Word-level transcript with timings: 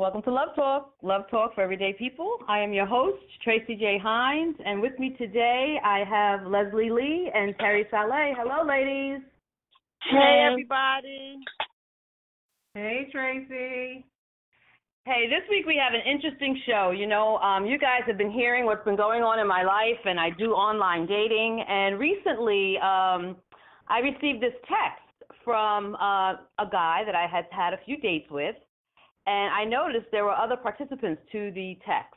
Welcome 0.00 0.22
to 0.22 0.32
Love 0.32 0.54
Talk, 0.56 0.94
Love 1.02 1.28
Talk 1.30 1.54
for 1.54 1.60
Everyday 1.60 1.92
People. 1.92 2.38
I 2.48 2.60
am 2.60 2.72
your 2.72 2.86
host, 2.86 3.22
Tracy 3.44 3.76
J. 3.76 3.98
Hines, 4.02 4.56
and 4.64 4.80
with 4.80 4.98
me 4.98 5.14
today 5.18 5.76
I 5.84 6.04
have 6.08 6.46
Leslie 6.46 6.88
Lee 6.88 7.30
and 7.34 7.54
Terry 7.58 7.84
Saleh. 7.90 8.32
Hello, 8.34 8.66
ladies. 8.66 9.20
Hey, 10.10 10.46
everybody. 10.50 11.36
Hey, 12.72 13.08
Tracy. 13.12 14.06
Hey, 15.04 15.28
this 15.28 15.46
week 15.50 15.66
we 15.66 15.76
have 15.76 15.92
an 15.92 16.10
interesting 16.10 16.58
show. 16.66 16.92
You 16.96 17.06
know, 17.06 17.36
um, 17.36 17.66
you 17.66 17.78
guys 17.78 18.00
have 18.06 18.16
been 18.16 18.32
hearing 18.32 18.64
what's 18.64 18.86
been 18.86 18.96
going 18.96 19.22
on 19.22 19.38
in 19.38 19.46
my 19.46 19.64
life, 19.64 20.00
and 20.06 20.18
I 20.18 20.30
do 20.30 20.52
online 20.52 21.06
dating. 21.06 21.62
And 21.68 21.98
recently, 21.98 22.78
um, 22.78 23.36
I 23.86 23.98
received 23.98 24.42
this 24.42 24.56
text 24.62 25.30
from 25.44 25.94
uh, 25.96 26.40
a 26.58 26.70
guy 26.72 27.02
that 27.04 27.14
I 27.14 27.26
had 27.30 27.44
had 27.50 27.74
a 27.74 27.78
few 27.84 27.98
dates 27.98 28.30
with, 28.30 28.56
and 29.26 29.52
I 29.52 29.64
noticed 29.64 30.06
there 30.10 30.24
were 30.24 30.34
other 30.34 30.56
participants 30.56 31.22
to 31.32 31.50
the 31.52 31.78
text. 31.86 32.14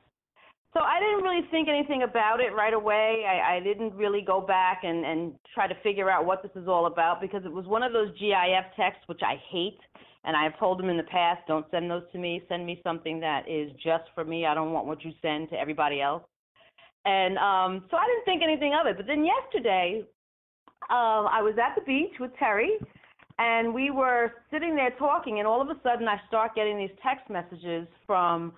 So 0.73 0.79
I 0.79 0.99
didn't 0.99 1.23
really 1.23 1.47
think 1.51 1.69
anything 1.69 2.01
about 2.01 2.39
it 2.39 2.51
right 2.55 2.73
away. 2.73 3.25
I, 3.29 3.57
I 3.57 3.59
didn't 3.59 3.93
really 3.93 4.21
go 4.21 4.41
back 4.41 4.81
and, 4.83 5.05
and 5.05 5.33
try 5.53 5.67
to 5.67 5.75
figure 5.83 6.09
out 6.09 6.25
what 6.25 6.41
this 6.41 6.51
is 6.55 6.67
all 6.67 6.87
about 6.87 7.21
because 7.21 7.45
it 7.45 7.51
was 7.51 7.67
one 7.67 7.83
of 7.83 7.93
those 7.93 8.09
GIF 8.19 8.65
texts, 8.75 9.03
which 9.05 9.21
I 9.23 9.35
hate. 9.51 9.77
And 10.25 10.35
I 10.35 10.43
have 10.43 10.57
told 10.57 10.79
them 10.79 10.89
in 10.89 10.97
the 10.97 11.03
past, 11.03 11.41
don't 11.47 11.65
send 11.69 11.91
those 11.91 12.03
to 12.13 12.17
me. 12.17 12.41
Send 12.49 12.65
me 12.65 12.81
something 12.83 13.19
that 13.19 13.47
is 13.47 13.71
just 13.73 14.05
for 14.15 14.25
me. 14.25 14.47
I 14.47 14.55
don't 14.55 14.71
want 14.71 14.87
what 14.87 15.03
you 15.03 15.11
send 15.21 15.49
to 15.49 15.55
everybody 15.59 16.01
else. 16.01 16.23
And 17.05 17.37
um, 17.37 17.85
so 17.91 17.97
I 17.97 18.07
didn't 18.07 18.25
think 18.25 18.41
anything 18.41 18.73
of 18.79 18.87
it. 18.87 18.97
But 18.97 19.05
then 19.05 19.25
yesterday, 19.25 20.03
uh, 20.89 21.27
I 21.29 21.41
was 21.41 21.55
at 21.63 21.75
the 21.75 21.85
beach 21.85 22.13
with 22.19 22.31
Terry, 22.39 22.71
and 23.39 23.73
we 23.73 23.91
were 23.91 24.33
sitting 24.51 24.75
there 24.75 24.91
talking, 24.97 25.39
and 25.39 25.47
all 25.47 25.61
of 25.61 25.69
a 25.69 25.79
sudden 25.83 26.07
I 26.07 26.17
start 26.27 26.55
getting 26.55 26.77
these 26.77 26.95
text 27.01 27.29
messages 27.29 27.87
from 28.05 28.53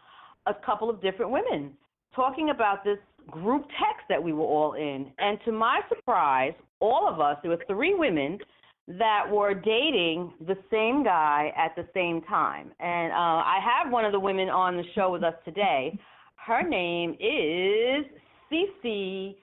a 0.46 0.54
couple 0.54 0.90
of 0.90 1.02
different 1.02 1.32
women 1.32 1.72
talking 2.16 2.50
about 2.50 2.84
this 2.84 2.98
group 3.30 3.64
text 3.64 4.06
that 4.10 4.22
we 4.22 4.34
were 4.34 4.44
all 4.44 4.74
in. 4.74 5.12
And 5.18 5.38
to 5.46 5.52
my 5.52 5.82
surprise, 5.90 6.54
all 6.80 7.08
of 7.08 7.20
us, 7.20 7.38
there 7.42 7.52
were 7.52 7.64
three 7.68 7.94
women 7.94 8.40
that 8.88 9.24
were 9.30 9.54
dating 9.54 10.32
the 10.46 10.56
same 10.72 11.04
guy 11.04 11.52
at 11.58 11.76
the 11.76 11.88
same 11.94 12.22
time. 12.22 12.72
And 12.80 13.12
uh, 13.12 13.16
I 13.16 13.58
have 13.64 13.92
one 13.92 14.06
of 14.06 14.12
the 14.12 14.20
women 14.20 14.48
on 14.50 14.78
the 14.78 14.84
show 14.94 15.12
with 15.12 15.24
us 15.24 15.34
today. 15.44 15.98
Her 16.36 16.62
name 16.62 17.12
is 17.14 18.06
Cece 18.52 19.36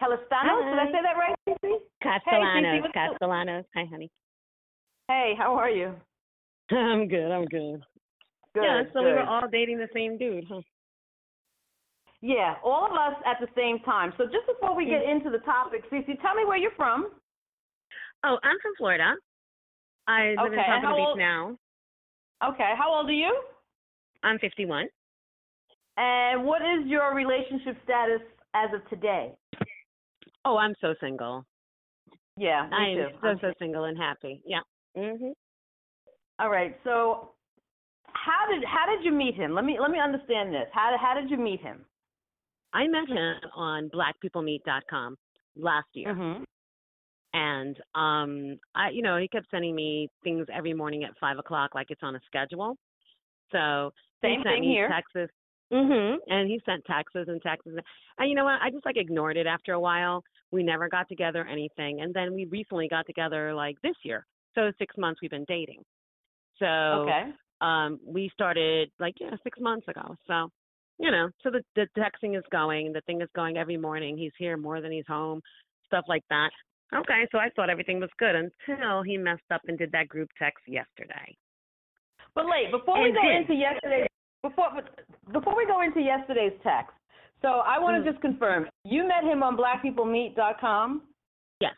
Calistanos. 0.00 0.64
Did 0.68 0.78
I 0.78 0.86
say 0.86 1.00
that 1.02 1.16
right, 1.16 1.34
Cece? 1.48 1.78
Castellanos. 2.02 2.64
Hey, 2.64 2.80
Cece, 2.80 2.92
Castellanos. 2.92 3.64
Hi, 3.74 3.84
honey. 3.90 4.10
Hey, 5.10 5.34
how 5.36 5.56
are 5.56 5.68
you? 5.68 5.92
I'm 6.70 7.08
good. 7.08 7.32
I'm 7.32 7.46
good. 7.46 7.82
Good. 8.54 8.62
yeah, 8.62 8.82
so 8.92 9.00
good. 9.00 9.06
we 9.06 9.12
were 9.12 9.24
all 9.24 9.48
dating 9.50 9.78
the 9.78 9.88
same 9.92 10.16
dude, 10.16 10.44
huh? 10.48 10.60
Yeah, 12.22 12.54
all 12.62 12.86
of 12.86 12.92
us 12.92 13.20
at 13.26 13.38
the 13.40 13.48
same 13.56 13.80
time. 13.80 14.12
So 14.16 14.26
just 14.26 14.46
before 14.46 14.76
we 14.76 14.84
get 14.86 15.02
into 15.02 15.30
the 15.30 15.38
topic, 15.38 15.82
Cece, 15.90 16.20
tell 16.22 16.36
me 16.36 16.44
where 16.46 16.58
you're 16.58 16.70
from. 16.76 17.10
Oh, 18.22 18.38
I'm 18.44 18.56
from 18.62 18.72
Florida. 18.78 19.14
I 20.06 20.34
live 20.40 20.52
Okay, 20.52 20.64
in 20.64 20.72
and 20.74 20.82
Beach 20.82 21.06
old- 21.08 21.18
now. 21.18 21.56
Okay, 22.44 22.72
how 22.78 22.94
old 22.94 23.08
are 23.08 23.12
you? 23.12 23.36
I'm 24.22 24.38
51. 24.38 24.86
And 25.96 26.44
what 26.44 26.62
is 26.62 26.86
your 26.86 27.14
relationship 27.16 27.76
status 27.82 28.20
as 28.54 28.70
of 28.74 28.88
today? 28.90 29.32
Oh, 30.44 30.56
I'm 30.56 30.74
so 30.80 30.94
single. 31.00 31.44
Yeah, 32.36 32.68
me 32.70 32.76
I'm 32.76 32.96
too. 32.96 33.18
so 33.20 33.26
I'm- 33.26 33.38
so 33.40 33.52
single 33.58 33.84
and 33.84 33.98
happy. 33.98 34.40
Yeah. 34.44 34.60
Mhm. 34.96 35.32
All 36.38 36.50
right. 36.50 36.76
So, 36.84 37.30
how 38.12 38.46
did 38.50 38.64
how 38.64 38.86
did 38.86 39.04
you 39.04 39.12
meet 39.12 39.34
him? 39.34 39.54
Let 39.54 39.64
me 39.64 39.78
let 39.80 39.90
me 39.90 39.98
understand 40.00 40.52
this. 40.54 40.68
How 40.72 40.96
how 40.98 41.14
did 41.14 41.30
you 41.30 41.36
meet 41.36 41.60
him? 41.60 41.84
I 42.72 42.86
met 42.86 43.08
him 43.08 43.34
on 43.54 43.90
blackpeoplemeet.com 43.90 45.16
last 45.56 45.88
year. 45.94 46.14
Mhm. 46.14 46.44
and 47.32 47.80
um 47.94 48.58
i 48.74 48.90
you 48.90 49.02
know 49.02 49.16
he 49.16 49.28
kept 49.28 49.48
sending 49.52 49.72
me 49.74 50.08
things 50.24 50.46
every 50.52 50.74
morning 50.74 51.04
at 51.04 51.16
five 51.18 51.38
o'clock 51.38 51.76
like 51.76 51.86
it's 51.90 52.02
on 52.02 52.16
a 52.16 52.20
schedule 52.26 52.76
so 53.52 53.92
Same 54.20 54.30
he 54.40 54.42
sent 54.42 54.44
thing 54.56 54.60
me 54.62 54.72
here. 54.72 54.88
texts 54.88 55.32
mhm 55.72 56.16
and 56.26 56.48
he 56.50 56.60
sent 56.66 56.84
texts 56.86 57.14
and 57.28 57.40
texts 57.40 57.70
and 58.18 58.28
you 58.28 58.34
know 58.34 58.42
what 58.44 58.60
i 58.60 58.68
just 58.68 58.84
like 58.84 58.96
ignored 58.96 59.36
it 59.36 59.46
after 59.46 59.74
a 59.74 59.80
while 59.80 60.24
we 60.50 60.64
never 60.64 60.88
got 60.88 61.08
together 61.08 61.44
anything 61.46 62.00
and 62.00 62.12
then 62.12 62.34
we 62.34 62.46
recently 62.46 62.88
got 62.88 63.06
together 63.06 63.54
like 63.54 63.80
this 63.82 63.94
year 64.02 64.26
so 64.54 64.70
six 64.78 64.96
months 64.96 65.20
we've 65.20 65.30
been 65.30 65.44
dating 65.48 65.82
so 66.58 66.66
Okay. 66.66 67.24
um 67.60 67.98
we 68.06 68.30
started 68.32 68.90
like 68.98 69.14
yeah 69.20 69.34
six 69.42 69.58
months 69.60 69.86
ago 69.88 70.14
so 70.26 70.48
you 70.98 71.10
know 71.10 71.28
so 71.42 71.50
the 71.50 71.62
the 71.76 71.86
texting 71.98 72.36
is 72.36 72.44
going 72.50 72.92
the 72.92 73.00
thing 73.02 73.20
is 73.20 73.28
going 73.34 73.56
every 73.56 73.76
morning 73.76 74.16
he's 74.16 74.32
here 74.38 74.56
more 74.56 74.80
than 74.80 74.92
he's 74.92 75.06
home 75.06 75.40
stuff 75.86 76.04
like 76.08 76.24
that 76.30 76.50
okay 76.94 77.26
so 77.32 77.38
i 77.38 77.48
thought 77.56 77.70
everything 77.70 78.00
was 78.00 78.10
good 78.18 78.34
until 78.34 79.02
he 79.02 79.16
messed 79.16 79.50
up 79.52 79.60
and 79.68 79.78
did 79.78 79.90
that 79.92 80.08
group 80.08 80.28
text 80.38 80.62
yesterday 80.66 81.36
But 82.34 82.46
wait, 82.46 82.70
before 82.70 83.02
we 83.02 83.10
go 83.12 83.22
did. 83.28 83.40
into 83.42 83.54
yesterday's 83.54 84.06
before 84.42 84.70
before 85.32 85.56
we 85.56 85.66
go 85.66 85.82
into 85.82 86.00
yesterday's 86.00 86.56
text, 86.62 86.94
so 87.42 87.48
I 87.72 87.78
want 87.78 87.96
to 87.96 88.02
Mhm. 88.02 88.10
just 88.12 88.22
confirm 88.22 88.68
you 88.84 89.02
met 89.06 89.24
him 89.24 89.42
on 89.42 89.56
blackpeoplemeet.com. 89.56 91.02
yes 91.60 91.74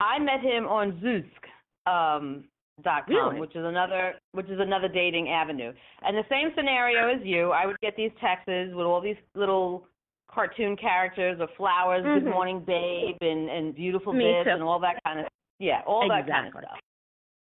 I 0.00 0.18
met 0.18 0.40
him 0.40 0.66
on 0.66 0.92
Zoosk. 1.00 1.42
Um, 1.86 2.44
dot 2.82 3.06
com, 3.06 3.14
Really? 3.14 3.40
which 3.40 3.54
is 3.54 3.64
another 3.64 4.14
which 4.32 4.48
is 4.48 4.58
another 4.58 4.88
dating 4.88 5.28
avenue. 5.28 5.72
And 6.02 6.16
the 6.16 6.24
same 6.28 6.50
scenario 6.56 7.08
as 7.14 7.20
you, 7.24 7.52
I 7.52 7.66
would 7.66 7.78
get 7.80 7.94
these 7.96 8.10
texts 8.20 8.48
with 8.48 8.84
all 8.86 9.00
these 9.00 9.16
little 9.34 9.86
cartoon 10.28 10.76
characters 10.76 11.38
or 11.40 11.46
flowers, 11.56 12.02
good 12.02 12.24
Mhm. 12.24 12.32
morning 12.32 12.60
babe 12.60 13.16
and, 13.20 13.48
and 13.48 13.74
beautiful 13.74 14.12
Me 14.12 14.24
this 14.24 14.44
too. 14.44 14.50
and 14.50 14.62
all 14.62 14.80
that 14.80 14.98
kind 15.04 15.20
of 15.20 15.26
yeah, 15.60 15.82
all 15.86 16.08
that 16.08 16.26
kind 16.26 16.48
of 16.48 16.52
stuff. 16.52 16.78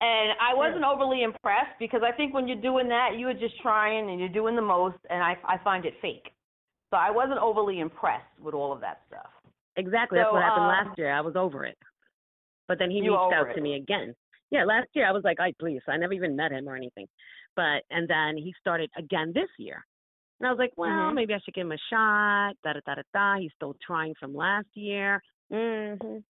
And 0.02 0.34
I 0.42 0.54
wasn't 0.54 0.84
overly 0.84 1.24
impressed 1.24 1.80
because 1.80 2.02
I 2.04 2.12
think 2.12 2.34
when 2.34 2.48
you're 2.50 2.60
doing 2.62 2.90
that, 2.90 3.16
you 3.18 3.30
are 3.30 3.34
just 3.34 3.58
trying 3.62 4.10
and 4.10 4.20
you're 4.20 4.28
doing 4.28 4.56
the 4.58 4.62
most, 4.62 4.98
and 5.10 5.24
I 5.24 5.38
I 5.46 5.58
find 5.60 5.86
it 5.86 5.94
fake. 6.02 6.34
So 6.92 6.98
I 6.98 7.10
wasn't 7.10 7.40
overly 7.40 7.80
impressed 7.80 8.28
with 8.42 8.54
all 8.54 8.74
of 8.74 8.82
that 8.82 9.02
stuff. 9.08 9.30
exactly 9.78 10.18
that's 10.20 10.32
what 10.32 10.42
happened 10.42 10.64
um, 10.66 10.70
last 10.88 10.98
year 10.98 11.12
i 11.14 11.20
was 11.22 11.36
over 11.36 11.66
it 11.66 11.78
but 12.68 12.80
then 12.80 12.90
he 12.92 12.98
You 13.00 13.12
reached 13.12 13.34
out 13.34 13.54
to 13.56 13.62
me 13.62 13.76
again 13.76 14.14
yeah 14.52 14.64
last 14.64 14.88
year 14.94 15.08
i 15.08 15.12
was 15.12 15.24
like 15.24 15.40
i 15.40 15.52
please 15.60 15.82
i 15.88 15.98
never 15.98 16.14
even 16.14 16.36
met 16.36 16.52
him 16.52 16.68
or 16.70 16.76
anything 16.76 17.08
but 17.56 17.84
and 17.90 18.08
then 18.08 18.38
he 18.38 18.54
started 18.60 18.90
again 18.98 19.32
this 19.34 19.50
year 19.58 19.84
and 20.40 20.48
i 20.48 20.52
was 20.52 20.60
like 20.60 20.72
well 20.78 20.90
Mhm. 20.90 21.14
maybe 21.16 21.34
i 21.34 21.40
should 21.40 21.54
give 21.54 21.66
him 21.66 21.72
a 21.72 21.78
shot 21.90 22.54
da 22.64 22.74
da 22.74 22.80
da 22.86 22.96
da 22.96 23.02
da 23.14 23.36
he's 23.40 23.52
still 23.56 23.76
trying 23.86 24.14
from 24.20 24.36
last 24.36 24.68
year 24.76 25.22
mhm 25.52 26.24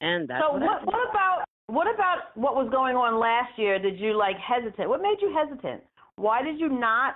and 0.00 0.28
that's 0.28 0.42
so 0.44 0.52
what, 0.52 0.62
what 0.62 0.86
what 0.86 1.10
about 1.10 1.44
what 1.68 1.86
about 1.94 2.18
what 2.36 2.54
was 2.56 2.68
going 2.70 2.96
on 2.96 3.18
last 3.18 3.56
year? 3.56 3.78
Did 3.78 3.98
you 3.98 4.14
like 4.18 4.36
hesitate? 4.36 4.86
What 4.88 5.00
made 5.00 5.16
you 5.22 5.32
hesitant? 5.32 5.80
Why 6.16 6.42
did 6.42 6.58
you 6.60 6.68
not? 6.68 7.14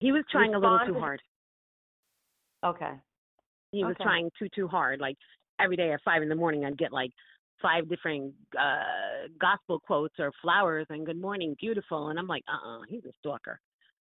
he 0.00 0.10
was 0.12 0.24
trying 0.30 0.54
a 0.54 0.58
little 0.58 0.80
too 0.86 0.94
to- 0.94 0.98
hard 1.00 1.20
Okay. 2.66 2.92
he 3.70 3.84
was 3.84 3.96
trying 4.00 4.28
too 4.38 4.48
too 4.54 4.66
hard 4.66 5.00
like 5.00 5.16
every 5.62 5.76
day 5.76 5.92
at 5.92 6.00
five 6.04 6.22
in 6.22 6.28
the 6.28 6.34
morning 6.34 6.64
i'd 6.64 6.78
get 6.78 6.92
like 6.92 7.10
five 7.62 7.88
different 7.88 8.32
uh 8.58 9.28
gospel 9.40 9.78
quotes 9.80 10.14
or 10.18 10.32
flowers 10.42 10.86
and 10.90 11.06
good 11.06 11.20
morning 11.20 11.54
beautiful 11.60 12.08
and 12.08 12.18
i'm 12.18 12.26
like 12.26 12.42
uh-uh 12.48 12.80
he's 12.88 13.04
a 13.04 13.12
stalker 13.20 13.60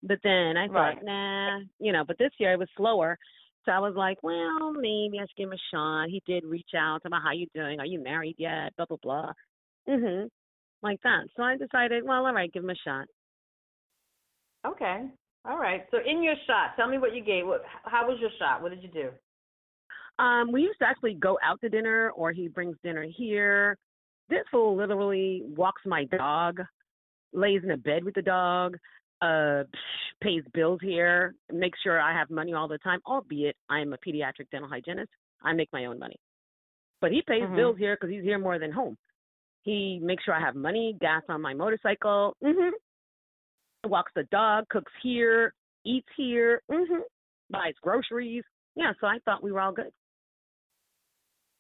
but 0.04 0.18
then 0.24 0.56
i 0.58 0.68
thought 0.68 0.74
Right. 0.74 1.04
nah 1.04 1.60
you 1.80 1.92
know 1.92 2.04
but 2.06 2.18
this 2.18 2.32
year 2.38 2.54
it 2.54 2.60
was 2.60 2.70
slower 2.78 3.18
so 3.66 3.72
i 3.72 3.80
was 3.80 3.94
like 3.96 4.22
well 4.24 4.72
maybe 4.74 5.20
i 5.20 5.24
should 5.24 5.36
give 5.38 5.50
him 5.50 5.54
a 5.54 5.76
shot 5.76 6.10
he 6.10 6.22
did 6.26 6.44
reach 6.46 6.72
out 6.78 7.02
about 7.06 7.22
how 7.24 7.32
you 7.32 7.48
doing 7.54 7.80
are 7.80 7.86
you 7.86 8.02
married 8.02 8.36
yet 8.38 8.76
blah 8.78 8.86
blah 8.86 8.98
blah 9.04 9.32
mhm 9.90 10.28
like 10.82 11.00
that 11.04 11.24
so 11.36 11.44
i 11.44 11.58
decided 11.58 12.04
well 12.06 12.26
all 12.26 12.34
right 12.34 12.54
give 12.54 12.64
him 12.64 12.70
a 12.70 12.76
shot 12.86 13.06
Okay. 14.66 15.06
All 15.46 15.58
right. 15.58 15.86
So 15.90 15.98
in 16.06 16.22
your 16.22 16.36
shot, 16.46 16.76
tell 16.76 16.88
me 16.88 16.98
what 17.00 17.16
you 17.16 17.24
gave. 17.24 17.48
What? 17.48 17.64
How 17.84 18.08
was 18.08 18.20
your 18.22 18.30
shot? 18.38 18.62
What 18.62 18.70
did 18.70 18.84
you 18.84 18.90
do? 18.90 19.10
Um, 20.22 20.52
we 20.52 20.62
used 20.62 20.78
to 20.80 20.86
actually 20.86 21.16
go 21.16 21.40
out 21.44 21.60
to 21.62 21.70
dinner, 21.70 22.12
or 22.16 22.32
he 22.32 22.48
brings 22.48 22.78
dinner 22.84 23.04
here. 23.18 23.76
This 24.30 24.44
fool 24.52 24.78
literally 24.78 25.42
walks 25.58 25.82
my 25.84 26.06
dog, 26.06 26.62
lays 27.34 27.62
in 27.64 27.72
a 27.72 27.78
bed 27.78 28.04
with 28.04 28.14
the 28.14 28.22
dog, 28.22 28.78
uh, 29.22 29.64
pays 30.22 30.44
bills 30.54 30.80
here, 30.82 31.34
makes 31.52 31.80
sure 31.82 32.00
I 32.00 32.14
have 32.14 32.30
money 32.30 32.54
all 32.54 32.68
the 32.68 32.78
time. 32.78 33.00
Albeit 33.08 33.56
I'm 33.68 33.94
a 33.94 33.98
pediatric 33.98 34.50
dental 34.52 34.70
hygienist, 34.70 35.10
I 35.42 35.54
make 35.54 35.70
my 35.74 35.86
own 35.86 35.98
money, 35.98 36.18
but 37.02 37.12
he 37.12 37.24
pays 37.24 37.44
Mhm. 37.44 37.56
bills 37.56 37.78
here 37.80 37.96
because 37.96 38.12
he's 38.12 38.24
here 38.24 38.38
more 38.38 38.60
than 38.60 38.72
home. 38.72 38.98
He 39.64 40.00
makes 40.00 40.24
sure 40.24 40.36
I 40.36 40.40
have 40.40 40.56
money, 40.56 40.94
gas 41.02 41.24
on 41.30 41.42
my 41.42 41.56
motorcycle. 41.56 42.38
Mhm. 42.44 42.74
Walks 43.86 44.14
the 44.14 44.26
dog, 44.26 44.70
cooks 44.70 44.94
here, 45.02 45.56
eats 45.84 46.10
here. 46.16 46.62
Mhm. 46.70 47.04
Buys 47.50 47.78
groceries. 47.80 48.46
Yeah, 48.76 48.94
so 49.00 49.08
I 49.08 49.18
thought 49.20 49.42
we 49.42 49.52
were 49.52 49.62
all 49.62 49.72
good. 49.72 49.92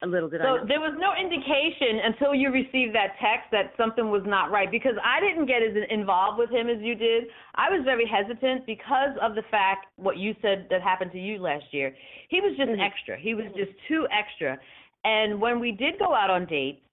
Little 0.08 0.30
did 0.30 0.42
so 0.42 0.66
there 0.68 0.80
was 0.80 0.94
no 0.98 1.14
indication 1.14 2.02
until 2.04 2.34
you 2.34 2.50
received 2.50 2.96
that 2.96 3.14
text 3.22 3.52
that 3.52 3.74
something 3.78 4.10
was 4.10 4.24
not 4.26 4.50
right 4.50 4.70
because 4.72 4.96
I 5.04 5.20
didn't 5.20 5.46
get 5.46 5.62
as 5.62 5.78
involved 5.90 6.40
with 6.40 6.50
him 6.50 6.70
as 6.70 6.82
you 6.82 6.96
did. 6.96 7.26
I 7.56 7.70
was 7.70 7.82
very 7.86 8.06
hesitant 8.06 8.66
because 8.66 9.14
of 9.22 9.36
the 9.36 9.44
fact 9.52 9.88
what 9.98 10.18
you 10.18 10.36
said 10.42 10.68
that 10.70 10.82
happened 10.82 11.12
to 11.12 11.20
you 11.20 11.38
last 11.38 11.66
year. 11.72 11.96
He 12.30 12.42
was 12.42 12.58
just 12.58 12.72
Mhm. 12.72 12.82
extra. 12.82 13.18
He 13.18 13.36
was 13.36 13.46
just 13.54 13.72
too 13.88 14.08
extra. 14.10 14.60
And 15.04 15.40
when 15.40 15.60
we 15.60 15.72
did 15.72 16.00
go 16.00 16.14
out 16.14 16.30
on 16.30 16.46
dates, 16.46 16.86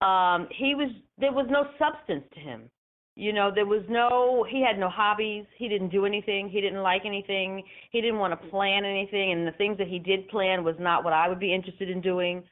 um, 0.00 0.48
he 0.50 0.74
was 0.74 0.90
there 1.18 1.32
was 1.32 1.46
no 1.48 1.68
substance 1.78 2.24
to 2.34 2.40
him. 2.40 2.70
You 3.18 3.32
know, 3.32 3.50
there 3.52 3.64
was 3.64 3.82
no 3.88 4.44
he 4.48 4.62
had 4.62 4.78
no 4.78 4.90
hobbies, 4.90 5.46
he 5.56 5.68
didn't 5.68 5.88
do 5.88 6.04
anything, 6.04 6.50
he 6.50 6.60
didn't 6.60 6.82
like 6.82 7.02
anything, 7.06 7.62
he 7.90 8.02
didn't 8.02 8.18
want 8.18 8.38
to 8.38 8.48
plan 8.48 8.84
anything 8.84 9.32
and 9.32 9.46
the 9.46 9.52
things 9.52 9.78
that 9.78 9.88
he 9.88 9.98
did 9.98 10.28
plan 10.28 10.62
was 10.62 10.76
not 10.78 11.02
what 11.02 11.14
I 11.14 11.26
would 11.26 11.40
be 11.40 11.54
interested 11.54 11.88
in 11.88 12.02
doing. 12.02 12.44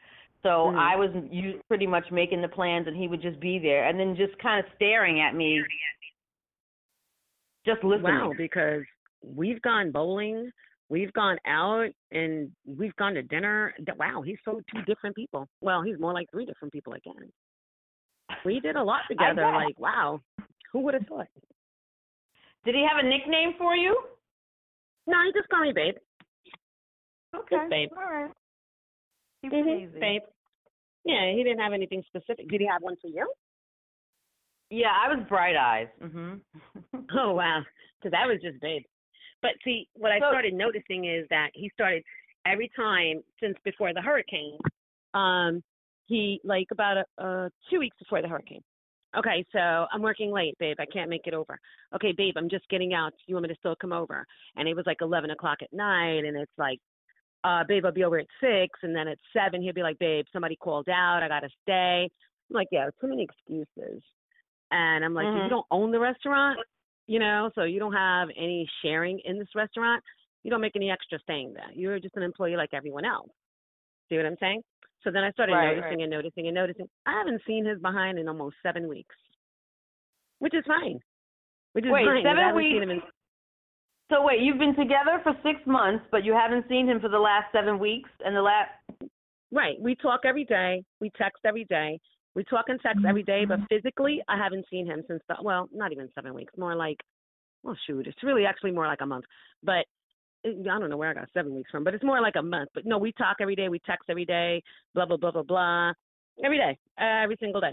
So 0.42 0.72
Mhm. 0.72 0.78
I 0.78 0.96
was 0.96 1.10
you 1.30 1.60
pretty 1.68 1.86
much 1.86 2.10
making 2.10 2.40
the 2.40 2.48
plans 2.48 2.86
and 2.86 2.96
he 2.96 3.08
would 3.08 3.20
just 3.20 3.38
be 3.40 3.58
there 3.58 3.84
and 3.84 4.00
then 4.00 4.16
just 4.16 4.38
kind 4.38 4.64
of 4.64 4.72
staring 4.74 5.20
at 5.20 5.34
me 5.34 5.62
just 7.66 7.82
listening. 7.84 8.14
Wow, 8.14 8.32
because 8.36 8.84
we've 9.22 9.60
gone 9.62 9.90
bowling, 9.90 10.50
we've 10.88 11.12
gone 11.12 11.38
out, 11.46 11.90
and 12.10 12.50
we've 12.66 12.94
gone 12.96 13.14
to 13.14 13.22
dinner. 13.22 13.74
Wow, 13.98 14.22
he's 14.22 14.38
so 14.44 14.60
two 14.72 14.82
different 14.82 15.16
people. 15.16 15.48
Well, 15.60 15.82
he's 15.82 15.98
more 15.98 16.12
like 16.12 16.30
three 16.30 16.46
different 16.46 16.72
people 16.72 16.94
again. 16.94 17.32
We 18.44 18.60
did 18.60 18.76
a 18.76 18.82
lot 18.82 19.02
together. 19.08 19.42
Like, 19.42 19.78
wow, 19.78 20.20
who 20.74 20.80
would 20.80 20.94
have 20.94 21.06
thought? 21.06 21.28
Did 22.66 22.74
he 22.74 22.82
have 22.86 23.02
a 23.02 23.08
nickname 23.08 23.54
for 23.56 23.74
you? 23.76 23.96
No, 25.06 25.16
he 25.24 25.32
just 25.32 25.48
called 25.48 25.62
me 25.66 25.72
babe. 25.72 25.94
Okay. 27.34 27.66
babe. 27.70 27.88
All 27.96 28.04
right. 28.04 28.30
It 29.42 29.52
Mhm, 29.52 29.82
easy. 29.88 30.00
Babe. 30.00 30.22
Yeah, 31.04 31.30
he 31.32 31.42
didn't 31.44 31.60
have 31.60 31.72
anything 31.72 32.02
specific. 32.06 32.48
Did 32.48 32.60
he 32.60 32.66
have 32.66 32.82
one 32.82 32.96
for 32.96 33.08
you? 33.08 33.30
Yeah, 34.70 34.90
I 34.92 35.14
was 35.14 35.24
bright 35.28 35.56
eyes. 35.56 35.88
Mhm. 36.00 36.40
Oh 37.16 37.34
wow, 37.34 37.62
because 37.98 38.10
that 38.12 38.26
was 38.26 38.40
just 38.42 38.60
babe. 38.60 38.82
But 39.42 39.52
see, 39.62 39.88
what 39.94 40.10
I 40.10 40.18
So- 40.18 40.30
started 40.30 40.54
noticing 40.54 41.04
is 41.04 41.28
that 41.28 41.50
he 41.54 41.68
started 41.70 42.02
every 42.46 42.68
time 42.74 43.22
since 43.40 43.56
before 43.64 43.92
the 43.94 44.02
hurricane. 44.02 44.58
Um, 45.12 45.62
he 46.06 46.40
like 46.44 46.66
about 46.72 46.96
a, 46.98 47.04
uh 47.18 47.48
two 47.70 47.78
weeks 47.78 47.96
before 47.98 48.22
the 48.22 48.28
hurricane. 48.28 48.64
Okay, 49.16 49.44
so 49.52 49.58
I'm 49.58 50.02
working 50.02 50.32
late, 50.32 50.56
babe. 50.58 50.76
I 50.80 50.86
can't 50.86 51.10
make 51.10 51.26
it 51.26 51.34
over. 51.34 51.58
Okay, 51.94 52.12
babe, 52.16 52.34
I'm 52.36 52.48
just 52.48 52.68
getting 52.68 52.94
out. 52.94 53.12
You 53.26 53.34
want 53.34 53.44
me 53.44 53.54
to 53.54 53.58
still 53.58 53.76
come 53.76 53.92
over? 53.92 54.26
And 54.56 54.68
it 54.68 54.74
was 54.74 54.86
like 54.86 54.98
11 55.00 55.30
o'clock 55.30 55.58
at 55.62 55.72
night, 55.72 56.24
and 56.24 56.36
it's 56.36 56.52
like, 56.58 56.78
uh, 57.44 57.62
babe, 57.68 57.84
I'll 57.84 57.92
be 57.92 58.04
over 58.04 58.18
at 58.18 58.26
six, 58.40 58.78
and 58.82 58.94
then 58.94 59.06
at 59.06 59.18
seven 59.32 59.62
he'll 59.62 59.74
be 59.74 59.82
like, 59.82 59.98
babe, 59.98 60.24
somebody 60.32 60.56
called 60.56 60.88
out. 60.88 61.22
I 61.22 61.28
gotta 61.28 61.50
stay. 61.62 62.10
I'm 62.50 62.54
like, 62.54 62.68
yeah, 62.72 62.88
too 63.00 63.06
many 63.08 63.22
excuses. 63.22 64.02
And 64.70 65.04
I'm 65.04 65.14
like, 65.14 65.28
Mhm. 65.28 65.44
you 65.44 65.50
don't 65.50 65.66
own 65.70 65.90
the 65.92 66.00
restaurant, 66.00 66.58
you 67.06 67.18
know, 67.18 67.50
so 67.54 67.62
you 67.64 67.78
don't 67.78 67.92
have 67.92 68.30
any 68.36 68.68
sharing 68.82 69.20
in 69.20 69.38
this 69.38 69.54
restaurant. 69.54 70.02
You 70.42 70.50
don't 70.50 70.60
make 70.60 70.76
any 70.76 70.90
extra 70.90 71.18
staying 71.20 71.54
there. 71.54 71.70
You're 71.72 71.98
just 71.98 72.16
an 72.16 72.22
employee 72.22 72.56
like 72.56 72.74
everyone 72.74 73.04
else. 73.04 73.30
See 74.14 74.18
what 74.18 74.26
I'm 74.26 74.36
saying? 74.38 74.62
So 75.02 75.10
then 75.10 75.24
I 75.24 75.32
started 75.32 75.54
Right, 75.54 75.74
noticing 75.74 75.98
right. 75.98 76.02
and 76.02 76.10
noticing 76.10 76.46
and 76.46 76.54
noticing. 76.54 76.86
I 77.04 77.18
haven't 77.18 77.42
seen 77.46 77.64
his 77.66 77.80
behind 77.80 78.16
in 78.16 78.28
almost 78.28 78.54
seven 78.62 78.86
weeks, 78.86 79.14
which 80.38 80.54
is 80.54 80.62
fine. 80.68 81.00
Which 81.72 81.84
is 81.84 81.90
Wait, 81.90 82.06
fine. 82.06 82.22
seven 82.22 82.54
weeks? 82.54 82.78
In, 82.80 83.02
So 84.08 84.22
wait, 84.22 84.40
you've 84.40 84.58
been 84.60 84.76
together 84.76 85.18
for 85.24 85.32
six 85.42 85.58
months, 85.66 86.04
but 86.12 86.24
you 86.24 86.32
haven't 86.32 86.68
seen 86.68 86.86
him 86.88 87.00
for 87.00 87.08
the 87.08 87.18
last 87.18 87.50
seven 87.50 87.80
weeks, 87.80 88.08
and 88.24 88.36
the 88.36 88.42
last. 88.42 88.70
right. 89.50 89.80
We 89.80 89.96
talk 89.96 90.20
every 90.24 90.44
day. 90.44 90.84
We 91.00 91.10
text 91.18 91.40
every 91.44 91.64
day. 91.64 91.98
We 92.36 92.44
talk 92.44 92.66
and 92.68 92.80
text 92.80 93.04
every 93.06 93.24
day, 93.24 93.44
but 93.44 93.58
mm-hmm. 93.58 93.74
physically, 93.74 94.22
I 94.28 94.36
haven't 94.36 94.66
seen 94.70 94.86
him 94.86 95.02
since 95.08 95.22
the, 95.28 95.36
well, 95.42 95.68
not 95.72 95.90
even 95.90 96.08
seven 96.14 96.34
weeks. 96.34 96.52
More 96.56 96.76
like, 96.76 96.98
well, 97.64 97.76
shoot, 97.86 98.06
it's 98.06 98.22
really 98.22 98.46
actually 98.46 98.70
more 98.72 98.86
like 98.86 99.00
a 99.02 99.06
month. 99.06 99.24
But 99.62 99.86
I 100.44 100.78
don't 100.78 100.90
know 100.90 100.96
where 100.96 101.10
I 101.10 101.14
got 101.14 101.28
seven 101.32 101.54
weeks 101.54 101.70
from, 101.70 101.84
but 101.84 101.94
it's 101.94 102.04
more 102.04 102.20
like 102.20 102.36
a 102.36 102.42
month. 102.42 102.70
But 102.74 102.86
no, 102.86 102.98
we 102.98 103.12
talk 103.12 103.36
every 103.40 103.56
day. 103.56 103.68
We 103.68 103.78
text 103.80 104.10
every 104.10 104.24
day. 104.24 104.62
Blah 104.94 105.06
blah 105.06 105.16
blah 105.16 105.30
blah 105.30 105.42
blah. 105.42 105.92
Every 106.44 106.58
day, 106.58 106.78
every 106.98 107.36
single 107.40 107.60
day. 107.60 107.72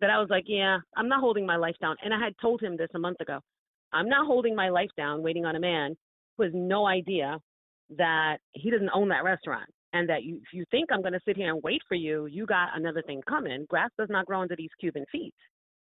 That 0.00 0.10
I 0.10 0.18
was 0.18 0.28
like, 0.30 0.44
yeah, 0.46 0.78
I'm 0.96 1.08
not 1.08 1.20
holding 1.20 1.46
my 1.46 1.56
life 1.56 1.76
down. 1.80 1.96
And 2.04 2.12
I 2.12 2.18
had 2.18 2.34
told 2.40 2.60
him 2.60 2.76
this 2.76 2.88
a 2.94 2.98
month 2.98 3.20
ago. 3.20 3.38
I'm 3.92 4.08
not 4.08 4.26
holding 4.26 4.56
my 4.56 4.68
life 4.68 4.90
down, 4.96 5.22
waiting 5.22 5.44
on 5.44 5.54
a 5.54 5.60
man 5.60 5.96
who 6.36 6.42
has 6.42 6.52
no 6.54 6.86
idea 6.86 7.38
that 7.96 8.38
he 8.52 8.70
doesn't 8.70 8.90
own 8.92 9.08
that 9.10 9.22
restaurant 9.22 9.70
and 9.92 10.08
that 10.08 10.24
you, 10.24 10.36
if 10.36 10.52
you 10.52 10.64
think 10.70 10.88
I'm 10.90 11.02
going 11.02 11.12
to 11.12 11.20
sit 11.24 11.36
here 11.36 11.52
and 11.52 11.62
wait 11.62 11.82
for 11.86 11.94
you, 11.94 12.26
you 12.26 12.46
got 12.46 12.70
another 12.74 13.02
thing 13.02 13.20
coming. 13.28 13.66
Grass 13.68 13.90
does 13.98 14.08
not 14.10 14.26
grow 14.26 14.40
under 14.40 14.56
these 14.56 14.70
Cuban 14.80 15.04
feet. 15.12 15.34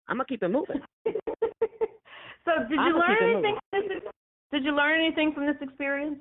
I'm 0.07 0.17
gonna 0.17 0.25
keep 0.25 0.43
it 0.43 0.49
moving. 0.49 0.81
so 1.05 2.51
did 2.67 2.71
you 2.71 2.99
learn 2.99 3.17
anything? 3.21 4.01
From 4.51 4.59
this, 4.59 4.61
ex- 4.61 4.63
did 4.63 4.63
you 4.65 4.75
learn 4.75 4.99
anything 4.99 5.33
from 5.33 5.45
this 5.47 5.55
experience? 5.61 6.19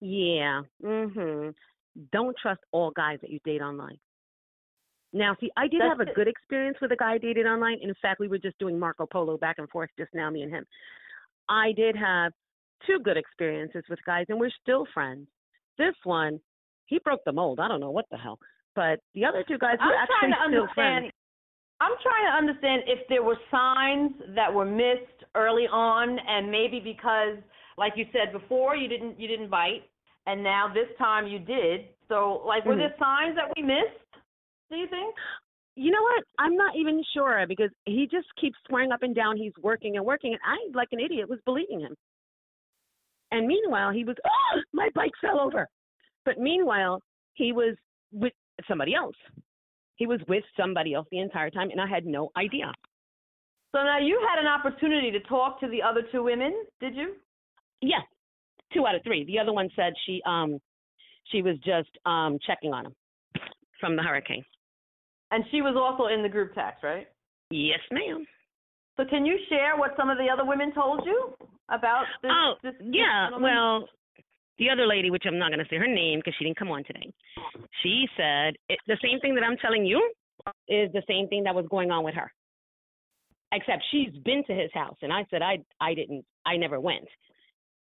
Yeah. 0.00 0.62
Mhm. 0.82 1.54
Don't 2.12 2.36
trust 2.36 2.60
all 2.72 2.90
guys 2.90 3.20
that 3.20 3.30
you 3.30 3.40
date 3.44 3.62
online. 3.62 3.98
Now, 5.12 5.34
see, 5.40 5.50
I 5.56 5.66
did 5.68 5.80
That's 5.80 5.98
have 5.98 6.00
a 6.00 6.12
good 6.12 6.28
experience 6.28 6.78
with 6.80 6.92
a 6.92 6.96
guy 6.96 7.12
I 7.12 7.18
dated 7.18 7.46
online. 7.46 7.78
In 7.80 7.94
fact, 7.94 8.20
we 8.20 8.28
were 8.28 8.38
just 8.38 8.58
doing 8.58 8.78
Marco 8.78 9.06
Polo 9.06 9.38
back 9.38 9.58
and 9.58 9.68
forth 9.70 9.90
just 9.96 10.12
now, 10.14 10.28
me 10.28 10.42
and 10.42 10.52
him. 10.52 10.66
I 11.48 11.72
did 11.72 11.96
have 11.96 12.32
two 12.86 12.98
good 13.00 13.16
experiences 13.16 13.84
with 13.88 14.02
guys, 14.04 14.26
and 14.28 14.38
we're 14.38 14.50
still 14.62 14.84
friends. 14.92 15.28
This 15.78 15.94
one, 16.04 16.40
he 16.86 16.98
broke 16.98 17.24
the 17.24 17.32
mold. 17.32 17.60
I 17.60 17.68
don't 17.68 17.80
know 17.80 17.90
what 17.90 18.08
the 18.10 18.18
hell, 18.18 18.38
but 18.74 19.00
the 19.14 19.24
other 19.24 19.42
two 19.44 19.56
guys 19.58 19.78
I'm 19.80 19.88
were 19.88 19.94
actually 19.94 20.32
still 20.48 20.66
friends. 20.74 21.12
I'm 21.80 21.92
trying 22.02 22.24
to 22.26 22.36
understand 22.36 22.82
if 22.86 23.06
there 23.08 23.22
were 23.22 23.38
signs 23.50 24.12
that 24.34 24.52
were 24.52 24.64
missed 24.64 25.24
early 25.34 25.66
on, 25.66 26.18
and 26.18 26.50
maybe 26.50 26.80
because, 26.80 27.36
like 27.76 27.92
you 27.96 28.06
said 28.12 28.32
before, 28.32 28.76
you 28.76 28.88
didn't 28.88 29.20
you 29.20 29.28
didn't 29.28 29.50
bite, 29.50 29.84
and 30.26 30.42
now 30.42 30.72
this 30.72 30.88
time 30.98 31.26
you 31.26 31.38
did. 31.38 31.88
So, 32.08 32.42
like, 32.46 32.64
were 32.64 32.74
Mhm. 32.74 32.78
there 32.78 32.94
signs 32.98 33.36
that 33.36 33.52
we 33.56 33.62
missed? 33.62 34.00
Do 34.70 34.76
you 34.76 34.86
think? 34.86 35.14
You 35.74 35.90
know 35.90 36.02
what? 36.02 36.24
I'm 36.38 36.56
not 36.56 36.74
even 36.74 37.02
sure 37.12 37.46
because 37.46 37.70
he 37.84 38.06
just 38.06 38.34
keeps 38.36 38.58
swearing 38.66 38.92
up 38.92 39.02
and 39.02 39.14
down 39.14 39.36
he's 39.36 39.56
working 39.58 39.96
and 39.96 40.06
working, 40.06 40.32
and 40.32 40.40
I, 40.42 40.56
like 40.72 40.88
an 40.92 41.00
idiot, 41.00 41.28
was 41.28 41.40
believing 41.42 41.80
him. 41.80 41.94
And 43.32 43.46
meanwhile, 43.46 43.90
he 43.90 44.04
was, 44.04 44.16
oh, 44.24 44.62
my 44.72 44.88
bike 44.94 45.10
fell 45.20 45.38
over. 45.38 45.68
But 46.24 46.38
meanwhile, 46.38 47.02
he 47.34 47.52
was 47.52 47.76
with 48.12 48.32
somebody 48.66 48.94
else. 48.94 49.16
He 49.96 50.06
was 50.06 50.20
with 50.28 50.44
somebody 50.58 50.94
else 50.94 51.06
the 51.10 51.18
entire 51.18 51.50
time, 51.50 51.70
and 51.70 51.80
I 51.80 51.86
had 51.86 52.06
no 52.06 52.30
idea. 52.36 52.72
So 53.72 53.82
now 53.82 53.98
you 53.98 54.18
had 54.28 54.40
an 54.40 54.46
opportunity 54.46 55.10
to 55.10 55.20
talk 55.20 55.60
to 55.60 55.68
the 55.68 55.82
other 55.82 56.02
two 56.12 56.22
women, 56.22 56.64
did 56.80 56.94
you? 56.94 57.14
Yes, 57.82 58.02
two 58.72 58.86
out 58.86 58.94
of 58.94 59.02
three. 59.02 59.24
The 59.24 59.38
other 59.38 59.52
one 59.52 59.68
said 59.76 59.92
she 60.06 60.22
um 60.26 60.58
she 61.32 61.42
was 61.42 61.56
just 61.58 61.90
um 62.06 62.38
checking 62.46 62.72
on 62.72 62.86
him 62.86 62.94
from 63.80 63.96
the 63.96 64.02
hurricane. 64.02 64.44
And 65.30 65.44
she 65.50 65.60
was 65.60 65.74
also 65.76 66.12
in 66.12 66.22
the 66.22 66.28
group 66.28 66.54
text, 66.54 66.84
right? 66.84 67.08
Yes, 67.50 67.80
ma'am. 67.90 68.24
So 68.96 69.04
can 69.08 69.26
you 69.26 69.36
share 69.48 69.76
what 69.76 69.92
some 69.96 70.08
of 70.08 70.18
the 70.18 70.28
other 70.32 70.44
women 70.46 70.72
told 70.72 71.02
you 71.04 71.34
about 71.68 72.04
this? 72.22 72.30
oh, 72.32 72.54
this, 72.62 72.72
this 72.78 72.88
yeah. 72.92 73.26
gentleman? 73.26 73.50
Well, 73.52 73.88
the 74.58 74.70
other 74.70 74.86
lady, 74.86 75.10
which 75.10 75.24
I'm 75.26 75.38
not 75.38 75.50
going 75.50 75.60
to 75.60 75.68
say 75.68 75.76
her 75.76 75.86
name 75.86 76.20
because 76.20 76.34
she 76.38 76.44
didn't 76.44 76.58
come 76.58 76.70
on 76.70 76.84
today, 76.84 77.12
she 77.82 78.06
said 78.16 78.54
it, 78.68 78.78
the 78.86 78.98
same 79.02 79.20
thing 79.20 79.34
that 79.34 79.44
I'm 79.44 79.56
telling 79.58 79.84
you 79.84 79.98
is 80.68 80.92
the 80.92 81.02
same 81.08 81.28
thing 81.28 81.44
that 81.44 81.54
was 81.54 81.66
going 81.70 81.90
on 81.90 82.04
with 82.04 82.14
her. 82.14 82.32
Except 83.52 83.82
she's 83.90 84.10
been 84.24 84.42
to 84.46 84.54
his 84.54 84.70
house, 84.74 84.96
and 85.02 85.12
I 85.12 85.24
said 85.30 85.40
I 85.40 85.58
I 85.80 85.94
didn't 85.94 86.24
I 86.44 86.56
never 86.56 86.80
went, 86.80 87.06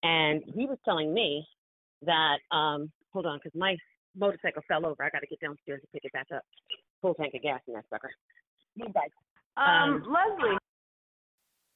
and 0.04 0.44
he 0.54 0.66
was 0.66 0.78
telling 0.84 1.14
me 1.14 1.48
that 2.06 2.40
um 2.52 2.92
hold 3.14 3.26
on 3.26 3.40
because 3.42 3.58
my 3.58 3.78
motorcycle 4.16 4.62
fell 4.68 4.86
over. 4.86 5.04
I 5.04 5.10
got 5.10 5.20
to 5.20 5.28
get 5.28 5.40
downstairs 5.40 5.80
and 5.82 5.92
pick 5.94 6.04
it 6.04 6.12
back 6.12 6.28
up. 6.36 6.44
Full 7.02 7.14
tank 7.14 7.34
of 7.34 7.42
gas 7.42 7.62
in 7.68 7.74
that 7.76 7.86
sucker. 7.90 8.12
Um, 9.56 9.66
um, 9.66 10.04
Leslie, 10.08 10.58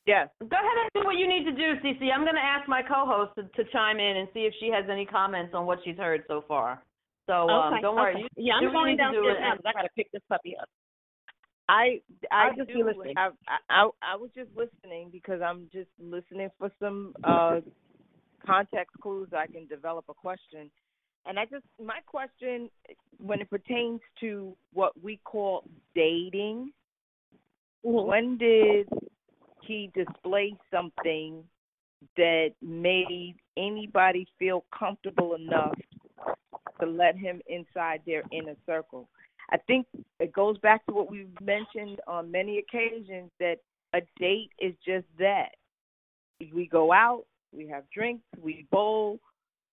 Yes. 0.07 0.29
go 0.39 0.45
ahead 0.47 0.77
and 0.81 0.89
do 0.95 1.05
what 1.05 1.17
you 1.17 1.27
need 1.27 1.43
to 1.43 1.51
do, 1.51 1.75
Cece. 1.83 2.09
I'm 2.13 2.23
going 2.23 2.35
to 2.35 2.41
ask 2.41 2.67
my 2.67 2.81
co-host 2.81 3.33
to, 3.35 3.43
to 3.61 3.69
chime 3.71 3.99
in 3.99 4.17
and 4.17 4.29
see 4.33 4.41
if 4.41 4.53
she 4.59 4.69
has 4.69 4.85
any 4.89 5.05
comments 5.05 5.53
on 5.53 5.65
what 5.65 5.79
she's 5.83 5.97
heard 5.97 6.23
so 6.29 6.45
far. 6.47 6.81
So 7.25 7.49
um, 7.49 7.73
okay, 7.73 7.81
don't 7.81 7.95
worry. 7.95 8.13
okay. 8.13 8.21
You, 8.21 8.45
yeah, 8.45 8.53
I'm 8.53 8.63
what 8.67 8.71
going 8.71 8.91
need 8.91 8.97
do 8.97 9.03
downstairs 9.03 9.35
and- 9.37 9.43
now 9.43 9.55
because 9.57 9.65
I 9.67 9.73
got 9.73 9.81
to 9.83 9.93
pick 9.97 10.11
this 10.13 10.21
puppy 10.29 10.55
up. 10.59 10.69
I 11.69 11.99
I 12.31 12.47
I'll 12.47 12.55
just 12.55 12.69
listening. 12.71 13.13
I, 13.17 13.29
I 13.69 13.89
I 14.01 14.15
was 14.15 14.29
just 14.33 14.49
listening 14.55 15.09
because 15.11 15.41
I'm 15.41 15.67
just 15.73 15.89
listening 15.99 16.49
for 16.57 16.71
some 16.79 17.13
uh 17.25 17.59
context 18.45 18.95
clues 19.01 19.27
I 19.37 19.47
can 19.47 19.67
develop 19.67 20.05
a 20.07 20.13
question. 20.13 20.71
And 21.25 21.37
I 21.37 21.43
just 21.43 21.65
my 21.83 21.99
question 22.05 22.69
when 23.17 23.41
it 23.41 23.49
pertains 23.49 23.99
to 24.21 24.55
what 24.71 24.93
we 25.03 25.19
call 25.25 25.65
dating, 25.93 26.71
Mhm. 27.85 28.05
when 28.05 28.37
did 28.37 28.87
he 29.67 29.91
display 29.93 30.55
something 30.71 31.43
that 32.15 32.49
made 32.61 33.35
anybody 33.57 34.27
feel 34.39 34.65
comfortable 34.77 35.35
enough 35.35 35.75
to 36.79 36.85
let 36.85 37.17
him 37.17 37.41
inside 37.47 38.01
their 38.05 38.23
inner 38.31 38.55
circle. 38.65 39.09
I 39.49 39.57
think 39.57 39.87
it 40.19 40.33
goes 40.33 40.57
back 40.59 40.85
to 40.85 40.93
what 40.93 41.09
we've 41.09 41.29
mentioned 41.41 41.99
on 42.07 42.31
many 42.31 42.59
occasions 42.59 43.31
that 43.39 43.57
a 43.93 44.01
date 44.19 44.51
is 44.59 44.73
just 44.85 45.05
that. 45.19 45.49
We 46.53 46.67
go 46.67 46.91
out, 46.91 47.25
we 47.51 47.67
have 47.67 47.83
drinks, 47.93 48.23
we 48.39 48.67
bowl, 48.71 49.19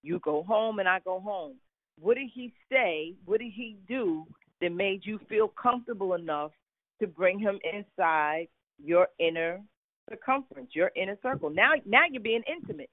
you 0.02 0.18
go 0.20 0.42
home, 0.44 0.78
and 0.78 0.88
I 0.88 1.00
go 1.00 1.20
home. 1.20 1.54
What 2.00 2.16
did 2.16 2.30
he 2.32 2.52
say? 2.70 3.14
What 3.26 3.40
did 3.40 3.52
he 3.52 3.76
do 3.88 4.24
that 4.60 4.70
made 4.70 5.04
you 5.04 5.18
feel 5.28 5.48
comfortable 5.48 6.14
enough 6.14 6.52
to 7.00 7.06
bring 7.06 7.38
him 7.38 7.58
inside 7.72 8.48
your 8.82 9.08
inner 9.18 9.60
circumference, 10.08 10.70
your 10.72 10.90
inner 10.96 11.16
circle? 11.22 11.50
Now, 11.50 11.72
now 11.86 12.02
you're 12.10 12.22
being 12.22 12.42
intimate. 12.46 12.90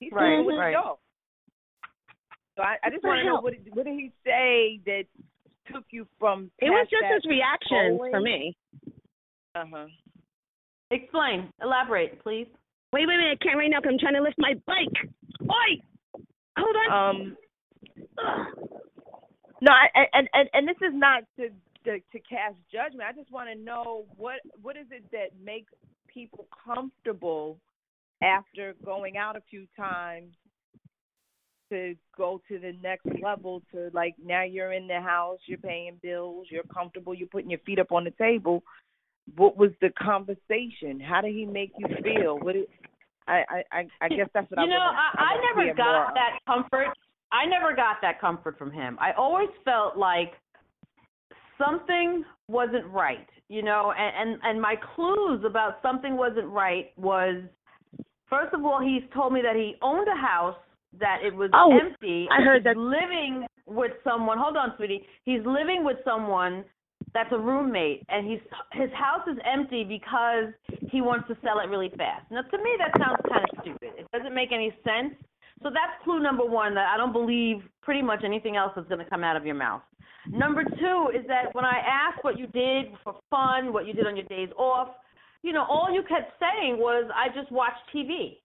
He's 0.00 0.12
right, 0.12 0.40
with 0.44 0.56
right. 0.56 0.72
y'all. 0.72 1.00
So 2.56 2.62
I, 2.62 2.76
I 2.84 2.90
just 2.90 3.04
want 3.04 3.18
to 3.20 3.24
know 3.24 3.40
what 3.40 3.52
did, 3.52 3.74
what 3.74 3.84
did 3.84 3.94
he 3.94 4.12
say 4.24 4.80
that 4.86 5.04
took 5.72 5.84
you 5.90 6.06
from? 6.18 6.50
It 6.58 6.70
was 6.70 6.86
just 6.90 7.04
his 7.12 7.24
reaction 7.28 7.98
for 8.10 8.20
me. 8.20 8.56
Uh 9.54 9.64
huh. 9.72 9.86
Explain. 10.90 11.50
Elaborate, 11.62 12.22
please. 12.22 12.46
Wait, 12.92 13.06
wait, 13.08 13.16
wait! 13.18 13.32
I 13.32 13.36
can't 13.42 13.56
right 13.56 13.68
now 13.68 13.80
'cause 13.80 13.90
I'm 13.92 13.98
trying 13.98 14.14
to 14.14 14.22
lift 14.22 14.36
my 14.38 14.54
bike. 14.66 15.10
Oi! 15.42 16.20
Hold 16.56 16.76
on. 16.88 17.10
Um. 17.10 17.36
Ugh. 18.18 18.68
No, 19.60 19.72
I, 19.72 20.06
and 20.12 20.28
and 20.32 20.48
and 20.52 20.68
this 20.68 20.76
is 20.76 20.92
not 20.94 21.24
to 21.38 21.48
to, 21.84 21.98
to 21.98 22.18
cast 22.20 22.56
judgment. 22.72 23.02
I 23.08 23.12
just 23.12 23.30
want 23.30 23.48
to 23.50 23.56
know 23.62 24.04
what 24.16 24.40
what 24.62 24.76
is 24.76 24.86
it 24.90 25.04
that 25.12 25.30
makes 25.42 25.72
people 26.12 26.46
comfortable 26.64 27.58
after 28.22 28.74
going 28.84 29.16
out 29.16 29.36
a 29.36 29.42
few 29.50 29.66
times 29.76 30.32
to 31.70 31.94
go 32.16 32.40
to 32.48 32.58
the 32.58 32.72
next 32.82 33.06
level 33.22 33.62
to 33.72 33.90
like 33.92 34.14
now 34.24 34.42
you're 34.44 34.72
in 34.72 34.86
the 34.86 35.00
house, 35.00 35.38
you're 35.46 35.58
paying 35.58 35.98
bills, 36.02 36.46
you're 36.50 36.62
comfortable, 36.64 37.14
you're 37.14 37.28
putting 37.28 37.50
your 37.50 37.58
feet 37.60 37.78
up 37.78 37.90
on 37.92 38.04
the 38.04 38.10
table. 38.12 38.62
What 39.36 39.56
was 39.56 39.70
the 39.80 39.90
conversation? 39.98 41.00
How 41.00 41.20
did 41.22 41.34
he 41.34 41.46
make 41.46 41.72
you 41.78 41.86
feel? 42.02 42.38
What 42.38 42.56
it, 42.56 42.68
I, 43.26 43.42
I 43.48 43.62
I 43.72 43.86
I 44.02 44.08
guess 44.10 44.28
that's 44.34 44.50
what 44.50 44.58
you 44.60 44.64
I 44.66 44.68
know, 44.68 44.78
wanna- 44.78 44.98
I, 44.98 45.10
I 45.18 45.34
wanna 45.34 45.64
never 45.64 45.74
got 45.74 46.14
that 46.14 46.38
comfort. 46.46 46.88
I 47.32 47.46
never 47.46 47.74
got 47.74 47.96
that 48.02 48.20
comfort 48.20 48.58
from 48.58 48.70
him. 48.70 48.96
I 49.00 49.12
always 49.12 49.48
felt 49.64 49.96
like 49.96 50.32
something 51.58 52.24
wasn't 52.48 52.86
right, 52.86 53.28
you 53.48 53.62
know, 53.62 53.92
and, 53.96 54.30
and 54.30 54.40
and 54.42 54.60
my 54.60 54.74
clues 54.94 55.42
about 55.46 55.78
something 55.82 56.16
wasn't 56.16 56.48
right 56.48 56.86
was 56.96 57.42
first 58.28 58.52
of 58.54 58.64
all 58.64 58.80
he's 58.80 59.02
told 59.12 59.32
me 59.32 59.40
that 59.42 59.56
he 59.56 59.74
owned 59.82 60.08
a 60.08 60.16
house 60.20 60.56
that 61.00 61.18
it 61.24 61.34
was 61.34 61.50
Oh, 61.54 61.76
empty. 61.78 62.28
I 62.30 62.42
heard 62.42 62.64
that- 62.64 62.76
living 62.76 63.46
with 63.66 63.92
someone. 64.04 64.38
Hold 64.38 64.56
on, 64.56 64.74
sweetie. 64.76 65.04
He's 65.24 65.40
living 65.44 65.84
with 65.84 65.96
someone 66.04 66.64
that's 67.12 67.32
a 67.32 67.38
roommate, 67.38 68.02
and 68.08 68.26
he's 68.26 68.40
his 68.72 68.90
house 68.92 69.26
is 69.28 69.38
empty 69.44 69.84
because 69.84 70.52
he 70.90 71.00
wants 71.00 71.26
to 71.28 71.36
sell 71.42 71.60
it 71.60 71.68
really 71.68 71.90
fast. 71.96 72.30
Now, 72.30 72.42
to 72.42 72.58
me, 72.58 72.70
that 72.78 72.90
sounds 72.98 73.20
kind 73.28 73.44
of 73.44 73.58
stupid. 73.62 73.92
It 73.98 74.06
doesn't 74.12 74.34
make 74.34 74.52
any 74.52 74.70
sense. 74.84 75.14
So 75.62 75.70
that's 75.70 75.94
clue 76.04 76.20
number 76.20 76.44
one 76.44 76.74
that 76.74 76.86
I 76.92 76.96
don't 76.96 77.12
believe 77.12 77.62
pretty 77.82 78.02
much 78.02 78.20
anything 78.24 78.56
else 78.56 78.72
is 78.76 78.84
going 78.88 78.98
to 79.02 79.08
come 79.08 79.24
out 79.24 79.36
of 79.36 79.46
your 79.46 79.54
mouth. 79.54 79.82
Number 80.30 80.64
two 80.64 81.10
is 81.14 81.26
that 81.28 81.54
when 81.54 81.64
I 81.64 81.80
asked 81.84 82.24
what 82.24 82.38
you 82.38 82.46
did 82.48 82.86
for 83.02 83.16
fun, 83.30 83.72
what 83.72 83.86
you 83.86 83.92
did 83.92 84.06
on 84.06 84.16
your 84.16 84.26
days 84.26 84.48
off, 84.56 84.88
you 85.42 85.52
know, 85.52 85.64
all 85.68 85.92
you 85.92 86.02
kept 86.02 86.32
saying 86.40 86.78
was, 86.78 87.10
I 87.14 87.28
just 87.38 87.52
watch 87.52 87.74
TV. 87.94 88.38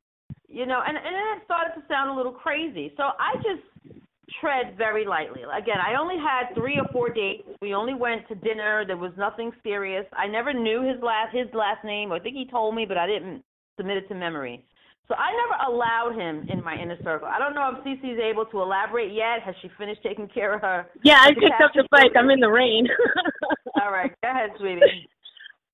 You 0.47 0.65
know, 0.65 0.81
and, 0.85 0.97
and 0.97 1.05
then 1.05 1.37
it 1.37 1.43
started 1.45 1.79
to 1.79 1.87
sound 1.87 2.09
a 2.09 2.13
little 2.13 2.31
crazy. 2.31 2.91
So 2.97 3.03
I 3.03 3.35
just 3.37 3.95
tread 4.41 4.77
very 4.77 5.05
lightly. 5.05 5.41
Again, 5.43 5.77
I 5.79 5.99
only 5.99 6.17
had 6.17 6.53
three 6.55 6.77
or 6.77 6.85
four 6.91 7.09
dates. 7.09 7.43
We 7.61 7.73
only 7.73 7.93
went 7.93 8.27
to 8.27 8.35
dinner. 8.35 8.83
There 8.85 8.97
was 8.97 9.11
nothing 9.17 9.51
serious. 9.63 10.05
I 10.13 10.27
never 10.27 10.53
knew 10.53 10.81
his 10.81 11.01
last 11.01 11.35
his 11.35 11.47
last 11.53 11.83
name. 11.83 12.11
I 12.11 12.19
think 12.19 12.35
he 12.35 12.47
told 12.49 12.75
me, 12.75 12.85
but 12.85 12.97
I 12.97 13.07
didn't 13.07 13.43
submit 13.77 13.97
it 13.97 14.07
to 14.09 14.15
memory. 14.15 14.65
So 15.09 15.15
I 15.15 15.33
never 15.33 15.73
allowed 15.73 16.13
him 16.15 16.47
in 16.49 16.63
my 16.63 16.75
inner 16.75 16.97
circle. 17.03 17.27
I 17.27 17.39
don't 17.39 17.55
know 17.55 17.73
if 17.75 17.83
Cece's 17.83 18.19
able 18.19 18.45
to 18.45 18.61
elaborate 18.61 19.11
yet. 19.11 19.41
Has 19.43 19.55
she 19.59 19.69
finished 19.75 20.01
taking 20.03 20.27
care 20.27 20.53
of 20.53 20.61
her? 20.61 20.85
yeah, 21.03 21.21
I 21.23 21.29
picked 21.29 21.61
up 21.63 21.71
the 21.73 21.87
bike. 21.89 22.11
I'm 22.15 22.29
in 22.29 22.39
the 22.39 22.49
rain. 22.49 22.87
All 23.81 23.91
right, 23.91 24.11
go 24.21 24.29
ahead, 24.29 24.51
sweetie. 24.59 25.09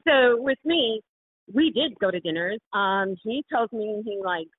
so 0.07 0.41
with 0.41 0.57
me, 0.63 1.01
we 1.53 1.69
did 1.71 1.99
go 1.99 2.11
to 2.11 2.19
dinners. 2.21 2.59
Um, 2.71 3.15
he 3.23 3.43
tells 3.51 3.69
me 3.73 4.01
he 4.05 4.21
likes 4.23 4.49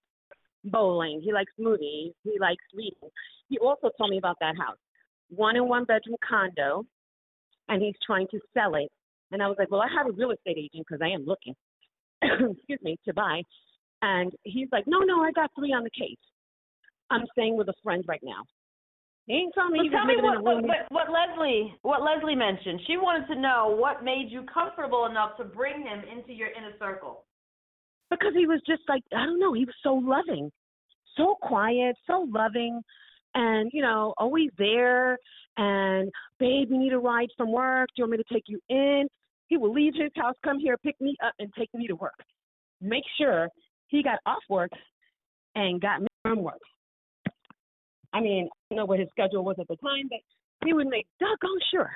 bowling, 0.65 1.23
he 1.25 1.33
likes 1.33 1.53
movies, 1.59 2.13
he 2.23 2.39
likes 2.39 2.63
reading. 2.75 3.09
He 3.49 3.59
also 3.59 3.91
told 3.97 4.11
me 4.11 4.19
about 4.19 4.37
that 4.41 4.57
house, 4.59 4.77
one 5.31 5.57
and 5.57 5.69
one 5.69 5.85
bedroom 5.85 6.17
condo, 6.29 6.85
and 7.71 7.81
he's 7.81 7.95
trying 8.05 8.27
to 8.31 8.41
sell 8.53 8.75
it. 8.75 8.91
And 9.33 9.43
I 9.43 9.49
was 9.49 9.57
like, 9.59 9.71
well, 9.71 9.81
I 9.81 9.89
have 9.97 10.07
a 10.07 10.13
real 10.13 10.33
estate 10.33 10.59
agent 10.59 10.87
because 10.87 11.01
I 11.03 11.15
am 11.15 11.25
looking, 11.25 11.55
excuse 12.23 12.81
me, 12.83 12.99
to 13.07 13.15
buy. 13.15 13.43
And 14.07 14.33
he's 14.45 14.69
like, 14.71 14.85
no, 14.87 15.01
no, 15.01 15.23
I 15.23 15.33
got 15.33 15.51
three 15.59 15.73
on 15.73 15.83
the 15.83 15.91
case. 15.91 16.23
I'm 17.11 17.25
staying 17.33 17.57
with 17.57 17.69
a 17.69 17.75
friend 17.83 18.05
right 18.07 18.21
now. 18.23 18.43
He 19.27 19.35
ain't 19.35 19.55
telling 19.55 19.73
me 19.73 19.81
he 19.83 19.91
tell 19.91 20.07
me 20.07 20.15
what, 20.23 20.45
what, 20.45 20.63
what, 20.63 20.87
what 20.91 21.07
Leslie 21.11 21.75
what 21.83 22.01
Leslie 22.03 22.37
mentioned. 22.37 22.81
She 22.87 22.97
wanted 22.97 23.27
to 23.35 23.41
know 23.41 23.77
what 23.77 24.05
made 24.05 24.29
you 24.31 24.45
comfortable 24.53 25.07
enough 25.07 25.37
to 25.39 25.45
bring 25.45 25.83
him 25.83 26.03
into 26.17 26.33
your 26.33 26.49
inner 26.49 26.73
circle. 26.79 27.25
because 28.11 28.33
he 28.37 28.47
was 28.47 28.61
just 28.67 28.83
like 28.89 29.03
I 29.13 29.25
don't 29.27 29.41
know, 29.41 29.53
he 29.53 29.65
was 29.65 29.75
so 29.83 29.95
loving, 29.95 30.51
so 31.17 31.35
quiet, 31.43 31.97
so 32.07 32.27
loving, 32.33 32.81
and 33.35 33.71
you 33.73 33.83
know, 33.83 34.15
always 34.19 34.51
there. 34.59 35.19
And 35.57 36.11
babe, 36.39 36.69
you 36.71 36.79
need 36.79 36.93
a 36.93 36.99
ride 36.99 37.29
from 37.37 37.51
work? 37.51 37.89
Do 37.89 38.03
you 38.03 38.05
want 38.05 38.13
me 38.13 38.19
to 38.19 38.35
take 38.35 38.45
you 38.47 38.61
in? 38.69 39.09
He 39.49 39.57
will 39.57 39.73
leave 39.73 39.95
his 39.97 40.13
house, 40.17 40.35
come 40.45 40.59
here, 40.59 40.77
pick 40.79 41.01
me 41.01 41.17
up, 41.25 41.33
and 41.39 41.53
take 41.59 41.73
me 41.75 41.87
to 41.89 41.97
work. 41.97 42.19
Make 42.81 43.05
sure 43.19 43.49
he 43.89 44.03
got 44.03 44.19
off 44.27 44.43
work 44.49 44.71
and 45.55 45.81
got 45.81 46.01
me 46.01 46.09
from 46.23 46.43
work. 46.43 46.61
I 48.13 48.21
mean, 48.21 48.49
I 48.49 48.75
don't 48.75 48.79
know 48.79 48.85
what 48.87 48.99
his 48.99 49.09
schedule 49.11 49.45
was 49.45 49.57
at 49.59 49.69
the 49.69 49.77
time, 49.77 50.09
but 50.09 50.21
he 50.65 50.73
would 50.73 50.87
make 50.87 51.07
doggone 51.21 51.61
sure 51.71 51.91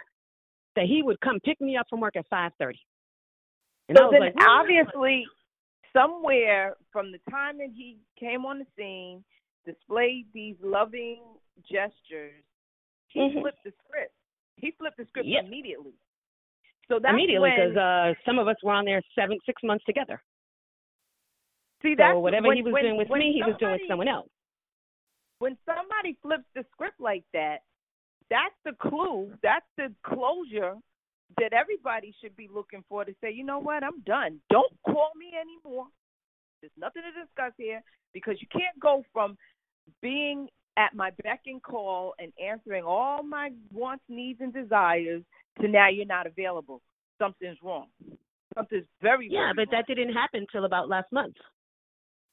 that 0.77 0.85
he 0.85 1.03
would 1.03 1.21
come 1.21 1.41
pick 1.41 1.61
me 1.61 1.77
up 1.77 1.87
from 1.89 2.01
work 2.01 2.17
at 2.17 2.27
five 2.29 2.53
thirty. 2.59 2.79
And 3.89 3.99
I 3.99 4.03
So 4.03 4.07
was 4.07 4.13
then 4.13 4.21
like, 4.21 4.35
obviously, 4.47 5.27
somewhere 5.93 6.77
from 6.93 7.13
the 7.13 7.19
time 7.31 7.59
that 7.59 7.71
he 7.75 7.99
came 8.19 8.45
on 8.45 8.59
the 8.59 8.67
scene, 8.77 9.25
displayed 9.67 10.27
these 10.33 10.57
loving 10.63 11.21
gestures, 11.63 12.45
he 13.09 13.21
Mhm. 13.21 13.43
flipped 13.43 13.65
the 13.65 13.73
script. 13.85 14.15
He 14.57 14.71
flipped 14.73 14.97
the 14.97 15.07
script 15.07 15.29
Yep. 15.29 15.45
immediately. 15.45 15.95
So 16.89 16.99
that's 16.99 17.13
immediately 17.13 17.51
because 17.51 17.77
uh, 17.77 18.15
some 18.25 18.39
of 18.39 18.49
us 18.49 18.57
were 18.63 18.73
on 18.73 18.85
there 18.85 19.01
seven, 19.15 19.39
six 19.47 19.63
months 19.63 19.85
together. 19.85 20.23
See 21.83 21.95
that's 21.97 22.15
So 22.15 22.21
whatever 22.21 22.49
when, 22.49 22.57
he 22.57 22.63
was 22.63 22.73
when, 22.73 22.85
doing 22.85 22.97
with 22.97 23.11
me, 23.11 23.33
he 23.35 23.43
was 23.43 23.57
doing 23.59 23.73
with 23.73 23.83
someone 23.89 24.09
else. 24.09 24.29
When 25.39 25.57
somebody 25.65 26.19
flips 26.23 26.45
the 26.55 26.65
script 26.73 27.01
like 27.01 27.25
that, 27.33 27.59
that's 28.29 28.55
the 28.65 28.73
clue. 28.73 29.33
That's 29.43 29.67
the 29.77 29.93
closure 30.05 30.75
that 31.39 31.53
everybody 31.53 32.15
should 32.21 32.37
be 32.37 32.49
looking 32.53 32.85
for 32.89 33.05
to 33.05 33.13
say, 33.23 33.33
you 33.33 33.45
know 33.45 33.59
what, 33.59 33.83
I'm 33.83 34.01
done. 34.07 34.41
Don't 34.51 34.73
call 34.85 35.11
me 35.17 35.33
anymore. 35.35 35.87
There's 36.61 36.73
nothing 36.79 37.03
to 37.03 37.25
discuss 37.25 37.53
here 37.57 37.83
because 38.13 38.37
you 38.41 38.49
can't 38.53 38.79
go 38.81 39.05
from 39.13 39.37
being 40.03 40.49
at 40.77 40.95
my 40.95 41.11
beck 41.23 41.43
and 41.47 41.63
call 41.63 42.15
and 42.19 42.33
answering 42.43 42.85
all 42.85 43.23
my 43.23 43.51
wants, 43.73 44.05
needs, 44.09 44.41
and 44.41 44.53
desires 44.53 45.23
to 45.61 45.69
now 45.69 45.89
you're 45.89 46.07
not 46.07 46.27
available. 46.27 46.81
Something's 47.19 47.59
wrong. 47.63 47.87
Something's 48.55 48.87
very, 49.01 49.29
Yeah, 49.31 49.53
very 49.55 49.67
but 49.67 49.73
that 49.73 49.87
didn't 49.87 50.13
happen 50.13 50.47
till 50.51 50.65
about 50.65 50.89
last 50.89 51.11
month. 51.13 51.37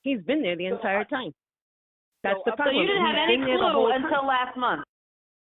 He's 0.07 0.21
been 0.23 0.41
there 0.41 0.55
the 0.55 0.69
So, 0.69 0.75
entire 0.79 1.01
uh, 1.01 1.11
time. 1.11 1.31
That's 2.23 2.39
so 2.39 2.43
the 2.47 2.51
up- 2.53 2.57
So 2.59 2.63
problem. 2.63 2.79
you 2.81 2.87
didn't 2.87 3.05
have 3.05 3.15
any 3.27 3.37
been 3.37 3.45
there 3.45 3.57
the 3.59 3.67
whole 3.67 3.91
clue 3.91 3.95
until 3.99 4.23
last 4.25 4.55
month. 4.55 4.83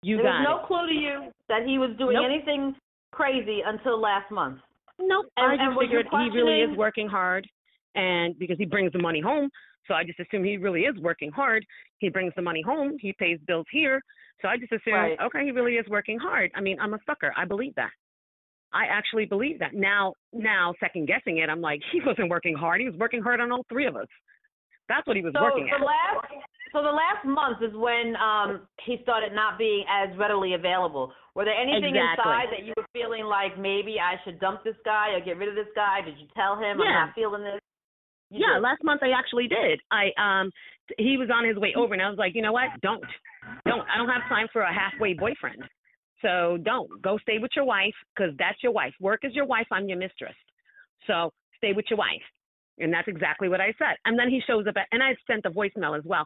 You 0.02 0.16
there 0.16 0.26
got 0.26 0.40
was 0.40 0.46
no 0.48 0.56
it. 0.60 0.66
clue 0.68 0.86
to 0.86 0.92
you 0.92 1.16
that 1.48 1.64
he 1.66 1.78
was 1.78 1.90
doing 1.98 2.14
Nope. 2.20 2.26
anything 2.28 2.76
crazy 3.12 3.60
until 3.64 3.98
last 4.00 4.30
month. 4.30 4.60
Nope. 4.98 5.26
And- 5.36 5.52
I 5.52 5.56
just 5.56 5.64
and 5.64 5.78
figured 5.80 6.06
he 6.12 6.28
really 6.36 6.60
is 6.60 6.76
working 6.76 7.08
hard, 7.08 7.48
and 7.94 8.38
because 8.38 8.58
he 8.58 8.66
brings 8.66 8.92
the 8.92 8.98
money 9.00 9.20
home, 9.20 9.48
so 9.88 9.94
I 9.94 10.04
just 10.04 10.20
assume 10.20 10.44
he 10.44 10.56
really 10.58 10.82
is 10.82 10.96
working 11.00 11.30
hard. 11.32 11.64
He 11.98 12.08
brings 12.10 12.32
the 12.36 12.42
money 12.42 12.60
home. 12.62 12.96
He 13.00 13.12
pays 13.14 13.38
bills 13.46 13.66
here, 13.72 14.00
so 14.40 14.48
I 14.48 14.56
just 14.58 14.72
assume, 14.72 14.94
Right. 14.94 15.18
okay, 15.20 15.44
he 15.44 15.50
really 15.52 15.76
is 15.76 15.86
working 15.88 16.18
hard. 16.18 16.50
I 16.54 16.60
mean, 16.60 16.78
I'm 16.80 16.94
a 16.94 16.98
sucker. 17.06 17.32
I 17.36 17.44
believe 17.46 17.74
that. 17.76 17.90
I 18.72 18.84
actually 18.86 19.24
believe 19.26 19.58
that. 19.58 19.74
Now, 19.74 20.14
now 20.32 20.74
second 20.80 21.06
guessing 21.06 21.38
it, 21.38 21.48
I'm 21.50 21.60
like, 21.60 21.80
he 21.92 22.00
wasn't 22.04 22.28
working 22.30 22.54
hard. 22.54 22.80
He 22.80 22.86
was 22.88 22.96
working 22.96 23.22
hard 23.22 23.40
on 23.40 23.50
all 23.50 23.64
three 23.68 23.86
of 23.86 23.96
us. 23.96 24.06
That's 24.90 25.06
what 25.06 25.14
he 25.14 25.22
was 25.22 25.32
So 25.38 25.46
working 25.46 25.70
the 25.70 25.78
at. 25.78 25.86
last 25.86 26.26
so 26.74 26.82
the 26.82 26.90
last 26.90 27.22
month 27.22 27.62
is 27.62 27.70
when 27.78 28.18
um 28.18 28.66
he 28.86 28.98
started 29.06 29.30
not 29.32 29.54
being 29.58 29.86
as 29.86 30.10
readily 30.18 30.54
available. 30.54 31.14
Were 31.34 31.46
there 31.46 31.54
anything 31.54 31.94
Exactly. 31.94 32.26
inside 32.26 32.50
that 32.50 32.66
you 32.66 32.74
were 32.76 32.86
feeling 32.92 33.24
like 33.24 33.54
maybe 33.54 34.02
I 34.02 34.18
should 34.26 34.42
dump 34.42 34.66
this 34.66 34.74
guy 34.84 35.14
or 35.14 35.22
get 35.22 35.38
rid 35.38 35.48
of 35.48 35.54
this 35.54 35.70
guy? 35.78 36.02
Did 36.02 36.18
you 36.18 36.26
tell 36.34 36.58
him 36.58 36.82
I'm 36.82 36.90
Yeah. 36.90 37.06
not 37.06 37.14
feeling 37.14 37.42
this? 37.46 37.62
You 38.30 38.42
yeah, 38.42 38.58
did. 38.58 38.62
last 38.62 38.82
month 38.82 39.02
I 39.02 39.10
actually 39.14 39.46
did. 39.46 39.78
I 39.90 40.10
um 40.18 40.50
he 40.98 41.16
was 41.16 41.30
on 41.30 41.46
his 41.46 41.56
way 41.56 41.74
over, 41.76 41.94
and 41.94 42.02
I 42.02 42.08
was 42.08 42.18
like, 42.18 42.34
you 42.34 42.42
know 42.42 42.52
what? 42.52 42.70
Don't, 42.82 43.04
don't. 43.66 43.86
I 43.86 43.96
don't 43.96 44.08
have 44.08 44.26
time 44.28 44.48
for 44.52 44.62
a 44.62 44.72
halfway 44.74 45.14
boyfriend. 45.14 45.62
So 46.22 46.58
don't 46.62 47.00
go 47.02 47.18
stay 47.18 47.38
with 47.38 47.50
your 47.56 47.64
wife 47.64 47.94
because 48.14 48.34
that's 48.38 48.62
your 48.62 48.72
wife. 48.72 48.92
Work 49.00 49.20
is 49.22 49.34
your 49.34 49.46
wife. 49.46 49.66
I'm 49.70 49.88
your 49.88 49.98
mistress. 49.98 50.34
So 51.06 51.30
stay 51.56 51.72
with 51.72 51.86
your 51.90 51.98
wife. 51.98 52.22
And 52.80 52.92
that's 52.92 53.08
exactly 53.08 53.48
what 53.48 53.60
I 53.60 53.72
said. 53.78 53.96
And 54.04 54.18
then 54.18 54.28
he 54.28 54.40
shows 54.46 54.66
up 54.66 54.76
at, 54.76 54.86
and 54.92 55.02
I 55.02 55.14
sent 55.26 55.42
the 55.42 55.50
voicemail 55.50 55.96
as 55.96 56.04
well. 56.04 56.24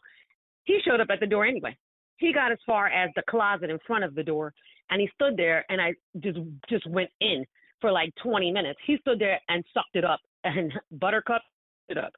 He 0.65 0.79
showed 0.85 1.01
up 1.01 1.09
at 1.11 1.21
the 1.21 1.27
door 1.27 1.45
anyway. 1.45 1.77
He 2.17 2.33
got 2.33 2.53
as 2.53 2.59
far 2.65 2.87
as 2.87 3.11
the 3.17 3.23
closet 3.29 3.71
in 3.71 3.79
front 3.87 4.05
of 4.05 4.15
the 4.15 4.23
door, 4.23 4.53
and 4.91 5.01
he 5.01 5.09
stood 5.15 5.37
there, 5.37 5.65
and 5.69 5.81
I 5.81 5.95
just 6.21 6.39
just 6.69 6.87
went 6.89 7.11
in 7.21 7.45
for 7.81 7.91
like 7.91 8.15
20 8.23 8.53
minutes. 8.53 8.79
He 8.87 8.97
stood 8.99 9.19
there 9.19 9.41
and 9.49 9.65
sucked 9.75 9.97
it 9.97 10.05
up, 10.05 10.21
and 10.45 10.73
Buttercup 10.93 11.43
it 11.89 11.99
up. 11.99 12.13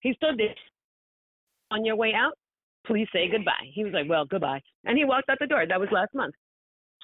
He 0.00 0.14
stood 0.14 0.38
there. 0.38 0.54
On 1.70 1.84
your 1.84 1.96
way 1.96 2.12
out, 2.14 2.34
please 2.86 3.08
say 3.12 3.28
goodbye. 3.30 3.70
He 3.72 3.82
was 3.82 3.92
like, 3.92 4.08
well, 4.08 4.24
goodbye, 4.24 4.62
and 4.84 4.98
he 4.98 5.04
walked 5.04 5.28
out 5.30 5.38
the 5.40 5.46
door. 5.46 5.64
That 5.66 5.80
was 5.80 5.88
last 5.92 6.14
month. 6.14 6.34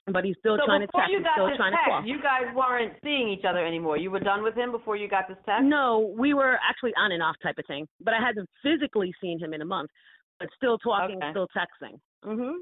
But 0.06 0.25
he's 0.25 0.35
still 0.40 0.59
so 0.59 0.66
trying 0.66 0.80
to 0.80 0.87
before 0.88 1.02
text. 1.02 1.12
you 1.12 1.18
He's 1.18 1.26
still 1.32 1.47
this 1.47 1.56
trying 1.56 1.73
text, 1.73 1.87
to 1.87 1.90
call. 1.90 2.04
you 2.06 2.21
guys 2.21 2.50
weren't 2.56 2.92
seeing 3.04 3.28
each 3.28 3.44
other 3.49 3.64
anymore. 3.64 3.97
You 3.97 4.11
were 4.11 4.18
done 4.18 4.42
with 4.42 4.54
him 4.56 4.73
before 4.73 4.97
you 4.97 5.06
got 5.09 5.28
this 5.28 5.38
text. 5.47 5.62
No, 5.62 6.12
we 6.18 6.35
were 6.35 6.59
actually 6.68 6.92
on 6.99 7.12
and 7.12 7.23
off 7.23 7.37
type 7.40 7.54
of 7.59 7.64
thing, 7.66 7.87
but 8.00 8.12
I 8.12 8.18
hadn't 8.18 8.49
physically 8.64 9.14
seen 9.21 9.38
him 9.38 9.54
in 9.54 9.62
a 9.62 9.64
month, 9.64 9.90
but 10.40 10.49
still 10.56 10.76
talking, 10.78 11.18
Okay. 11.23 11.30
still 11.30 11.47
texting. 11.56 12.00
Mhm. 12.25 12.54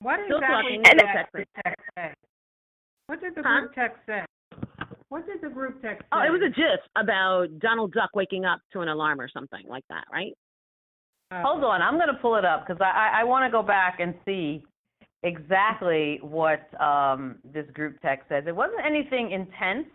What 0.00 0.20
Still 0.26 0.36
exactly 0.38 0.62
talking, 0.78 0.82
did 0.82 0.86
still 0.98 1.06
that 1.06 1.16
texting. 1.16 1.32
group 1.32 1.48
text 1.64 1.84
say? 1.96 2.14
What 3.06 3.20
did 3.20 3.34
the 3.34 3.42
Huh? 3.42 3.60
group 3.60 3.74
text 3.74 3.98
say? 4.06 4.24
What 5.08 5.26
did 5.26 5.40
the 5.40 5.48
group 5.48 5.80
text 5.80 6.02
say? 6.02 6.08
Oh, 6.12 6.20
it 6.20 6.30
was 6.30 6.42
a 6.42 6.50
gif 6.50 6.80
about 6.96 7.58
Donald 7.58 7.92
Duck 7.92 8.10
waking 8.14 8.44
up 8.44 8.60
to 8.72 8.80
an 8.80 8.88
alarm 8.88 9.18
or 9.20 9.28
something 9.28 9.66
like 9.66 9.86
that, 9.88 10.04
right? 10.12 10.36
Uh, 11.30 11.42
Hold 11.42 11.64
on, 11.64 11.80
I'm 11.80 11.96
going 11.96 12.08
to 12.08 12.20
pull 12.20 12.34
it 12.36 12.44
up 12.44 12.66
because 12.66 12.80
I, 12.82 12.90
I, 12.90 13.20
I 13.20 13.24
want 13.24 13.46
to 13.46 13.50
go 13.50 13.62
back 13.62 14.00
and 14.00 14.14
see 14.26 14.62
exactly 15.22 16.18
what 16.22 16.68
um, 16.80 17.36
this 17.44 17.66
group 17.74 18.00
text 18.02 18.28
says. 18.28 18.44
It 18.46 18.54
wasn't 18.56 18.84
anything 18.84 19.30
intense. 19.32 19.86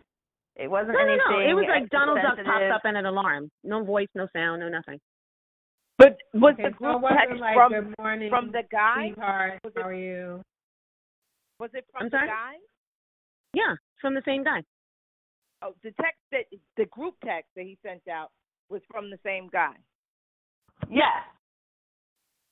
It 0.55 0.69
wasn't 0.69 0.93
No, 0.93 1.05
no, 1.05 1.12
anything. 1.13 1.31
no. 1.31 1.50
It 1.50 1.53
was 1.53 1.65
like 1.69 1.89
Donald 1.89 2.17
Duck 2.17 2.38
sensitive. 2.38 2.46
pops 2.51 2.72
up 2.75 2.81
and 2.86 2.98
an 2.98 3.05
alarm. 3.05 3.50
No 3.63 3.84
voice, 3.84 4.07
no 4.15 4.27
sound, 4.34 4.62
no 4.62 4.69
nothing. 4.69 5.00
But 5.98 6.17
was 6.34 6.53
okay, 6.53 6.63
the 6.63 6.69
so 6.69 6.75
it 6.75 6.77
group 6.77 7.01
wasn't 7.01 7.19
text 7.29 7.41
like 7.41 7.55
from 7.55 7.72
good 7.74 7.93
morning, 8.00 8.29
from 8.29 8.51
the 8.51 8.63
guy? 8.72 9.07
sweetheart, 9.13 9.60
Was 9.63 9.74
it- 9.75 9.81
how 9.81 9.88
are 9.89 9.93
you? 9.93 10.41
Was 11.60 11.69
it 11.74 11.86
from 11.91 12.03
I'm 12.03 12.10
the 12.10 12.17
sorry? 12.17 12.27
guy? 12.27 12.53
Yeah, 13.53 13.74
from 14.01 14.13
the 14.13 14.22
same 14.25 14.43
guy. 14.43 14.62
Oh, 15.63 15.74
the 15.84 15.89
text 16.01 16.22
that 16.31 16.46
the 16.77 16.86
group 16.86 17.15
text 17.25 17.50
that 17.55 17.63
he 17.65 17.77
sent 17.84 18.07
out 18.07 18.29
was 18.69 18.81
from 18.91 19.10
the 19.10 19.17
same 19.25 19.50
guy. 19.51 19.74
Yes. 20.89 21.10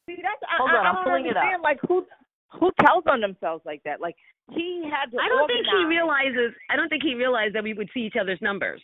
See, 0.10 0.18
that's 0.22 0.42
I, 0.50 0.58
Hold 0.58 0.72
I, 0.72 0.78
on, 0.78 0.86
I 0.86 0.90
I'm 0.90 0.96
don't 0.96 1.04
pulling 1.06 1.26
it 1.26 1.38
understand. 1.38 1.62
Like 1.62 1.78
who 1.88 2.06
who 2.50 2.72
tells 2.86 3.04
on 3.08 3.22
themselves 3.22 3.64
like 3.66 3.82
that? 3.84 4.00
Like 4.02 4.16
he 4.52 4.84
had 4.90 5.12
to. 5.12 5.18
I 5.18 5.28
don't 5.28 5.48
think 5.48 5.66
he 5.66 5.86
realizes. 5.86 6.54
I 6.70 6.76
don't 6.76 6.90
think 6.90 7.04
he 7.04 7.16
realized 7.16 7.56
that 7.56 7.64
we 7.64 7.74
would 7.74 7.90
see 7.94 8.02
each 8.02 8.16
other's 8.20 8.42
numbers, 8.42 8.82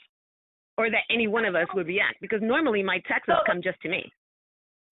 or 0.78 0.90
that 0.90 1.04
any 1.10 1.28
one 1.28 1.46
of 1.46 1.56
us 1.56 1.68
would 1.74 1.88
react. 1.88 2.20
Because 2.22 2.42
normally 2.42 2.84
my 2.84 3.00
texts 3.08 3.28
So- 3.28 3.44
come 3.46 3.62
just 3.62 3.80
to 3.82 3.90
me. 3.90 4.12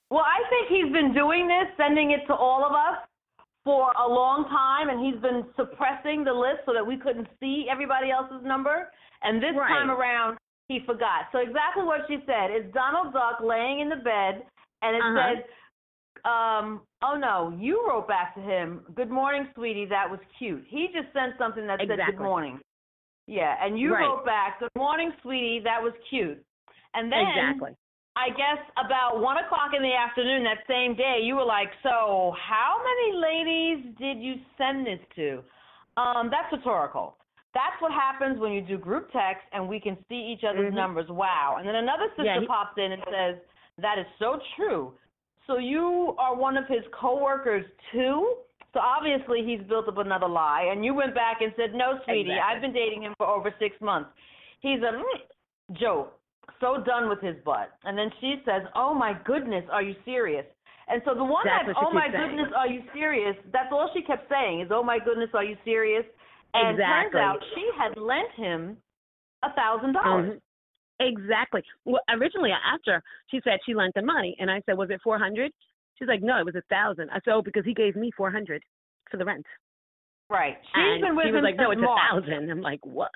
Well, 0.10 0.26
I 0.26 0.42
think 0.50 0.70
he's 0.70 0.92
been 0.92 1.14
doing 1.14 1.48
this, 1.48 1.68
sending 1.78 2.12
it 2.12 2.26
to 2.28 2.34
all 2.34 2.66
of 2.66 2.72
us 2.74 3.06
for 3.64 3.92
a 3.94 4.08
long 4.08 4.46
time, 4.50 4.90
and 4.90 4.98
he's 5.06 5.22
been 5.22 5.46
suppressing 5.56 6.24
the 6.24 6.34
list 6.34 6.66
so 6.66 6.74
that 6.74 6.86
we 6.86 6.98
couldn't 6.98 7.28
see 7.40 7.68
everybody 7.70 8.10
else's 8.10 8.42
number. 8.44 8.92
And 9.22 9.44
this 9.44 9.54
Right. 9.56 9.68
time 9.70 9.92
around, 9.92 10.40
he 10.68 10.80
forgot. 10.80 11.28
So 11.32 11.40
exactly 11.40 11.84
what 11.84 12.08
she 12.08 12.24
said 12.26 12.50
is 12.50 12.72
Donald 12.74 13.14
Duck 13.14 13.42
laying 13.42 13.82
in 13.82 13.90
the 13.90 13.98
bed, 13.98 14.46
and 14.82 14.96
it 14.96 15.02
Uh-huh. 15.04 15.22
said, 15.36 15.46
um, 16.26 16.82
"Oh 17.02 17.16
no, 17.16 17.56
you 17.60 17.86
wrote 17.88 18.08
back 18.08 18.34
to 18.36 18.42
him. 18.42 18.86
Good 18.96 19.10
morning, 19.10 19.48
sweetie. 19.56 19.86
That 19.86 20.10
was 20.10 20.20
cute." 20.38 20.66
He 20.68 20.88
just 20.94 21.12
sent 21.14 21.38
something 21.38 21.66
that 21.68 21.80
said 21.80 22.00
good 22.06 22.20
morning. 22.20 22.60
Yeah, 23.28 23.56
and 23.64 23.78
you 23.80 23.94
Right. 23.94 24.02
wrote 24.08 24.26
back, 24.26 24.60
"Good 24.60 24.72
morning, 24.76 25.14
sweetie. 25.22 25.60
That 25.60 25.82
was 25.84 25.94
cute." 26.10 26.44
And 26.96 27.12
then 27.12 27.28
exactly. 27.28 27.76
I 28.16 28.30
guess 28.32 28.58
about 28.78 29.20
one 29.22 29.38
o'clock 29.38 29.74
in 29.74 29.82
the 29.84 29.94
afternoon 29.94 30.44
that 30.44 30.66
same 30.68 30.96
day, 30.96 31.20
you 31.22 31.36
were 31.36 31.46
like, 31.46 31.72
"So, 31.84 32.36
how 32.38 32.82
many 32.84 33.14
ladies 33.14 33.96
did 33.98 34.18
you 34.18 34.40
send 34.58 34.86
this 34.86 35.00
to?" 35.16 35.44
Um, 35.98 36.30
that's 36.30 36.52
rhetorical. 36.52 37.18
That's 37.54 37.80
what 37.82 37.92
happens 37.92 38.40
when 38.40 38.52
you 38.52 38.62
do 38.62 38.78
group 38.78 39.12
text 39.12 39.46
and 39.54 39.68
we 39.68 39.80
can 39.80 39.98
see 40.08 40.16
each 40.22 40.44
other's 40.44 40.72
Mhm. 40.72 40.76
numbers. 40.76 41.10
Wow! 41.10 41.56
And 41.58 41.68
then 41.68 41.76
another 41.76 42.08
sister 42.10 42.24
Yeah, 42.26 42.40
he- 42.42 42.48
pops 42.48 42.78
in 42.78 42.92
and 42.92 43.04
says, 43.06 43.40
"That 43.78 43.98
is 43.98 44.08
so 44.18 44.38
true." 44.56 44.98
So 45.50 45.58
you 45.58 46.14
are 46.20 46.36
one 46.36 46.58
of 46.58 46.66
his 46.68 46.86
coworkers 46.94 47.66
too. 47.92 48.36
So 48.72 48.80
obviously 48.80 49.42
he's 49.44 49.68
built 49.68 49.88
up 49.88 49.98
another 49.98 50.28
lie, 50.28 50.70
and 50.72 50.86
you 50.86 50.94
went 50.94 51.16
back 51.16 51.42
and 51.42 51.52
said, 51.58 51.74
"No, 51.74 52.00
sweetie, 52.06 52.30
Exactly. 52.30 52.40
I've 52.40 52.62
been 52.62 52.74
dating 52.74 53.02
him 53.02 53.16
for 53.18 53.26
over 53.26 53.52
six 53.58 53.76
months." 53.82 54.12
He's 54.60 54.80
a 54.82 54.94
mm, 54.94 55.80
joke 55.80 56.14
so 56.62 56.84
done 56.86 57.10
with 57.10 57.20
his 57.22 57.36
butt. 57.44 57.72
And 57.84 57.98
then 57.98 58.12
she 58.22 58.36
says, 58.46 58.62
"Oh 58.76 58.94
my 58.94 59.14
goodness, 59.26 59.66
are 59.72 59.82
you 59.82 59.96
serious?" 60.06 60.46
And 60.88 61.02
so 61.04 61.16
the 61.16 61.24
one 61.24 61.46
That's 61.46 61.66
that, 61.66 61.76
"Oh 61.82 61.90
my 61.92 62.12
saying. 62.12 62.28
goodness, 62.28 62.54
are 62.56 62.68
you 62.68 62.84
serious?" 62.94 63.36
That's 63.52 63.72
all 63.72 63.90
she 63.96 64.04
kept 64.04 64.30
saying 64.30 64.62
is, 64.62 64.68
"Oh 64.72 64.84
my 64.84 65.00
goodness, 65.00 65.34
are 65.34 65.44
you 65.44 65.58
serious?" 65.66 66.06
And 66.54 66.78
Exactly. 66.78 67.22
turns 67.22 67.26
out 67.26 67.44
she 67.56 67.70
had 67.76 67.98
lent 67.98 68.32
him 68.34 68.78
a 69.42 69.52
thousand 69.54 69.94
dollars. 69.94 70.40
Exactly. 71.00 71.64
Well, 71.86 72.02
originally 72.10 72.52
I 72.52 72.74
asked 72.74 72.84
her. 72.88 73.02
She 73.32 73.40
said 73.44 73.60
she 73.66 73.74
lent 73.74 73.94
the 73.96 74.02
money, 74.02 74.36
and 74.40 74.52
I 74.52 74.62
said, 74.66 74.78
"Was 74.78 74.90
it 74.90 75.00
four 75.04 75.18
hundred? 75.18 75.52
She's 75.98 76.08
like, 76.08 76.22
"No, 76.22 76.40
it 76.40 76.46
was 76.46 76.56
a 76.56 76.62
thousand. 76.70 77.10
I 77.10 77.16
said, 77.24 77.34
"Oh, 77.34 77.42
because 77.42 77.66
he 77.66 77.74
gave 77.74 77.96
me 77.96 78.12
four 78.16 78.32
hundred 78.32 78.64
for 79.10 79.18
the 79.18 79.26
rent." 79.26 79.46
Right. 80.30 80.58
She's 80.62 80.76
and 80.76 81.02
been 81.02 81.16
with 81.16 81.26
she 81.26 81.32
was 81.32 81.40
him 81.40 81.44
like, 81.44 81.58
"No, 81.58 81.72
it's 81.72 81.82
March. 81.82 82.00
a 82.00 82.22
thousand. 82.22 82.50
I'm 82.52 82.62
like, 82.62 82.86
"What?" 82.86 83.12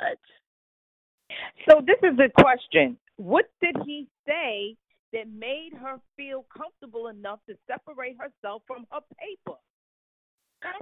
So 1.70 1.82
this 1.86 1.98
is 2.04 2.18
the 2.18 2.30
question: 2.40 2.98
What 3.18 3.46
did 3.62 3.76
he 3.86 4.08
say 4.26 4.76
that 5.12 5.28
made 5.30 5.72
her 5.80 6.00
feel 6.16 6.46
comfortable 6.56 7.08
enough 7.08 7.40
to 7.50 7.56
separate 7.68 8.18
herself 8.18 8.64
from 8.66 8.86
her 8.92 9.02
paper? 9.20 9.58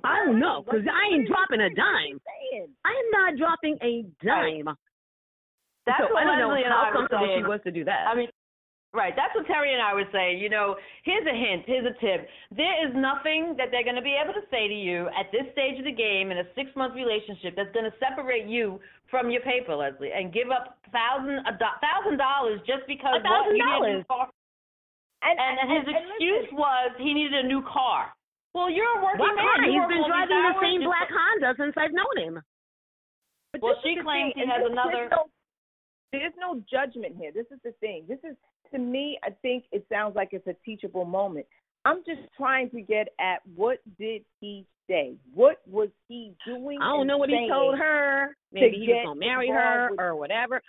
I 0.04 0.26
don't 0.26 0.40
know, 0.40 0.64
because 0.64 0.86
I 0.86 1.16
ain't 1.16 1.28
dropping 1.28 1.60
a 1.60 1.64
what 1.64 1.72
is 1.72 1.76
he 1.76 1.82
dime. 1.82 2.22
I 2.86 2.92
am 2.92 3.10
not 3.12 3.38
dropping 3.38 3.78
a 3.82 4.06
dime. 4.24 4.76
That's 5.92 6.08
so 6.08 6.14
what 6.16 6.24
I 6.24 6.40
don't 6.40 6.40
know 6.40 6.56
and 6.56 6.72
how 6.72 6.92
comfortable 6.96 7.28
she 7.36 7.44
was 7.44 7.60
to 7.68 7.72
do 7.72 7.84
that. 7.86 8.08
I 8.08 8.16
mean, 8.16 8.30
right. 8.96 9.14
That's 9.16 9.36
what 9.36 9.46
Terry 9.48 9.74
and 9.76 9.82
I 9.84 9.94
were 9.94 10.08
saying. 10.12 10.40
You 10.40 10.50
know, 10.50 10.76
here's 11.04 11.26
a 11.28 11.36
hint. 11.36 11.64
Here's 11.68 11.86
a 11.86 11.96
tip. 12.00 12.28
There 12.56 12.76
is 12.88 12.92
nothing 12.96 13.56
that 13.60 13.70
they're 13.72 13.84
going 13.88 14.00
to 14.00 14.06
be 14.06 14.16
able 14.16 14.34
to 14.34 14.46
say 14.52 14.68
to 14.68 14.74
you 14.76 15.08
at 15.18 15.28
this 15.36 15.48
stage 15.52 15.80
of 15.80 15.86
the 15.86 15.96
game 15.96 16.32
in 16.32 16.40
a 16.40 16.48
six 16.56 16.72
month 16.76 16.96
relationship 16.96 17.56
that's 17.60 17.72
going 17.76 17.86
to 17.88 17.96
separate 18.00 18.48
you 18.48 18.80
from 19.12 19.28
your 19.30 19.42
paper, 19.44 19.76
Leslie, 19.76 20.16
and 20.16 20.32
give 20.32 20.48
up 20.52 20.80
thousand 20.96 21.44
a 21.44 21.54
thousand 21.84 22.16
dollars 22.18 22.60
just 22.64 22.88
because 22.88 23.20
A 23.20 23.24
thousand 23.24 23.60
what, 23.60 23.60
you 23.60 23.64
need 23.64 23.76
a 23.76 24.00
new 24.00 24.04
dollars. 24.04 24.06
car. 24.08 24.26
And, 25.22 25.38
And, 25.38 25.54
and 25.62 25.68
his 25.78 25.86
excuse 25.86 26.50
listen, 26.50 26.58
was 26.58 26.90
he 26.98 27.14
needed 27.14 27.46
a 27.46 27.48
new 27.48 27.62
car. 27.68 28.10
Well, 28.58 28.68
you're 28.74 28.90
a 28.98 29.04
working 29.06 29.22
what 29.22 29.36
man. 29.38 29.46
car? 29.46 29.64
You 29.70 29.80
He's 29.80 29.88
been 29.88 30.04
driving 30.10 30.42
the 30.50 30.56
same 30.60 30.82
black 30.84 31.08
Honda 31.14 31.54
since 31.62 31.76
I've 31.78 31.94
known 31.94 32.16
him. 32.18 32.36
But 33.54 33.62
Well, 33.62 33.76
she 33.84 34.00
claims 34.02 34.34
he 34.36 34.48
has 34.48 34.64
another- 34.66 35.12
there's 36.12 36.34
no 36.40 36.62
judgment 36.70 37.16
here. 37.18 37.32
This 37.34 37.46
is 37.52 37.60
the 37.64 37.72
thing. 37.80 38.04
This 38.08 38.20
is 38.30 38.36
to 38.72 38.80
me. 38.80 39.18
I 39.24 39.30
think 39.42 39.66
it 39.72 39.86
sounds 39.92 40.16
like 40.16 40.30
it's 40.32 40.48
a 40.48 40.56
teachable 40.66 41.06
moment. 41.06 41.46
I'm 41.86 42.04
just 42.06 42.22
trying 42.38 42.70
to 42.72 42.82
get 42.82 43.10
at 43.20 43.42
what 43.56 43.80
did 43.98 44.24
he 44.40 44.66
say? 44.88 45.14
What 45.34 45.62
was 45.68 45.90
he 46.08 46.34
doing? 46.46 46.80
I 46.82 46.96
don't 46.96 47.08
know 47.08 47.18
what 47.18 47.30
he 47.30 47.48
told 47.50 47.78
her. 47.78 48.36
Maybe 48.52 48.78
he 48.78 48.88
was 48.88 49.04
gonna 49.06 49.20
marry 49.20 49.50
her 49.50 49.90
with- 49.92 50.00
or 50.00 50.16
whatever. 50.16 50.62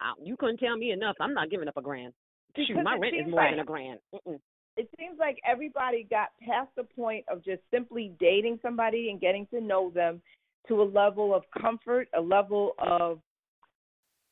I, 0.00 0.12
you 0.22 0.36
couldn't 0.36 0.58
tell 0.58 0.76
me 0.76 0.92
enough. 0.92 1.16
I'm 1.20 1.34
not 1.34 1.50
giving 1.50 1.68
up 1.68 1.76
a 1.76 1.82
grand. 1.82 2.12
Shoot, 2.56 2.82
my 2.82 2.96
rent 2.96 3.14
is 3.14 3.26
more 3.26 3.40
like- 3.40 3.52
than 3.52 3.60
a 3.60 3.64
grand. 3.64 4.00
Mm-mm. 4.14 4.40
it 4.76 4.88
seems 4.98 5.18
like 5.18 5.38
everybody 5.46 6.04
got 6.04 6.28
past 6.46 6.70
the 6.76 6.84
point 6.84 7.24
of 7.28 7.44
just 7.44 7.60
simply 7.70 8.12
dating 8.18 8.58
somebody 8.62 9.10
and 9.10 9.20
getting 9.20 9.46
to 9.48 9.60
know 9.60 9.90
them 9.90 10.20
to 10.68 10.82
a 10.82 10.84
level 10.84 11.34
of 11.34 11.44
comfort, 11.60 12.08
a 12.14 12.20
level 12.20 12.72
of 12.78 13.20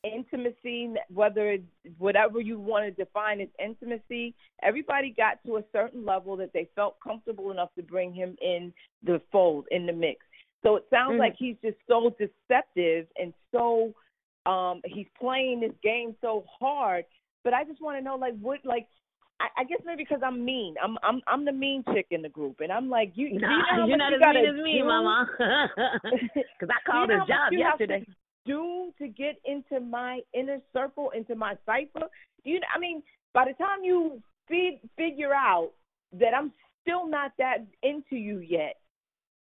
intimacy, 0.03 0.93
whether 1.13 1.51
it's 1.51 1.63
whatever 1.97 2.39
you 2.39 2.59
want 2.59 2.85
to 2.85 2.91
define 2.91 3.41
as 3.41 3.49
intimacy. 3.63 4.33
Everybody 4.63 5.13
got 5.15 5.43
to 5.45 5.57
a 5.57 5.63
certain 5.71 6.05
level 6.05 6.35
that 6.37 6.53
they 6.53 6.69
felt 6.75 6.99
comfortable 7.01 7.51
enough 7.51 7.69
to 7.75 7.83
bring 7.83 8.13
him 8.13 8.35
in 8.41 8.73
the 9.03 9.21
fold, 9.31 9.65
in 9.71 9.85
the 9.85 9.93
mix. 9.93 10.25
So 10.63 10.75
it 10.75 10.85
sounds 10.89 11.15
Mhm. 11.15 11.19
like 11.19 11.35
he's 11.37 11.57
just 11.61 11.77
so 11.87 12.09
deceptive 12.19 13.07
and 13.17 13.33
so 13.51 13.93
um 14.45 14.81
he's 14.85 15.07
playing 15.19 15.59
this 15.61 15.73
game 15.81 16.15
so 16.21 16.45
hard. 16.59 17.05
But 17.43 17.53
I 17.53 17.63
just 17.63 17.81
want 17.81 17.97
to 17.97 18.03
know, 18.03 18.15
like, 18.17 18.37
what, 18.39 18.59
like, 18.65 18.87
I, 19.39 19.47
I 19.59 19.63
guess 19.63 19.79
maybe 19.85 20.03
because 20.03 20.21
I'm 20.21 20.43
mean. 20.43 20.75
I'm 20.83 20.97
I'm 21.03 21.21
I'm 21.27 21.45
the 21.45 21.53
mean 21.53 21.83
chick 21.93 22.07
in 22.11 22.21
the 22.21 22.29
group, 22.29 22.59
and 22.59 22.71
I'm 22.71 22.89
like, 22.89 23.13
you, 23.15 23.29
do 23.29 23.35
you 23.35 23.39
know 23.39 23.85
you're 23.87 23.97
not 23.97 24.11
you 24.11 24.19
as 24.21 24.33
mean 24.33 24.45
as 24.45 24.63
me? 24.63 24.83
Mama. 24.83 25.27
Because 26.03 26.69
I 26.69 26.79
called 26.89 27.09
you 27.09 27.15
know 27.15 27.21
his 27.21 27.27
job 27.29 27.37
have 27.37 27.51
to 27.51 27.57
yesterday. 27.57 28.05
Do 28.45 28.91
to 28.97 29.07
get 29.07 29.35
into 29.45 29.79
my 29.79 30.21
inner 30.33 30.59
circle, 30.73 31.11
into 31.11 31.35
my 31.35 31.55
cipher? 31.65 32.07
Do 32.43 32.49
you? 32.49 32.59
I 32.73 32.79
mean, 32.79 33.03
by 33.33 33.45
the 33.45 33.53
time 33.63 33.83
you 33.83 34.21
fi- 34.47 34.79
figure 34.97 35.33
out 35.33 35.71
that 36.13 36.33
I'm 36.33 36.51
still 36.81 37.07
not 37.07 37.31
that 37.37 37.65
into 37.83 38.15
you 38.15 38.39
yet, 38.39 38.77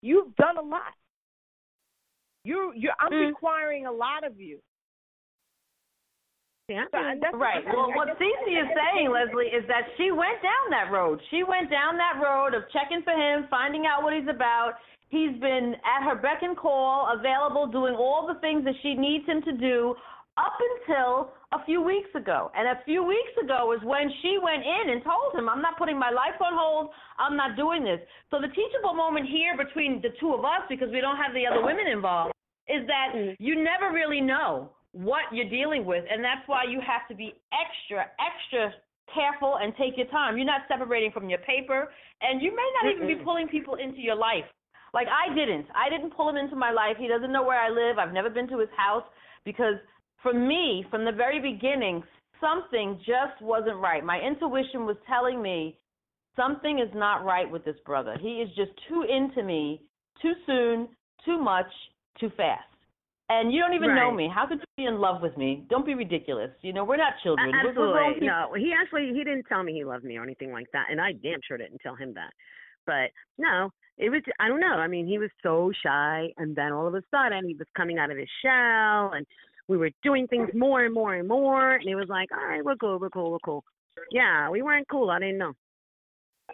you've 0.02 0.34
done 0.36 0.56
a 0.58 0.62
lot. 0.62 0.94
You 2.44 2.72
you 2.76 2.90
I'm 3.00 3.10
Mm. 3.12 3.26
requiring 3.28 3.86
a 3.86 3.92
lot 3.92 4.24
of 4.24 4.40
you. 4.40 4.60
Yeah. 6.68 6.84
So, 6.90 6.98
Right. 6.98 7.64
I- 7.66 7.74
Well, 7.74 7.92
I 7.92 7.96
what 7.96 8.08
guess- 8.08 8.18
Cece 8.18 8.62
is 8.62 8.74
saying, 8.74 9.08
Leslie, 9.10 9.48
is 9.52 9.64
that 9.68 9.88
she 9.96 10.10
went 10.10 10.42
down 10.42 10.70
that 10.70 10.90
road. 10.90 11.22
She 11.30 11.44
went 11.44 11.70
down 11.70 11.96
that 11.96 12.20
road 12.20 12.54
of 12.54 12.68
checking 12.70 13.02
for 13.02 13.12
him, 13.12 13.46
finding 13.48 13.86
out 13.86 14.02
what 14.02 14.12
he's 14.12 14.26
about. 14.26 14.78
He's 15.08 15.38
been 15.40 15.74
at 15.84 16.04
her 16.04 16.16
beck 16.16 16.42
and 16.42 16.56
call, 16.56 17.08
available, 17.16 17.66
doing 17.66 17.94
all 17.94 18.26
the 18.26 18.40
things 18.40 18.64
that 18.64 18.74
she 18.82 18.94
needs 18.94 19.24
him 19.26 19.42
to 19.42 19.52
do 19.52 19.94
up 20.36 20.52
until 20.60 21.32
a 21.52 21.64
few 21.64 21.80
weeks 21.80 22.10
ago. 22.14 22.50
And 22.54 22.68
a 22.68 22.82
few 22.84 23.02
weeks 23.02 23.32
ago 23.42 23.72
is 23.72 23.80
when 23.84 24.10
she 24.20 24.38
went 24.42 24.62
in 24.66 24.90
and 24.90 25.02
told 25.02 25.34
him, 25.34 25.48
I'm 25.48 25.62
not 25.62 25.78
putting 25.78 25.98
my 25.98 26.10
life 26.10 26.36
on 26.44 26.52
hold. 26.52 26.90
I'm 27.18 27.36
not 27.36 27.56
doing 27.56 27.84
this. 27.84 28.00
So 28.30 28.40
the 28.40 28.48
teachable 28.48 28.94
moment 28.94 29.26
here 29.26 29.56
between 29.56 30.02
the 30.02 30.10
two 30.20 30.34
of 30.34 30.44
us, 30.44 30.66
because 30.68 30.90
we 30.90 31.00
don't 31.00 31.16
have 31.16 31.32
the 31.32 31.46
other 31.46 31.64
women 31.64 31.86
involved, 31.86 32.34
is 32.68 32.86
that 32.86 33.14
Mm. 33.14 33.36
you 33.38 33.62
never 33.62 33.92
really 33.92 34.20
know 34.20 34.70
what 34.92 35.22
you're 35.32 35.48
dealing 35.48 35.84
with, 35.84 36.04
and 36.10 36.24
that's 36.24 36.46
why 36.48 36.64
you 36.64 36.80
have 36.80 37.06
to 37.06 37.14
be 37.14 37.32
extra, 37.52 38.10
extra 38.18 38.74
careful 39.14 39.56
and 39.56 39.76
take 39.76 39.96
your 39.96 40.06
time. 40.08 40.36
You're 40.36 40.46
not 40.46 40.62
separating 40.68 41.12
from 41.12 41.30
your 41.30 41.38
paper, 41.40 41.92
and 42.22 42.42
you 42.42 42.50
may 42.54 42.68
not 42.82 42.92
even 42.92 43.06
be 43.06 43.14
pulling 43.22 43.46
people 43.46 43.76
into 43.76 44.00
your 44.00 44.16
life. 44.16 44.44
Like 44.94 45.08
I 45.08 45.34
didn't. 45.34 45.66
I 45.74 45.90
didn't 45.90 46.16
pull 46.16 46.28
him 46.28 46.36
into 46.36 46.56
my 46.56 46.70
life. 46.70 46.96
He 46.98 47.08
doesn't 47.08 47.32
know 47.32 47.42
where 47.42 47.60
I 47.60 47.68
live. 47.68 47.98
I've 47.98 48.14
never 48.14 48.30
been 48.30 48.48
to 48.48 48.58
his 48.58 48.68
house 48.76 49.04
because 49.44 49.74
for 50.22 50.32
me, 50.32 50.84
from 50.90 51.04
the 51.04 51.12
very 51.12 51.40
beginning, 51.40 52.02
something 52.40 52.98
just 52.98 53.40
wasn't 53.40 53.76
right. 53.78 54.04
My 54.04 54.18
intuition 54.20 54.86
was 54.86 54.96
telling 55.08 55.42
me 55.42 55.78
something 56.34 56.78
is 56.78 56.92
not 56.94 57.24
right 57.24 57.50
with 57.50 57.64
this 57.64 57.76
brother. 57.84 58.16
He 58.20 58.42
is 58.42 58.48
just 58.56 58.70
too 58.88 59.02
into 59.08 59.42
me, 59.42 59.82
too 60.20 60.32
soon, 60.46 60.88
too 61.24 61.38
much, 61.38 61.66
too 62.20 62.30
fast. 62.36 62.64
And 63.28 63.52
you 63.52 63.60
don't 63.60 63.74
even 63.74 63.94
know 63.96 64.12
me. 64.12 64.30
How 64.32 64.46
could 64.46 64.58
you 64.58 64.64
be 64.76 64.84
in 64.84 65.00
love 65.00 65.20
with 65.20 65.36
me? 65.36 65.64
Don't 65.68 65.84
be 65.84 65.94
ridiculous. 65.94 66.50
You 66.62 66.72
know, 66.72 66.84
we're 66.84 66.96
not 66.96 67.14
children. 67.24 67.50
We're- 67.50 67.64
we're 67.64 67.70
Absolutely. 67.70 68.14
people. 68.20 68.28
No, 68.28 68.52
he 68.54 68.72
actually 68.72 69.12
he 69.12 69.24
didn't 69.24 69.44
tell 69.44 69.64
me 69.64 69.72
he 69.72 69.84
loved 69.84 70.04
me 70.04 70.16
or 70.16 70.22
anything 70.22 70.52
like 70.52 70.70
that, 70.72 70.90
and 70.90 71.00
I 71.00 71.12
damn 71.12 71.40
sure 71.42 71.56
didn't 71.58 71.80
tell 71.80 71.96
him 71.96 72.14
that. 72.14 72.32
But 72.86 73.10
no, 73.36 73.70
it 73.98 74.10
was 74.10 74.22
I 74.40 74.48
don't 74.48 74.60
know. 74.60 74.74
I 74.74 74.88
mean, 74.88 75.06
he 75.06 75.18
was 75.18 75.30
so 75.42 75.72
shy, 75.82 76.28
and 76.36 76.54
then 76.54 76.72
all 76.72 76.86
of 76.86 76.94
a 76.94 77.02
sudden 77.10 77.46
he 77.46 77.54
was 77.54 77.66
coming 77.76 77.98
out 77.98 78.10
of 78.10 78.18
his 78.18 78.28
shell, 78.42 79.12
and 79.14 79.26
we 79.68 79.76
were 79.76 79.90
doing 80.02 80.26
things 80.26 80.48
more 80.54 80.84
and 80.84 80.94
more 80.94 81.14
and 81.14 81.26
more, 81.26 81.74
and 81.74 81.88
it 81.88 81.94
was 81.94 82.08
like, 82.08 82.28
all 82.32 82.46
right, 82.46 82.64
we're 82.64 82.76
cool, 82.76 82.98
we're 82.98 83.10
cool, 83.10 83.32
we're 83.32 83.38
cool. 83.44 83.64
Yeah, 84.10 84.50
we 84.50 84.62
weren't 84.62 84.86
cool. 84.88 85.10
I 85.10 85.18
didn't 85.18 85.38
know. 85.38 85.52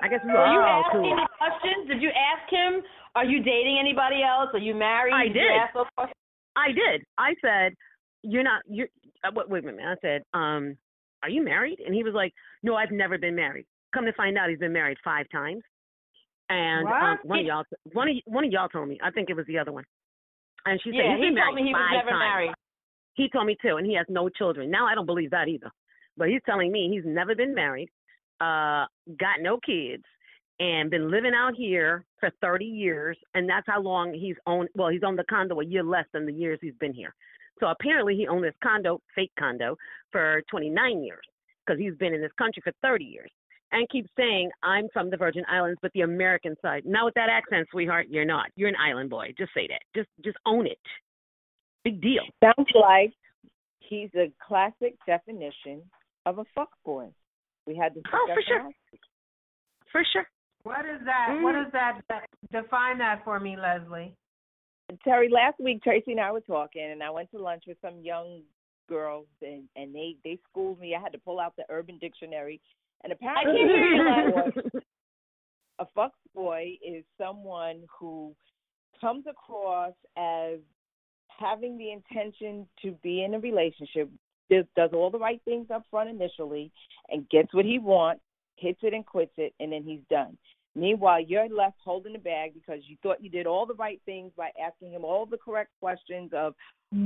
I 0.00 0.08
guess 0.08 0.20
we 0.24 0.32
were 0.32 0.38
Did 0.38 0.52
you 0.52 0.60
all 0.60 0.84
cool. 0.90 1.12
any 1.12 1.26
questions? 1.36 1.88
Did 1.88 2.00
you 2.00 2.08
ask 2.08 2.50
him, 2.50 2.82
are 3.14 3.24
you 3.24 3.42
dating 3.42 3.78
anybody 3.78 4.22
else? 4.22 4.48
Are 4.54 4.58
you 4.58 4.74
married? 4.74 5.12
I 5.12 5.28
did. 5.28 5.50
ask 5.60 5.74
those 5.74 5.86
questions? 5.96 6.16
I 6.56 6.68
did. 6.68 7.04
I 7.18 7.34
said, 7.40 7.74
"You're 8.22 8.42
not. 8.42 8.62
You're. 8.68 8.88
Uh, 9.24 9.30
wait, 9.34 9.48
wait 9.48 9.64
a 9.64 9.66
minute." 9.66 9.84
I 9.84 9.96
said, 10.00 10.22
"Um, 10.34 10.76
are 11.22 11.30
you 11.30 11.42
married?" 11.44 11.80
And 11.80 11.94
he 11.94 12.02
was 12.02 12.14
like, 12.14 12.32
"No, 12.62 12.74
I've 12.76 12.90
never 12.90 13.18
been 13.18 13.34
married." 13.34 13.66
Come 13.94 14.04
to 14.06 14.12
find 14.14 14.38
out, 14.38 14.48
he's 14.50 14.58
been 14.58 14.72
married 14.72 14.98
five 15.04 15.26
times. 15.30 15.62
And 16.52 16.86
um, 16.86 17.18
one 17.24 17.40
of 17.40 17.46
y'all, 17.46 17.64
one 17.92 18.08
of 18.08 18.16
one 18.26 18.44
of 18.44 18.52
y'all 18.52 18.68
told 18.68 18.88
me. 18.88 18.98
I 19.02 19.10
think 19.10 19.30
it 19.30 19.36
was 19.36 19.46
the 19.46 19.58
other 19.58 19.72
one. 19.72 19.84
And 20.66 20.78
she 20.84 20.90
said, 20.90 21.16
"He's 21.16 21.28
he 21.28 21.34
been 21.34 21.42
told 21.42 21.56
me 21.56 21.62
he 21.62 21.72
was 21.72 21.90
never 21.96 22.10
times." 22.10 22.20
married. 22.20 22.54
He 23.14 23.28
told 23.30 23.46
me 23.46 23.56
too, 23.60 23.76
and 23.76 23.86
he 23.86 23.94
has 23.94 24.06
no 24.08 24.28
children. 24.28 24.70
Now 24.70 24.86
I 24.86 24.94
don't 24.94 25.06
believe 25.06 25.30
that 25.30 25.48
either. 25.48 25.70
But 26.16 26.28
he's 26.28 26.42
telling 26.44 26.70
me 26.70 26.90
he's 26.92 27.06
never 27.06 27.34
been 27.34 27.54
married, 27.54 27.88
uh, 28.40 28.84
got 29.18 29.40
no 29.40 29.58
kids, 29.64 30.04
and 30.60 30.90
been 30.90 31.10
living 31.10 31.32
out 31.34 31.54
here 31.56 32.04
for 32.20 32.30
30 32.42 32.64
years, 32.66 33.16
and 33.34 33.48
that's 33.48 33.66
how 33.66 33.80
long 33.80 34.12
he's 34.12 34.36
owned. 34.46 34.68
Well, 34.74 34.88
he's 34.88 35.02
owned 35.04 35.18
the 35.18 35.24
condo 35.30 35.60
a 35.60 35.64
year 35.64 35.82
less 35.82 36.04
than 36.12 36.26
the 36.26 36.32
years 36.32 36.58
he's 36.60 36.76
been 36.80 36.92
here. 36.92 37.14
So 37.60 37.68
apparently 37.68 38.14
he 38.14 38.26
owned 38.28 38.44
this 38.44 38.54
condo, 38.62 39.00
fake 39.14 39.32
condo, 39.38 39.76
for 40.10 40.42
29 40.50 41.02
years 41.02 41.24
because 41.64 41.78
he's 41.80 41.94
been 41.96 42.12
in 42.12 42.20
this 42.20 42.32
country 42.38 42.62
for 42.62 42.72
30 42.82 43.04
years. 43.04 43.30
And 43.72 43.88
keeps 43.88 44.10
saying, 44.18 44.50
I'm 44.62 44.88
from 44.92 45.08
the 45.08 45.16
Virgin 45.16 45.44
Islands, 45.50 45.78
but 45.80 45.90
the 45.94 46.02
American 46.02 46.54
side. 46.60 46.82
Not 46.84 47.06
with 47.06 47.14
that 47.14 47.30
accent, 47.30 47.66
sweetheart. 47.70 48.06
You're 48.10 48.26
not. 48.26 48.46
You're 48.54 48.68
an 48.68 48.76
island 48.76 49.08
boy. 49.08 49.32
Just 49.38 49.52
say 49.54 49.66
that. 49.68 49.80
Just 49.96 50.08
just 50.22 50.36
own 50.44 50.66
it. 50.66 50.78
Big 51.82 52.00
deal. 52.02 52.22
Sounds 52.44 52.68
like 52.74 53.12
he's 53.80 54.10
a 54.14 54.30
classic 54.46 54.94
definition 55.06 55.82
of 56.26 56.38
a 56.38 56.44
fuck 56.54 56.70
boy. 56.84 57.08
We 57.66 57.74
had 57.76 57.94
this 57.94 58.02
Oh, 58.12 58.28
for 58.34 58.42
sure. 58.42 58.62
last 58.62 58.74
For 59.90 60.04
sure. 60.12 60.26
What 60.64 60.84
is 60.86 61.00
that? 61.04 61.38
What 61.42 61.54
Mm. 61.54 61.66
is 61.66 61.72
that? 61.72 62.00
Define 62.50 62.98
that 62.98 63.24
for 63.24 63.40
me, 63.40 63.56
Leslie. 63.56 64.14
Terry, 65.02 65.28
last 65.30 65.58
week 65.58 65.82
Tracy 65.82 66.12
and 66.12 66.20
I 66.20 66.30
were 66.30 66.40
talking, 66.42 66.82
and 66.82 67.02
I 67.02 67.08
went 67.10 67.30
to 67.30 67.38
lunch 67.38 67.64
with 67.66 67.80
some 67.80 68.00
young 68.00 68.42
girls, 68.88 69.26
and 69.40 69.66
and 69.76 69.94
they 69.94 70.16
they 70.24 70.36
schooled 70.50 70.78
me. 70.78 70.94
I 70.94 71.00
had 71.00 71.12
to 71.12 71.18
pull 71.18 71.40
out 71.40 71.56
the 71.56 71.64
Urban 71.70 71.96
Dictionary, 71.98 72.60
and 73.04 73.12
apparently 73.12 73.60
can't 73.60 73.70
hear 73.70 74.62
you, 74.62 74.62
fuckboy- 74.72 74.80
a 75.78 75.86
fuck 75.94 76.12
boy 76.34 76.78
is 76.86 77.04
someone 77.18 77.82
who 77.98 78.34
comes 79.00 79.24
across 79.28 79.94
as 80.16 80.58
having 81.38 81.78
the 81.78 81.90
intention 81.90 82.66
to 82.82 82.92
be 83.02 83.24
in 83.24 83.34
a 83.34 83.38
relationship, 83.38 84.08
does, 84.50 84.64
does 84.76 84.90
all 84.92 85.10
the 85.10 85.18
right 85.18 85.40
things 85.44 85.66
up 85.72 85.82
front 85.90 86.10
initially, 86.10 86.70
and 87.08 87.28
gets 87.30 87.52
what 87.54 87.64
he 87.64 87.78
wants, 87.78 88.22
hits 88.56 88.78
it 88.82 88.94
and 88.94 89.06
quits 89.06 89.32
it, 89.36 89.52
and 89.60 89.72
then 89.72 89.82
he's 89.82 90.00
done. 90.10 90.36
Meanwhile, 90.74 91.20
you're 91.26 91.48
left 91.48 91.76
holding 91.84 92.14
the 92.14 92.18
bag 92.18 92.54
because 92.54 92.80
you 92.86 92.96
thought 93.02 93.22
you 93.22 93.28
did 93.28 93.46
all 93.46 93.66
the 93.66 93.74
right 93.74 94.00
things 94.06 94.32
by 94.36 94.50
asking 94.64 94.92
him 94.92 95.04
all 95.04 95.26
the 95.26 95.36
correct 95.36 95.70
questions 95.80 96.30
of 96.34 96.54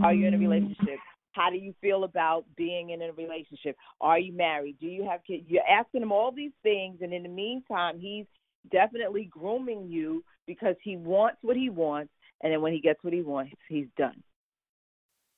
are 0.02 0.14
you 0.14 0.26
in 0.26 0.34
a 0.34 0.36
mm. 0.36 0.40
relationship? 0.40 0.98
How 1.36 1.50
do 1.50 1.56
you 1.56 1.74
feel 1.82 2.04
about 2.04 2.46
being 2.56 2.90
in 2.90 3.02
a 3.02 3.12
relationship? 3.12 3.76
Are 4.00 4.18
you 4.18 4.32
married? 4.32 4.76
Do 4.80 4.86
you 4.86 5.06
have 5.08 5.20
kids? 5.24 5.44
You're 5.46 5.68
asking 5.68 6.02
him 6.02 6.10
all 6.10 6.32
these 6.32 6.52
things, 6.62 6.98
and 7.02 7.12
in 7.12 7.22
the 7.22 7.28
meantime, 7.28 8.00
he's 8.00 8.24
definitely 8.72 9.24
grooming 9.30 9.86
you 9.88 10.24
because 10.46 10.76
he 10.82 10.96
wants 10.96 11.38
what 11.42 11.56
he 11.56 11.68
wants, 11.68 12.10
and 12.42 12.52
then 12.52 12.62
when 12.62 12.72
he 12.72 12.80
gets 12.80 13.04
what 13.04 13.12
he 13.12 13.20
wants, 13.20 13.52
he's 13.68 13.88
done. 13.98 14.22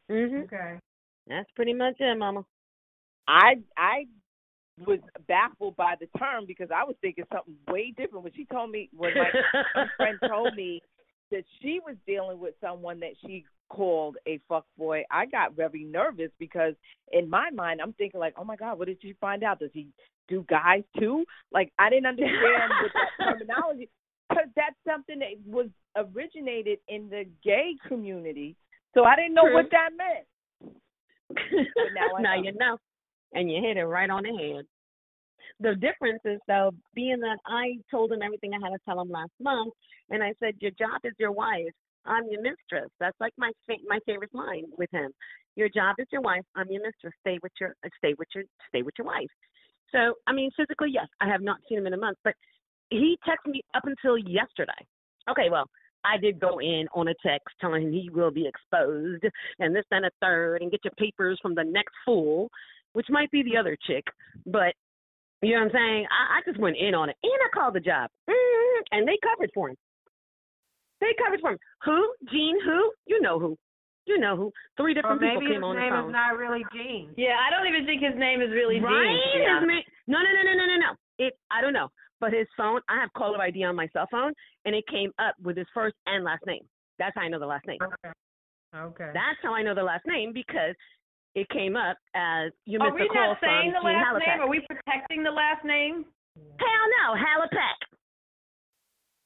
Mhm. 0.09 0.45
Okay. 0.45 0.79
That's 1.27 1.51
pretty 1.57 1.75
much 1.75 2.01
it, 2.01 2.17
Mama. 2.17 2.45
I 3.27 3.57
I 3.77 4.07
was 4.87 5.01
baffled 5.27 5.77
by 5.77 5.97
the 6.01 6.07
term 6.19 6.47
because 6.47 6.71
I 6.71 6.85
was 6.85 6.97
thinking 7.01 7.25
something 7.33 7.57
way 7.67 7.91
different 7.91 8.25
when 8.25 8.33
she 8.35 8.45
told 8.47 8.71
me 8.71 8.89
when 8.97 9.13
my 9.15 9.31
friend 9.97 10.19
told 10.27 10.55
me 10.55 10.81
that 11.31 11.45
she 11.61 11.81
was 11.85 11.97
dealing 12.07 12.39
with 12.39 12.55
someone 12.61 13.01
that 13.01 13.13
she 13.25 13.45
called 13.69 14.17
a 14.27 14.41
fuck 14.49 14.65
boy, 14.77 15.05
I 15.11 15.27
got 15.27 15.55
very 15.55 15.85
nervous 15.85 16.31
because 16.39 16.75
in 17.13 17.29
my 17.29 17.51
mind 17.51 17.81
I'm 17.81 17.93
thinking 17.95 18.21
like, 18.21 18.35
oh 18.37 18.45
my 18.45 18.57
god, 18.57 18.79
what 18.79 18.89
did 18.89 18.99
you 19.03 19.15
find 19.21 19.43
out? 19.45 19.61
Does 19.61 19.71
he 19.73 19.89
do 20.29 20.45
guys 20.49 20.83
too? 20.99 21.25
Like 21.53 21.73
I 21.79 21.91
didn't 21.91 22.07
understand 22.07 22.73
with 22.83 22.93
that 22.95 23.25
terminology 23.25 23.89
because 24.29 24.47
that's 24.57 24.77
something 24.87 25.19
that 25.21 25.39
was 25.47 25.69
originated 25.97 26.79
in 26.89 27.09
the 27.09 27.25
gay 27.43 27.73
community, 27.87 28.57
so 28.95 29.05
I 29.05 29.17
didn't 29.17 29.35
know 29.35 29.47
True. 29.47 29.55
what 29.55 29.71
that 29.71 29.91
meant. 29.97 30.75
now 31.95 32.19
now 32.21 32.37
know. 32.37 32.43
you 32.43 32.53
know, 32.59 32.79
and 33.33 33.51
you 33.51 33.61
hit 33.63 33.77
it 33.77 33.85
right 33.85 34.11
on 34.11 34.23
the 34.23 34.31
head. 34.31 34.67
The 35.61 35.75
difference 35.75 36.21
is 36.25 36.41
though, 36.47 36.71
being 36.95 37.21
that 37.21 37.39
I 37.47 37.77
told 37.91 38.13
him 38.13 38.23
everything 38.23 38.53
I 38.55 38.65
had 38.65 38.75
to 38.75 38.81
tell 38.85 39.01
him 39.01 39.11
last 39.11 39.33
month, 39.41 39.75
and 40.11 40.23
I 40.23 40.35
said, 40.41 40.55
"Your 40.61 40.73
job 40.73 41.01
is 41.05 41.15
your 41.19 41.33
wife. 41.33 41.73
I'm 42.05 42.25
your 42.31 42.43
mistress." 42.43 42.91
That's 43.01 43.19
like 43.21 43.33
my 43.37 43.53
fa- 43.67 43.85
my 43.87 43.99
favorite 44.07 44.35
line 44.35 44.65
with 44.77 44.91
him. 44.91 45.13
Your 45.57 45.69
job 45.69 45.97
is 45.99 46.07
your 46.13 46.23
wife. 46.23 46.45
I'm 46.55 46.71
your 46.71 46.83
mistress. 46.83 47.15
Stay 47.21 47.39
with 47.43 47.53
your 47.61 47.75
stay 47.99 48.15
with 48.19 48.29
your 48.35 48.45
stay 48.69 48.83
with 48.83 48.95
your 48.99 49.07
wife. 49.07 49.31
So 49.93 50.15
I 50.27 50.33
mean, 50.33 50.51
physically, 50.57 50.91
yes, 50.93 51.09
I 51.21 51.29
have 51.29 51.43
not 51.43 51.59
seen 51.69 51.79
him 51.79 51.87
in 51.87 51.95
a 51.95 51.99
month, 51.99 52.19
but 52.25 52.35
he 52.91 53.19
texted 53.27 53.53
me 53.53 53.63
up 53.75 53.85
until 53.87 54.17
yesterday. 54.19 54.87
Okay, 55.29 55.51
well, 55.51 55.69
I 56.05 56.17
did 56.17 56.41
go 56.41 56.59
in 56.61 56.87
on 56.95 57.09
a 57.09 57.15
text 57.25 57.49
telling 57.61 57.83
him 57.85 57.93
he 57.93 58.09
will 58.11 58.31
be 58.31 58.47
exposed 58.47 59.25
and 59.59 59.75
this 59.75 59.85
and 59.91 60.07
a 60.07 60.11
third 60.21 60.63
and 60.63 60.71
get 60.71 60.81
your 60.85 60.93
papers 60.97 61.39
from 61.43 61.55
the 61.55 61.65
next 61.65 61.95
fool, 62.05 62.49
which 62.93 63.07
might 63.11 63.31
be 63.31 63.43
the 63.43 63.57
other 63.57 63.77
chick. 63.87 64.05
But 64.47 64.75
you 65.43 65.55
know 65.55 65.65
what 65.65 65.75
I'm 65.75 65.79
saying? 65.79 66.07
I, 66.11 66.39
I 66.39 66.41
just 66.45 66.59
went 66.59 66.77
in 66.77 66.95
on 66.95 67.09
it. 67.09 67.17
And 67.23 67.33
I 67.33 67.49
called 67.55 67.75
the 67.75 67.81
job. 67.81 68.11
mm 68.29 68.81
And 68.91 69.07
they 69.07 69.19
covered 69.23 69.51
for 69.55 69.71
him. 69.71 69.77
They 71.01 71.15
covered 71.23 71.41
for 71.41 71.53
him. 71.53 71.59
Who? 71.85 71.99
Gene 72.31 72.59
who? 72.65 72.91
You 73.07 73.21
know 73.21 73.39
who. 73.39 73.57
You 74.07 74.19
know 74.19 74.37
who. 74.37 74.51
Three 74.77 74.93
Or 74.93 74.95
different 74.95 75.21
maybe 75.21 75.41
people 75.41 75.53
came 75.53 75.65
on 75.65 75.77
the 75.77 75.83
phone. 75.83 75.93
His 75.93 75.93
name 75.93 76.09
is 76.09 76.13
not 76.13 76.39
really 76.39 76.65
Gene. 76.73 77.15
Yeah, 77.17 77.37
I 77.39 77.51
don't 77.55 77.69
even 77.69 77.87
think 77.87 78.03
his 78.03 78.19
name 78.19 78.41
is 78.41 78.51
really 78.51 78.81
right? 78.81 78.91
Dean. 78.91 79.45
to 79.63 79.67
be 79.67 79.79
His 79.79 79.85
ma- 80.09 80.19
no, 80.19 80.19
no, 80.25 80.31
no, 80.33 80.43
no, 80.43 80.55
no, 80.59 80.67
no, 80.67 80.77
no. 80.81 80.93
It. 81.19 81.39
I 81.51 81.61
don't 81.61 81.75
know. 81.75 81.89
But 82.21 82.33
his 82.33 82.49
phone, 82.57 82.81
I 82.89 82.99
have 82.99 83.13
caller 83.13 83.41
ID 83.41 83.63
on 83.63 83.77
my 83.77 83.87
cell 83.93 84.09
phone, 84.11 84.33
and 84.65 84.75
it 84.75 84.85
came 84.89 85.13
up 85.21 85.37
with 85.41 85.57
his 85.57 85.69
first 85.73 85.95
and 86.07 86.25
last 86.25 86.43
name. 86.47 86.65
That's 86.99 87.15
how 87.15 87.23
I 87.23 87.29
know 87.29 87.39
the 87.39 87.47
last 87.47 87.67
name. 87.67 87.79
Okay. 87.81 88.13
Okay. 88.75 89.11
That's 89.15 89.39
how 89.43 89.55
I 89.55 89.63
know 89.63 89.75
the 89.75 89.83
last 89.83 90.05
name 90.05 90.33
because 90.33 90.75
it 91.39 91.49
came 91.51 91.77
up 91.77 91.97
as 92.15 92.51
you 92.67 92.81
Are 92.83 92.91
missed 92.91 92.99
we 92.99 93.07
a 93.07 93.15
call 93.15 93.39
not 93.39 93.41
saying 93.41 93.71
from 93.71 93.87
the 93.87 93.95
last 93.95 94.19
name? 94.19 94.41
Are 94.43 94.51
we 94.51 94.61
protecting 94.67 95.23
the 95.23 95.31
last 95.31 95.65
name? 95.65 96.05
Hell 96.59 96.87
no, 96.99 97.15
Halifax. 97.15 97.79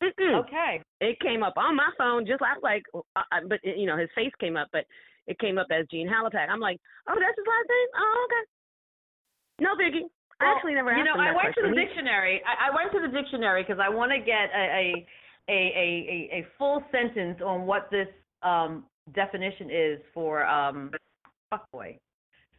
Mm-mm. 0.03 0.44
Okay. 0.44 0.83
It 1.01 1.18
came 1.20 1.42
up 1.42 1.55
on 1.57 1.77
my 1.77 1.88
phone 1.96 2.27
just 2.27 2.42
I 2.42 2.59
like, 2.61 2.83
uh, 2.94 3.01
uh, 3.16 3.40
but 3.48 3.61
you 3.62 3.87
know 3.87 3.96
his 3.96 4.11
face 4.14 4.33
came 4.40 4.57
up, 4.57 4.68
but 4.72 4.85
it 5.27 5.38
came 5.38 5.57
up 5.57 5.68
as 5.70 5.87
Gene 5.90 6.09
Halifax. 6.09 6.51
I'm 6.53 6.61
like, 6.61 6.81
oh, 7.09 7.14
that's 7.16 7.38
his 7.38 7.46
last 7.48 7.68
name. 7.70 7.90
Oh, 7.96 8.27
okay. 8.27 8.44
No 9.64 9.72
biggie. 9.79 10.09
I 10.40 10.53
actually 10.57 10.75
never 10.75 10.90
asked 10.90 10.98
You 10.98 11.05
know, 11.05 11.14
I 11.14 11.31
that 11.31 11.37
went 11.37 11.55
to 11.55 11.62
the 11.62 11.75
dictionary. 11.75 12.42
I, 12.42 12.68
I 12.68 12.75
went 12.75 12.90
to 12.92 13.01
the 13.01 13.12
dictionary 13.14 13.62
because 13.62 13.81
I 13.81 13.88
want 13.88 14.11
to 14.11 14.18
get 14.18 14.51
a 14.51 15.07
a, 15.48 15.55
a 15.55 15.61
a 15.79 16.42
a 16.42 16.46
full 16.59 16.83
sentence 16.90 17.40
on 17.44 17.64
what 17.64 17.88
this 17.90 18.09
um 18.42 18.85
definition 19.14 19.70
is 19.70 19.98
for 20.12 20.44
um 20.44 20.90
fuckboy. 21.53 21.99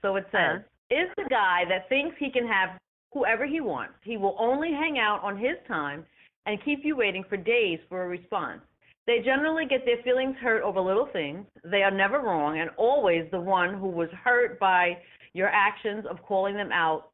So 0.01 0.15
it 0.17 0.25
says, 0.31 0.61
is 0.91 1.09
the 1.17 1.29
guy 1.29 1.63
that 1.69 1.89
thinks 1.89 2.15
he 2.19 2.29
can 2.29 2.47
have 2.47 2.77
whoever 3.13 3.45
he 3.45 3.61
wants. 3.61 3.93
He 4.03 4.17
will 4.17 4.35
only 4.39 4.71
hang 4.71 4.97
out 4.99 5.21
on 5.23 5.37
his 5.37 5.55
time 5.67 6.05
and 6.45 6.63
keep 6.63 6.79
you 6.83 6.95
waiting 6.95 7.23
for 7.29 7.37
days 7.37 7.79
for 7.87 8.03
a 8.03 8.07
response. 8.07 8.61
They 9.05 9.19
generally 9.23 9.65
get 9.65 9.85
their 9.85 10.01
feelings 10.03 10.35
hurt 10.41 10.63
over 10.63 10.79
little 10.79 11.07
things. 11.11 11.45
They 11.63 11.83
are 11.83 11.91
never 11.91 12.19
wrong 12.19 12.59
and 12.59 12.69
always 12.77 13.25
the 13.31 13.39
one 13.39 13.77
who 13.77 13.87
was 13.87 14.09
hurt 14.23 14.59
by 14.59 14.97
your 15.33 15.49
actions 15.49 16.05
of 16.09 16.21
calling 16.23 16.55
them 16.55 16.71
out 16.71 17.09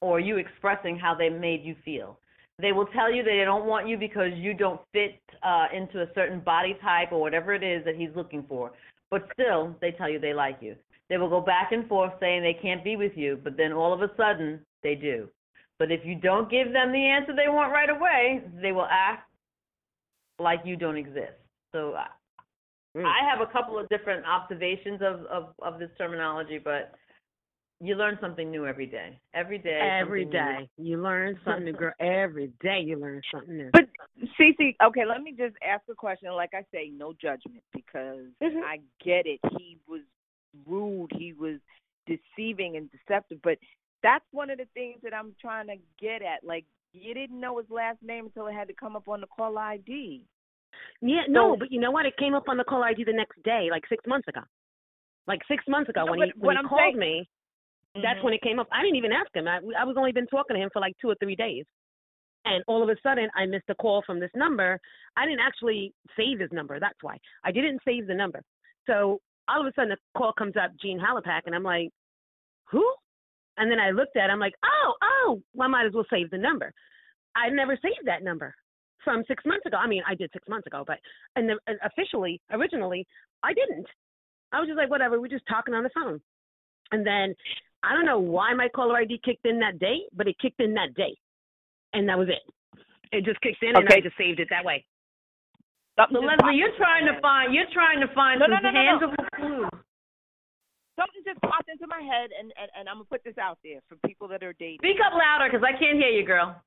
or 0.00 0.20
you 0.20 0.36
expressing 0.36 0.98
how 0.98 1.14
they 1.14 1.30
made 1.30 1.64
you 1.64 1.74
feel. 1.84 2.18
They 2.58 2.72
will 2.72 2.86
tell 2.86 3.12
you 3.12 3.22
that 3.22 3.30
they 3.30 3.44
don't 3.44 3.66
want 3.66 3.88
you 3.88 3.98
because 3.98 4.30
you 4.34 4.54
don't 4.54 4.80
fit 4.92 5.20
uh, 5.42 5.66
into 5.74 6.02
a 6.02 6.06
certain 6.14 6.40
body 6.40 6.76
type 6.82 7.12
or 7.12 7.20
whatever 7.20 7.54
it 7.54 7.62
is 7.62 7.84
that 7.84 7.96
he's 7.96 8.14
looking 8.14 8.44
for. 8.48 8.72
But 9.10 9.28
still, 9.32 9.74
they 9.80 9.92
tell 9.92 10.08
you 10.08 10.18
they 10.18 10.34
like 10.34 10.58
you. 10.60 10.76
They 11.08 11.18
will 11.18 11.28
go 11.28 11.40
back 11.40 11.72
and 11.72 11.88
forth 11.88 12.12
saying 12.18 12.42
they 12.42 12.58
can't 12.60 12.82
be 12.82 12.96
with 12.96 13.12
you, 13.16 13.38
but 13.42 13.56
then 13.56 13.72
all 13.72 13.92
of 13.92 14.02
a 14.02 14.10
sudden, 14.16 14.60
they 14.82 14.94
do. 14.94 15.28
But 15.78 15.92
if 15.92 16.00
you 16.04 16.16
don't 16.16 16.50
give 16.50 16.72
them 16.72 16.90
the 16.92 17.06
answer 17.06 17.34
they 17.34 17.48
want 17.48 17.72
right 17.72 17.90
away, 17.90 18.42
they 18.60 18.72
will 18.72 18.88
act 18.90 19.28
like 20.38 20.60
you 20.64 20.76
don't 20.76 20.96
exist. 20.96 21.38
So 21.72 21.94
I 21.94 22.08
Mm. 22.96 23.04
I 23.04 23.28
have 23.28 23.46
a 23.46 23.52
couple 23.52 23.78
of 23.78 23.88
different 23.88 24.24
observations 24.24 25.00
of, 25.02 25.26
of, 25.26 25.54
of 25.60 25.78
this 25.78 25.90
terminology, 25.98 26.58
but 26.58 26.92
you 27.80 27.94
learn 27.94 28.16
something 28.20 28.50
new 28.50 28.66
every 28.66 28.86
day. 28.86 29.18
Every 29.34 29.58
day. 29.58 29.78
Every 30.00 30.24
day. 30.24 30.30
day. 30.32 30.38
Every 30.40 30.70
new. 30.78 30.90
you 30.90 31.02
learn 31.02 31.38
something 31.44 31.64
new, 31.66 31.72
girl. 31.72 31.92
Every 32.00 32.50
day 32.62 32.80
you 32.84 32.98
learn 32.98 33.20
something 33.32 33.56
new. 33.56 33.70
But 33.72 33.84
Cece, 34.40 34.74
okay, 34.82 35.04
let 35.04 35.20
me 35.22 35.34
just 35.36 35.56
ask 35.66 35.82
a 35.90 35.94
question. 35.94 36.30
Like 36.32 36.50
I 36.54 36.64
say, 36.72 36.90
no 36.96 37.12
judgment 37.12 37.62
because 37.74 38.26
Mhm. 38.42 38.62
I 38.64 38.78
get 39.04 39.26
it. 39.26 39.40
He 39.58 39.78
was 39.86 40.00
rude. 40.66 41.10
He 41.12 41.32
was 41.34 41.58
deceiving 42.06 42.76
and 42.76 42.90
deceptive. 42.90 43.40
But 43.42 43.58
that's 44.02 44.24
one 44.32 44.48
of 44.50 44.58
the 44.58 44.66
things 44.74 45.00
that 45.02 45.12
I'm 45.12 45.34
trying 45.40 45.66
to 45.66 45.76
get 46.00 46.22
at. 46.22 46.44
Like 46.44 46.64
you 46.94 47.12
didn't 47.12 47.38
know 47.38 47.58
his 47.58 47.68
last 47.68 48.02
name 48.02 48.26
until 48.26 48.46
it 48.46 48.54
had 48.54 48.68
to 48.68 48.74
come 48.74 48.96
up 48.96 49.06
on 49.08 49.20
the 49.20 49.26
call 49.26 49.58
ID. 49.58 50.22
Yeah, 51.02 51.22
no, 51.28 51.52
So- 51.52 51.56
but 51.58 51.70
you 51.72 51.80
know 51.80 51.90
what? 51.90 52.06
It 52.06 52.16
came 52.16 52.34
up 52.34 52.48
on 52.48 52.56
the 52.56 52.64
call 52.64 52.82
ID 52.82 53.04
the 53.04 53.12
next 53.12 53.42
day, 53.42 53.68
like 53.70 53.86
six 53.88 54.06
months 54.06 54.28
ago. 54.28 54.40
Like 55.26 55.40
six 55.48 55.62
months 55.68 55.90
ago 55.90 56.04
No, 56.04 56.12
when 56.12 56.20
but 56.20 56.28
he 56.28 56.32
when 56.38 56.56
he 56.56 56.58
I'm 56.60 56.68
called 56.68 56.80
saying- 56.80 56.98
me. 56.98 57.28
That's 58.02 58.20
Mhm. 58.20 58.24
when 58.24 58.34
it 58.34 58.42
came 58.42 58.58
up. 58.58 58.68
I 58.70 58.82
didn't 58.82 58.96
even 58.96 59.12
ask 59.12 59.34
him. 59.34 59.48
I 59.48 59.56
I 59.78 59.84
was 59.84 59.96
only 59.96 60.12
been 60.12 60.26
talking 60.26 60.54
to 60.54 60.62
him 60.62 60.70
for 60.72 60.80
like 60.80 60.96
two 60.98 61.08
or 61.10 61.14
three 61.16 61.36
days, 61.36 61.64
and 62.44 62.62
all 62.66 62.82
of 62.82 62.88
a 62.88 62.96
sudden 63.00 63.30
I 63.34 63.46
missed 63.46 63.68
a 63.68 63.74
call 63.74 64.02
from 64.02 64.20
this 64.20 64.30
number. 64.34 64.80
I 65.16 65.24
didn't 65.26 65.40
actually 65.40 65.92
save 66.16 66.40
his 66.40 66.52
number. 66.52 66.78
That's 66.78 67.02
why 67.02 67.18
I 67.44 67.52
didn't 67.52 67.80
save 67.84 68.06
the 68.06 68.14
number. 68.14 68.42
So 68.86 69.20
all 69.48 69.60
of 69.60 69.66
a 69.66 69.72
sudden 69.74 69.92
a 69.92 70.18
call 70.18 70.32
comes 70.32 70.56
up, 70.56 70.72
Gene 70.80 70.98
Halipack, 70.98 71.42
and 71.46 71.54
I'm 71.54 71.62
like, 71.62 71.90
who? 72.64 72.84
And 73.58 73.70
then 73.70 73.80
I 73.80 73.90
looked 73.90 74.16
at, 74.16 74.28
it, 74.28 74.32
I'm 74.32 74.38
like, 74.38 74.54
oh, 74.64 74.94
oh, 75.02 75.42
well, 75.54 75.66
I 75.66 75.70
might 75.70 75.86
as 75.86 75.92
well 75.92 76.04
save 76.10 76.30
the 76.30 76.38
number. 76.38 76.72
I 77.34 77.48
never 77.48 77.76
saved 77.76 78.06
that 78.06 78.22
number 78.22 78.54
from 79.04 79.24
six 79.28 79.44
months 79.46 79.66
ago. 79.66 79.76
I 79.76 79.86
mean, 79.86 80.02
I 80.06 80.14
did 80.14 80.30
six 80.32 80.46
months 80.48 80.66
ago, 80.66 80.84
but 80.86 80.98
and 81.36 81.48
the, 81.48 81.58
and 81.66 81.78
officially, 81.82 82.40
originally, 82.50 83.06
I 83.42 83.54
didn't. 83.54 83.86
I 84.52 84.60
was 84.60 84.68
just 84.68 84.76
like, 84.76 84.90
whatever. 84.90 85.20
We're 85.20 85.28
just 85.28 85.46
talking 85.48 85.74
on 85.74 85.84
the 85.84 85.90
phone, 85.90 86.20
and 86.92 87.06
then 87.06 87.34
I 87.82 87.92
don't 87.94 88.06
know 88.06 88.18
why 88.18 88.52
my 88.54 88.68
caller 88.68 88.96
ID 88.96 89.20
kicked 89.24 89.46
in 89.46 89.58
that 89.60 89.78
day, 89.78 90.00
but 90.14 90.26
it 90.26 90.36
kicked 90.40 90.60
in 90.60 90.74
that 90.74 90.94
day, 90.94 91.16
and 91.92 92.08
that 92.08 92.18
was 92.18 92.28
it. 92.28 92.42
It 93.12 93.24
just 93.24 93.40
kicked 93.40 93.62
in, 93.62 93.76
and 93.76 93.88
I 93.88 94.00
just 94.00 94.16
saved 94.18 94.40
it 94.40 94.48
that 94.50 94.64
way. 94.64 94.84
So 95.96 96.18
Leslie, 96.20 96.56
you're 96.56 96.76
trying 96.76 97.06
to 97.06 97.18
find 97.20 97.54
you're 97.54 97.70
trying 97.72 98.00
to 98.00 98.08
find 98.14 98.40
No, 98.40 98.46
some 98.46 98.62
no, 98.62 98.70
no, 98.70 98.72
tangible 98.72 99.24
clues. 99.34 99.68
Something 100.98 101.22
just 101.24 101.40
popped 101.42 101.68
into 101.68 101.86
my 101.86 102.00
head, 102.00 102.30
and, 102.38 102.52
and 102.60 102.70
and 102.78 102.88
I'm 102.88 102.96
gonna 102.96 103.04
put 103.04 103.22
this 103.24 103.38
out 103.38 103.58
there 103.64 103.80
for 103.88 103.96
people 104.06 104.28
that 104.28 104.42
are 104.42 104.52
dating. 104.58 104.78
Speak 104.80 104.98
up 105.04 105.12
louder 105.14 105.48
because 105.50 105.64
I 105.64 105.72
can't 105.78 105.96
hear 105.98 106.08
you, 106.10 106.24
girl. 106.26 106.60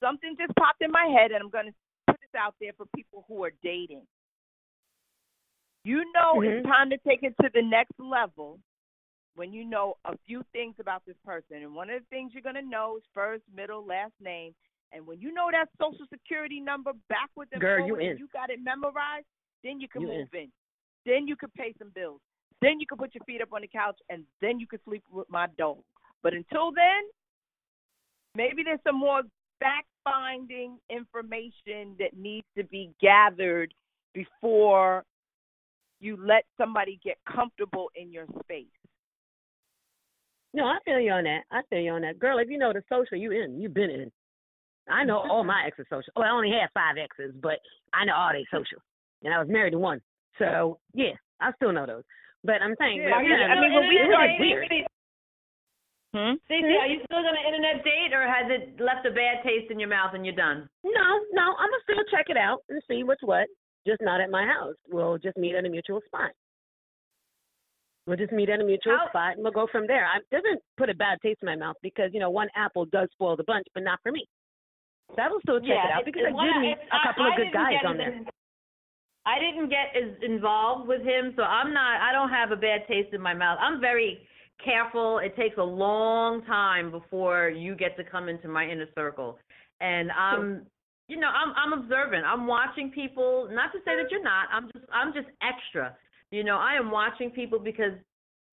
something 0.00 0.36
just 0.38 0.54
popped 0.56 0.80
in 0.80 0.90
my 0.92 1.06
head 1.06 1.32
and 1.32 1.42
I'm 1.42 1.50
going 1.50 1.66
to 1.66 1.74
put 2.06 2.20
this 2.20 2.30
out 2.38 2.54
there 2.60 2.70
for 2.76 2.86
people 2.94 3.24
who 3.26 3.42
are 3.42 3.50
dating. 3.64 4.02
You 5.84 6.04
know 6.12 6.34
Mhm. 6.36 6.58
it's 6.60 6.66
time 6.68 6.88
to 6.90 6.98
take 6.98 7.24
it 7.24 7.34
to 7.42 7.48
the 7.52 7.62
next 7.62 7.98
level 7.98 8.60
when 9.38 9.52
you 9.52 9.64
know 9.64 9.94
a 10.04 10.14
few 10.26 10.42
things 10.52 10.74
about 10.80 11.02
this 11.06 11.14
person. 11.24 11.62
And 11.62 11.72
one 11.72 11.88
of 11.88 12.00
the 12.00 12.06
things 12.10 12.32
you're 12.34 12.42
going 12.42 12.56
to 12.56 12.62
know 12.62 12.96
is 12.98 13.04
first, 13.14 13.44
middle, 13.54 13.86
last 13.86 14.12
name. 14.20 14.52
And 14.92 15.06
when 15.06 15.20
you 15.20 15.32
know 15.32 15.46
that 15.52 15.68
social 15.80 16.06
security 16.12 16.58
number 16.58 16.90
backwards 17.08 17.50
and 17.52 17.60
Girl, 17.60 17.86
you 17.86 17.94
and 17.96 18.18
you 18.18 18.26
got 18.32 18.50
it 18.50 18.58
memorized, 18.60 19.26
then 19.62 19.80
you 19.80 19.86
can 19.88 20.02
You 20.02 20.10
in. 20.10 20.18
move 20.18 20.28
in. 20.32 20.48
Then 21.06 21.28
you 21.28 21.36
can 21.36 21.50
pay 21.56 21.72
some 21.78 21.92
bills. 21.94 22.20
Then 22.60 22.80
you 22.80 22.86
can 22.86 22.98
put 22.98 23.14
your 23.14 23.22
feet 23.24 23.40
up 23.40 23.52
on 23.52 23.60
the 23.60 23.68
couch, 23.68 23.98
and 24.10 24.24
then 24.40 24.58
you 24.58 24.66
can 24.66 24.80
sleep 24.84 25.04
with 25.12 25.30
my 25.30 25.46
dog. 25.56 25.78
But 26.24 26.34
until 26.34 26.72
then, 26.72 27.02
maybe 28.34 28.64
there's 28.64 28.80
some 28.84 28.98
more 28.98 29.22
fact 29.60 29.86
finding 30.02 30.78
information 30.90 31.94
that 32.00 32.16
needs 32.16 32.46
to 32.56 32.64
be 32.64 32.90
gathered 33.00 33.72
before 34.14 35.04
you 36.00 36.16
let 36.20 36.44
somebody 36.56 36.98
get 37.04 37.18
comfortable 37.32 37.90
in 37.94 38.10
your 38.12 38.26
space. 38.42 38.66
No, 40.54 40.64
I 40.64 40.78
feel 40.84 40.98
you 40.98 41.12
on 41.12 41.24
that. 41.24 41.42
I 41.50 41.60
feel 41.68 41.80
you 41.80 41.92
on 41.92 42.02
that, 42.02 42.18
girl. 42.18 42.38
If 42.38 42.48
you 42.48 42.58
know 42.58 42.72
the 42.72 42.82
social, 42.88 43.16
you 43.18 43.32
in. 43.32 43.60
you've 43.60 43.74
been 43.74 43.90
in. 43.90 44.10
I 44.88 45.04
know 45.04 45.18
all 45.18 45.44
my 45.44 45.64
exes 45.66 45.86
social. 45.90 46.12
Oh, 46.16 46.22
I 46.22 46.30
only 46.30 46.50
had 46.50 46.70
five 46.72 46.96
exes, 46.96 47.34
but 47.42 47.60
I 47.92 48.04
know 48.06 48.14
all 48.16 48.32
they 48.32 48.46
social, 48.50 48.80
and 49.22 49.34
I 49.34 49.38
was 49.38 49.48
married 49.48 49.72
to 49.72 49.78
one. 49.78 50.00
So 50.38 50.78
yeah, 50.94 51.12
I 51.40 51.52
still 51.56 51.72
know 51.72 51.84
those. 51.86 52.04
But 52.44 52.62
I'm 52.62 52.74
saying, 52.80 53.02
Yeah, 53.02 53.10
but 53.10 53.16
Are 53.20 53.22
you 53.22 53.34
yeah, 53.36 53.52
I 53.52 53.60
mean, 53.60 53.70
still 53.70 53.80
when 53.80 53.88
we 53.88 53.96
internet 54.00 54.16
started 54.16 54.38
dating? 54.38 54.68
weird. 54.70 54.88
Hmm? 56.16 56.34
Stacey, 56.48 56.72
are 56.80 56.88
you 56.88 57.00
still 57.04 57.20
gonna 57.20 57.44
internet 57.44 57.84
date 57.84 58.16
or 58.16 58.24
has 58.24 58.48
it 58.48 58.80
left 58.80 59.04
a 59.04 59.12
bad 59.12 59.44
taste 59.44 59.70
in 59.70 59.78
your 59.78 59.90
mouth 59.92 60.14
and 60.14 60.24
you're 60.24 60.34
done? 60.34 60.64
No, 60.82 61.06
no, 61.36 61.46
I'm 61.60 61.68
gonna 61.68 61.84
still 61.84 62.00
check 62.10 62.32
it 62.32 62.38
out 62.38 62.64
and 62.70 62.80
see 62.88 63.04
what's 63.04 63.22
what. 63.22 63.44
Just 63.86 64.00
not 64.00 64.20
at 64.22 64.30
my 64.30 64.46
house. 64.46 64.74
We'll 64.88 65.18
just 65.18 65.36
meet 65.36 65.54
at 65.54 65.66
a 65.66 65.68
mutual 65.68 66.00
spot. 66.06 66.30
We'll 68.08 68.16
just 68.16 68.32
meet 68.32 68.48
at 68.48 68.58
a 68.58 68.64
mutual 68.64 68.96
How- 68.96 69.08
spot 69.10 69.34
and 69.34 69.42
we'll 69.44 69.52
go 69.52 69.66
from 69.70 69.86
there. 69.86 70.06
I 70.06 70.20
doesn't 70.32 70.62
put 70.78 70.88
a 70.88 70.94
bad 70.94 71.18
taste 71.20 71.40
in 71.42 71.46
my 71.46 71.56
mouth 71.56 71.76
because 71.82 72.10
you 72.14 72.20
know 72.20 72.30
one 72.30 72.48
apple 72.56 72.86
does 72.86 73.08
spoil 73.12 73.36
the 73.36 73.44
bunch, 73.44 73.66
but 73.74 73.82
not 73.82 74.00
for 74.02 74.10
me. 74.10 74.24
So 75.14 75.20
I 75.20 75.28
will 75.28 75.40
still 75.40 75.60
check 75.60 75.76
it 75.76 75.92
out 75.92 76.04
because 76.06 76.22
I 76.24 76.32
did 76.32 76.60
meet 76.60 76.78
a 76.88 77.06
couple 77.06 77.28
of 77.28 77.36
good 77.36 77.52
guys 77.52 77.84
on 77.86 77.98
there. 77.98 78.24
I 79.26 79.38
didn't 79.38 79.68
get 79.68 79.92
as 79.94 80.16
involved 80.22 80.88
with 80.88 81.02
him, 81.02 81.34
so 81.36 81.42
I'm 81.42 81.74
not. 81.74 82.00
I 82.00 82.12
don't 82.12 82.30
have 82.30 82.50
a 82.50 82.56
bad 82.56 82.88
taste 82.88 83.12
in 83.12 83.20
my 83.20 83.34
mouth. 83.34 83.58
I'm 83.60 83.78
very 83.78 84.26
careful. 84.64 85.18
It 85.18 85.36
takes 85.36 85.58
a 85.58 85.62
long 85.62 86.42
time 86.46 86.90
before 86.90 87.50
you 87.50 87.76
get 87.76 87.94
to 87.98 88.04
come 88.04 88.30
into 88.30 88.48
my 88.48 88.64
inner 88.64 88.88
circle, 88.94 89.38
and 89.82 90.10
I'm, 90.12 90.66
you 91.08 91.20
know, 91.20 91.28
I'm 91.28 91.52
I'm 91.56 91.78
observant. 91.78 92.24
I'm 92.24 92.46
watching 92.46 92.90
people. 92.90 93.48
Not 93.52 93.70
to 93.72 93.78
say 93.84 93.96
that 94.00 94.10
you're 94.10 94.24
not. 94.24 94.48
I'm 94.50 94.70
just 94.72 94.86
I'm 94.90 95.12
just 95.12 95.28
extra. 95.42 95.94
You 96.30 96.44
know, 96.44 96.58
I 96.58 96.74
am 96.74 96.90
watching 96.90 97.30
people 97.30 97.58
because, 97.58 97.92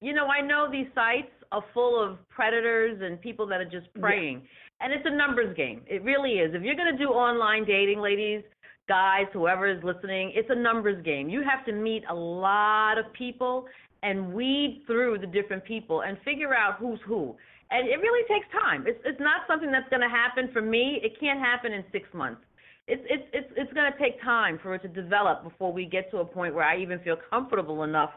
you 0.01 0.13
know, 0.13 0.27
I 0.27 0.41
know 0.41 0.69
these 0.71 0.87
sites 0.95 1.31
are 1.51 1.63
full 1.73 2.01
of 2.01 2.17
predators 2.29 3.01
and 3.03 3.19
people 3.21 3.45
that 3.47 3.59
are 3.59 3.69
just 3.69 3.93
preying. 3.99 4.41
And 4.79 4.93
it's 4.93 5.05
a 5.05 5.15
numbers 5.15 5.55
game. 5.55 5.81
It 5.87 6.03
really 6.03 6.33
is. 6.33 6.53
If 6.53 6.63
you're 6.63 6.75
going 6.75 6.91
to 6.91 6.97
do 6.97 7.09
online 7.09 7.65
dating, 7.65 7.99
ladies, 7.99 8.43
guys, 8.87 9.25
whoever 9.33 9.67
is 9.67 9.83
listening, 9.83 10.31
it's 10.35 10.49
a 10.49 10.55
numbers 10.55 11.03
game. 11.03 11.29
You 11.29 11.43
have 11.43 11.65
to 11.65 11.71
meet 11.71 12.03
a 12.09 12.15
lot 12.15 12.97
of 12.97 13.11
people 13.13 13.65
and 14.03 14.33
weed 14.33 14.83
through 14.85 15.17
the 15.17 15.27
different 15.27 15.63
people 15.65 16.01
and 16.01 16.17
figure 16.23 16.53
out 16.53 16.77
who's 16.77 16.99
who. 17.05 17.35
And 17.71 17.87
it 17.87 17.97
really 17.97 18.27
takes 18.27 18.45
time. 18.51 18.85
It's 18.85 18.99
it's 19.03 19.19
not 19.19 19.41
something 19.47 19.71
that's 19.71 19.89
going 19.89 20.03
to 20.03 20.09
happen 20.09 20.49
for 20.53 20.61
me. 20.61 20.99
It 21.03 21.19
can't 21.19 21.39
happen 21.39 21.73
in 21.73 21.83
6 21.91 22.07
months. 22.13 22.41
It's 22.87 23.01
it's 23.09 23.23
it's 23.33 23.47
it's 23.57 23.73
going 23.73 23.91
to 23.91 23.97
take 23.97 24.21
time 24.21 24.59
for 24.61 24.75
it 24.75 24.81
to 24.83 24.87
develop 24.87 25.43
before 25.43 25.73
we 25.73 25.85
get 25.85 26.11
to 26.11 26.17
a 26.17 26.25
point 26.25 26.53
where 26.53 26.63
I 26.63 26.77
even 26.79 26.99
feel 26.99 27.17
comfortable 27.29 27.83
enough 27.83 28.11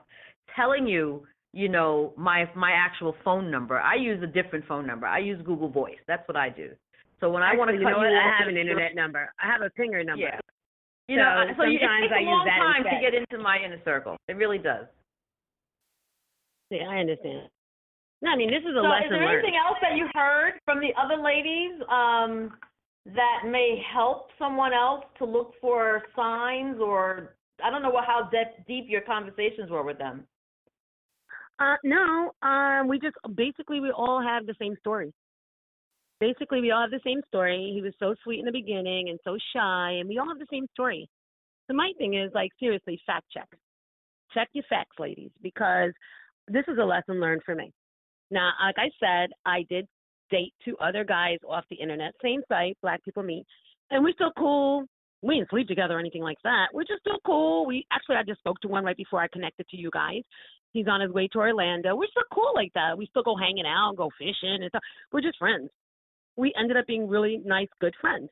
telling 0.55 0.87
you 0.87 1.27
you 1.53 1.69
know 1.69 2.13
my 2.17 2.45
my 2.55 2.73
actual 2.73 3.15
phone 3.25 3.51
number. 3.51 3.81
I 3.81 3.95
use 3.95 4.23
a 4.23 4.27
different 4.27 4.67
phone 4.67 4.87
number. 4.87 5.07
I 5.07 5.19
use 5.21 5.41
Google 5.45 5.71
Voice. 5.71 5.97
That's 6.07 6.27
what 6.29 6.37
I 6.37 6.51
do. 6.51 6.71
So 7.21 7.31
when 7.31 7.43
I 7.43 7.57
want 7.57 7.71
to 7.71 7.77
you 7.77 7.83
know 7.83 8.03
you 8.03 8.13
I 8.13 8.37
have 8.39 8.49
an 8.49 8.57
internet 8.57 8.95
number. 8.95 9.33
I 9.43 9.47
have 9.51 9.63
a 9.63 9.71
pinger 9.81 10.05
number. 10.05 10.23
Yeah. 10.23 10.41
You 11.09 11.17
know, 11.17 11.49
So 11.57 11.63
so 11.63 11.65
you, 11.65 11.77
it 11.77 11.89
sometimes 11.89 12.03
takes 12.05 12.13
I 12.13 12.21
a 12.21 12.21
use 12.21 12.29
long 12.29 12.45
that 12.45 12.61
time 12.61 12.83
to 12.85 12.97
get 13.01 13.15
into 13.17 13.43
my 13.43 13.57
inner 13.65 13.81
circle. 13.85 14.19
It 14.29 14.37
really 14.37 14.59
does. 14.59 14.85
See, 16.71 16.81
I 16.85 17.01
understand. 17.01 17.49
No, 18.21 18.31
I 18.31 18.37
mean 18.37 18.51
this 18.51 18.61
is 18.61 18.77
a 18.77 18.85
so 18.85 18.85
lesson 18.85 19.07
is 19.07 19.11
there 19.17 19.25
learned. 19.25 19.41
anything 19.41 19.57
else 19.57 19.79
that 19.81 19.97
you 19.97 20.05
heard 20.13 20.61
from 20.67 20.81
the 20.85 20.93
other 21.01 21.17
ladies 21.17 21.81
um, 21.89 22.53
that 23.15 23.49
may 23.49 23.83
help 23.93 24.29
someone 24.39 24.73
else 24.73 25.05
to 25.19 25.25
look 25.25 25.53
for 25.61 26.03
signs 26.15 26.79
or 26.81 27.35
I 27.65 27.71
don't 27.71 27.83
know 27.83 27.91
what, 27.91 28.05
how 28.05 28.29
de- 28.31 28.63
deep 28.67 28.85
your 28.89 29.01
conversations 29.01 29.71
were 29.71 29.83
with 29.83 29.99
them. 29.99 30.25
Uh, 31.59 31.75
no, 31.83 32.31
um, 32.43 32.87
we 32.87 33.01
just 33.01 33.17
basically 33.35 33.81
we 33.81 33.91
all 33.91 34.23
have 34.23 34.47
the 34.47 34.55
same 34.61 34.77
story. 34.79 35.13
Basically, 36.21 36.61
we 36.61 36.71
all 36.71 36.83
have 36.83 36.91
the 36.91 37.01
same 37.05 37.21
story. 37.29 37.73
He 37.75 37.81
was 37.81 37.93
so 37.99 38.15
sweet 38.25 38.41
in 38.41 38.45
the 38.45 38.53
beginning 38.53 39.09
and 39.09 39.19
so 39.25 39.37
shy, 39.55 39.93
and 39.93 40.09
we 40.09 40.19
all 40.19 40.29
have 40.29 40.39
the 40.39 40.47
same 40.51 40.67
story. 40.73 41.09
So 41.69 41.75
my 41.75 41.93
thing 41.99 42.15
is 42.15 42.31
like 42.35 42.51
seriously, 42.59 43.01
fact 43.07 43.27
check, 43.33 43.49
check 44.33 44.49
your 44.53 44.65
facts, 44.69 44.97
ladies, 44.99 45.31
because 45.43 45.93
this 46.49 46.65
is 46.69 46.79
a 46.81 46.85
lesson 46.85 47.21
learned 47.21 47.43
for 47.45 47.55
me. 47.55 47.73
Now, 48.31 48.51
like 48.65 48.77
I 48.79 48.91
said, 49.01 49.31
I 49.45 49.65
did 49.69 49.87
date 50.31 50.53
two 50.65 50.77
other 50.79 51.05
guys 51.05 51.39
off 51.49 51.65
the 51.71 51.77
internet, 51.77 52.13
same 52.23 52.43
site, 52.49 52.77
Black 52.83 53.05
People 53.05 53.23
Meet, 53.23 53.47
and 53.91 54.03
we're 54.03 54.13
still 54.13 54.33
cool. 54.39 54.85
We 55.23 55.37
didn't 55.37 55.51
sleep 55.51 55.67
together 55.67 55.97
or 55.97 56.01
anything 56.01 56.23
like 56.23 56.39
that. 56.45 56.67
We're 56.73 56.85
just 56.85 57.01
still 57.01 57.19
cool. 57.27 57.67
We 57.67 57.85
actually, 57.91 58.17
I 58.17 58.23
just 58.23 58.39
spoke 58.39 58.61
to 58.61 58.69
one 58.69 58.85
right 58.85 58.97
before 58.97 59.21
I 59.21 59.29
connected 59.29 59.67
to 59.69 59.77
you 59.77 59.91
guys. 59.93 60.23
He's 60.73 60.87
on 60.87 61.01
his 61.01 61.11
way 61.11 61.29
to 61.29 61.39
Orlando. 61.39 61.97
We're 61.97 62.09
still 62.11 62.29
cool 62.33 62.53
like 62.55 62.73
that. 62.75 62.97
We 62.97 63.07
still 63.07 63.23
go 63.23 63.37
hanging 63.37 63.67
out, 63.67 63.97
go 63.97 64.11
fishing, 64.19 64.59
and 64.61 64.69
stuff. 64.69 64.83
We're 65.13 65.23
just 65.23 65.39
friends. 65.39 65.71
We 66.37 66.53
ended 66.59 66.77
up 66.77 66.87
being 66.87 67.09
really 67.09 67.41
nice, 67.45 67.69
good 67.81 67.95
friends. 68.01 68.29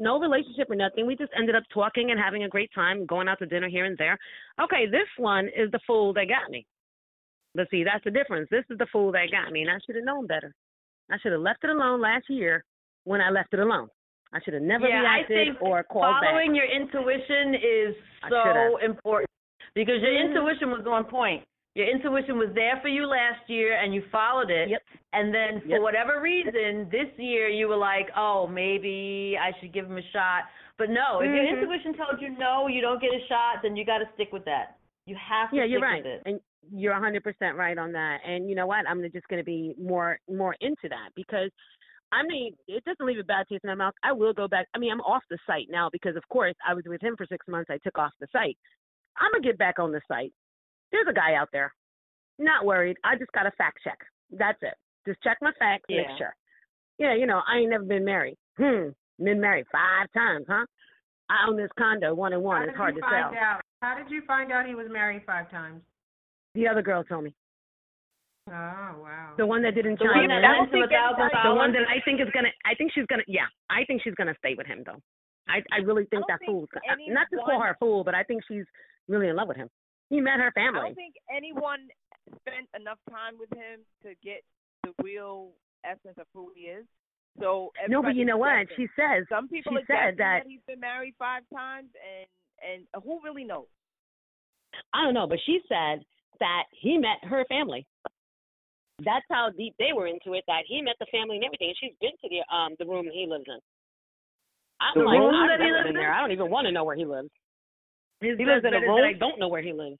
No 0.00 0.18
relationship 0.18 0.70
or 0.70 0.76
nothing. 0.76 1.06
We 1.06 1.16
just 1.16 1.32
ended 1.36 1.56
up 1.56 1.64
talking 1.74 2.10
and 2.10 2.20
having 2.20 2.44
a 2.44 2.48
great 2.48 2.70
time, 2.74 3.04
going 3.04 3.28
out 3.28 3.40
to 3.40 3.46
dinner 3.46 3.68
here 3.68 3.84
and 3.84 3.98
there. 3.98 4.16
Okay, 4.62 4.86
this 4.86 5.08
one 5.18 5.46
is 5.46 5.70
the 5.72 5.80
fool 5.86 6.14
that 6.14 6.28
got 6.28 6.50
me. 6.50 6.64
But 7.54 7.68
see, 7.70 7.82
that's 7.82 8.04
the 8.04 8.12
difference. 8.12 8.48
This 8.50 8.64
is 8.70 8.78
the 8.78 8.86
fool 8.92 9.10
that 9.12 9.32
got 9.32 9.52
me, 9.52 9.62
and 9.62 9.70
I 9.70 9.78
should 9.84 9.96
have 9.96 10.04
known 10.04 10.26
better. 10.26 10.54
I 11.10 11.18
should 11.18 11.32
have 11.32 11.40
left 11.40 11.64
it 11.64 11.70
alone 11.70 12.00
last 12.00 12.28
year 12.28 12.64
when 13.04 13.20
I 13.20 13.30
left 13.30 13.54
it 13.54 13.60
alone. 13.60 13.88
I 14.32 14.40
should 14.44 14.54
have 14.54 14.62
never 14.62 14.86
yeah, 14.86 15.00
I 15.00 15.24
reacted 15.24 15.56
think 15.56 15.62
or 15.62 15.82
called 15.84 16.04
following 16.22 16.52
back. 16.52 16.56
your 16.56 16.66
intuition 16.68 17.54
is 17.54 17.96
so 18.28 18.76
important 18.84 19.30
because 19.74 20.02
your 20.02 20.12
Mhm. 20.12 20.26
intuition 20.26 20.70
was 20.70 20.86
on 20.86 21.04
point. 21.04 21.44
Your 21.74 21.86
intuition 21.86 22.36
was 22.38 22.52
there 22.54 22.76
for 22.82 22.88
you 22.88 23.06
last 23.06 23.48
year 23.48 23.76
and 23.76 23.94
you 23.94 24.02
followed 24.10 24.50
it. 24.50 24.68
Yep. 24.68 24.82
And 25.12 25.32
then 25.32 25.60
for 25.62 25.68
Yep. 25.68 25.80
whatever 25.80 26.20
reason, 26.20 26.90
this 26.90 27.08
year 27.18 27.48
you 27.48 27.68
were 27.68 27.76
like, 27.76 28.10
oh, 28.16 28.46
maybe 28.46 29.38
I 29.40 29.52
should 29.60 29.72
give 29.72 29.86
him 29.86 29.96
a 29.96 30.02
shot. 30.12 30.44
But 30.76 30.90
no, 30.90 31.20
if 31.20 31.32
your 31.32 31.44
Mhm. 31.44 31.60
intuition 31.60 31.94
tells 31.94 32.20
you 32.20 32.30
no, 32.30 32.66
you 32.66 32.80
don't 32.82 33.00
get 33.00 33.14
a 33.14 33.20
shot, 33.26 33.62
then 33.62 33.76
you 33.76 33.84
got 33.84 33.98
to 33.98 34.08
stick 34.14 34.32
with 34.32 34.44
that. 34.44 34.76
You 35.06 35.16
have 35.16 35.50
to 35.50 35.56
yeah, 35.56 35.64
you're 35.64 35.80
right, 35.80 36.04
and 36.26 36.40
you're 36.70 36.94
100% 36.94 37.20
right 37.54 37.78
on 37.78 37.92
that. 37.92 38.18
And 38.26 38.48
you 38.48 38.54
know 38.56 38.66
what? 38.66 38.86
I'm 38.88 39.02
just 39.12 39.28
going 39.28 39.40
to 39.40 39.44
be 39.44 39.74
more 39.80 40.18
more 40.28 40.54
into 40.60 40.88
that 40.88 41.10
because 41.14 41.50
I 42.10 42.22
mean, 42.26 42.54
it 42.66 42.82
doesn't 42.84 43.04
leave 43.04 43.18
a 43.18 43.24
bad 43.24 43.46
taste 43.50 43.64
in 43.64 43.68
my 43.68 43.74
mouth. 43.74 43.92
I 44.02 44.12
will 44.12 44.32
go 44.32 44.48
back. 44.48 44.66
I 44.74 44.78
mean, 44.78 44.90
I'm 44.90 45.00
off 45.02 45.22
the 45.28 45.36
site 45.46 45.66
now 45.70 45.90
because, 45.92 46.16
of 46.16 46.26
course, 46.30 46.54
I 46.66 46.72
was 46.72 46.84
with 46.86 47.02
him 47.02 47.16
for 47.18 47.26
six 47.26 47.46
months. 47.46 47.68
I 47.70 47.76
took 47.84 47.98
off 47.98 48.12
the 48.18 48.26
site. 48.32 48.56
I'm 49.20 49.30
gonna 49.32 49.44
get 49.44 49.58
back 49.58 49.78
on 49.78 49.92
the 49.92 50.00
site. 50.08 50.32
There's 50.90 51.06
a 51.10 51.12
guy 51.12 51.34
out 51.34 51.48
there. 51.52 51.74
Not 52.38 52.64
worried. 52.64 52.96
I 53.04 53.16
just 53.16 53.32
got 53.32 53.46
a 53.46 53.50
fact 53.58 53.80
check. 53.84 53.98
That's 54.30 54.58
it. 54.62 54.74
Just 55.06 55.22
check 55.22 55.36
my 55.42 55.52
facts, 55.58 55.84
Yeah. 55.88 56.02
make 56.08 56.16
sure. 56.18 56.34
Yeah, 56.98 57.14
you 57.14 57.26
know, 57.26 57.42
I 57.46 57.58
ain't 57.58 57.70
never 57.70 57.84
been 57.84 58.04
married. 58.06 58.38
Hmm. 58.56 58.88
Been 59.22 59.40
married 59.40 59.66
five 59.70 60.10
times, 60.12 60.46
huh? 60.48 60.64
I 61.28 61.46
own 61.46 61.56
this 61.56 61.70
condo, 61.78 62.14
one 62.14 62.32
and 62.32 62.42
one. 62.42 62.62
It's 62.68 62.76
hard 62.76 62.94
to 62.94 63.02
sell. 63.02 63.34
out? 63.38 63.60
How 63.82 63.96
did 63.98 64.10
you 64.10 64.22
find 64.26 64.50
out 64.50 64.64
he 64.66 64.74
was 64.74 64.86
married 64.90 65.22
five 65.26 65.50
times? 65.50 65.82
The 66.58 66.66
other 66.66 66.82
girl 66.82 67.04
told 67.04 67.22
me. 67.22 67.34
Oh 68.48 68.52
wow. 68.98 69.34
The 69.38 69.46
one 69.46 69.62
that 69.62 69.74
didn't 69.76 69.98
The 70.02 70.06
chime 70.10 70.26
one 70.26 70.30
in. 70.34 70.42
that 70.42 70.58
lent 70.58 70.74
him 70.74 70.82
a 70.82 70.88
thousand 70.90 71.30
the 71.30 71.54
one 71.54 71.70
dollars. 71.70 71.74
that 71.78 71.86
I 71.86 72.00
think 72.02 72.18
is 72.20 72.26
gonna. 72.34 72.50
I 72.66 72.74
think 72.74 72.90
she's 72.94 73.06
gonna. 73.06 73.22
Yeah, 73.28 73.46
I 73.70 73.84
think 73.86 74.02
she's 74.02 74.14
gonna 74.18 74.34
stay 74.42 74.54
with 74.58 74.66
him 74.66 74.82
though. 74.84 74.98
I 75.46 75.62
I 75.70 75.78
really 75.86 76.04
think 76.10 76.26
don't 76.26 76.28
that 76.32 76.40
think 76.42 76.50
fool's 76.50 76.68
gonna, 76.74 77.14
not 77.14 77.28
to 77.30 77.36
call 77.38 77.58
one- 77.58 77.62
her 77.62 77.72
a 77.72 77.78
fool, 77.78 78.02
but 78.02 78.14
I 78.16 78.24
think 78.24 78.42
she's 78.48 78.64
really 79.06 79.28
in 79.28 79.36
love 79.36 79.46
with 79.48 79.56
him. 79.56 79.68
He 80.10 80.20
met 80.20 80.40
her 80.40 80.50
family. 80.52 80.80
I 80.80 80.84
don't 80.90 80.94
think 80.96 81.14
anyone 81.30 81.86
spent 82.42 82.66
enough 82.74 82.98
time 83.10 83.38
with 83.38 83.52
him 83.54 83.80
to 84.02 84.14
get 84.24 84.42
the 84.82 84.92
real 85.02 85.52
essence 85.84 86.16
of 86.18 86.26
who 86.34 86.50
he 86.56 86.62
is. 86.72 86.84
So 87.38 87.70
no, 87.88 88.02
but 88.02 88.16
you 88.16 88.24
know 88.24 88.36
what? 88.38 88.66
She 88.76 88.88
says 88.96 89.24
some 89.28 89.46
people 89.48 89.72
she 89.76 89.84
are 89.84 89.86
said 89.86 90.16
guessing 90.16 90.18
that- 90.18 90.42
he's 90.48 90.64
been 90.66 90.80
married 90.80 91.14
five 91.20 91.44
times, 91.54 91.88
and 92.02 92.26
and 92.64 93.04
who 93.04 93.20
really 93.22 93.44
knows? 93.44 93.68
I 94.92 95.04
don't 95.04 95.14
know, 95.14 95.26
but 95.28 95.38
she 95.46 95.60
said 95.68 96.02
that 96.40 96.64
he 96.72 96.98
met 96.98 97.18
her 97.22 97.44
family. 97.48 97.86
That's 99.04 99.26
how 99.30 99.50
deep 99.56 99.74
they 99.78 99.92
were 99.94 100.06
into 100.06 100.34
it. 100.34 100.44
That 100.46 100.62
he 100.66 100.82
met 100.82 100.96
the 100.98 101.06
family 101.12 101.36
and 101.36 101.44
everything, 101.44 101.68
and 101.68 101.76
she's 101.78 101.96
been 102.00 102.16
to 102.20 102.28
the 102.28 102.42
um 102.54 102.74
the 102.78 102.86
room 102.86 103.06
he 103.12 103.26
lives 103.28 103.44
in. 103.46 103.58
I'm 104.80 104.98
The 104.98 105.06
like, 105.06 105.18
room 105.18 105.34
I've 105.34 105.48
that 105.48 105.60
he 105.60 105.66
never 105.66 105.76
lives 105.78 105.88
been 105.88 105.96
in? 105.96 106.02
there. 106.02 106.12
I 106.12 106.20
don't 106.20 106.32
even 106.32 106.50
want 106.50 106.66
to 106.66 106.72
know 106.72 106.84
where 106.84 106.96
he 106.96 107.04
lives. 107.04 107.30
His 108.20 108.38
He 108.38 108.44
lives 108.44 108.64
in 108.66 108.74
a 108.74 108.80
room. 108.80 109.04
I 109.04 109.12
don't 109.18 109.38
know 109.38 109.48
where 109.48 109.62
he 109.62 109.72
lives. 109.72 109.98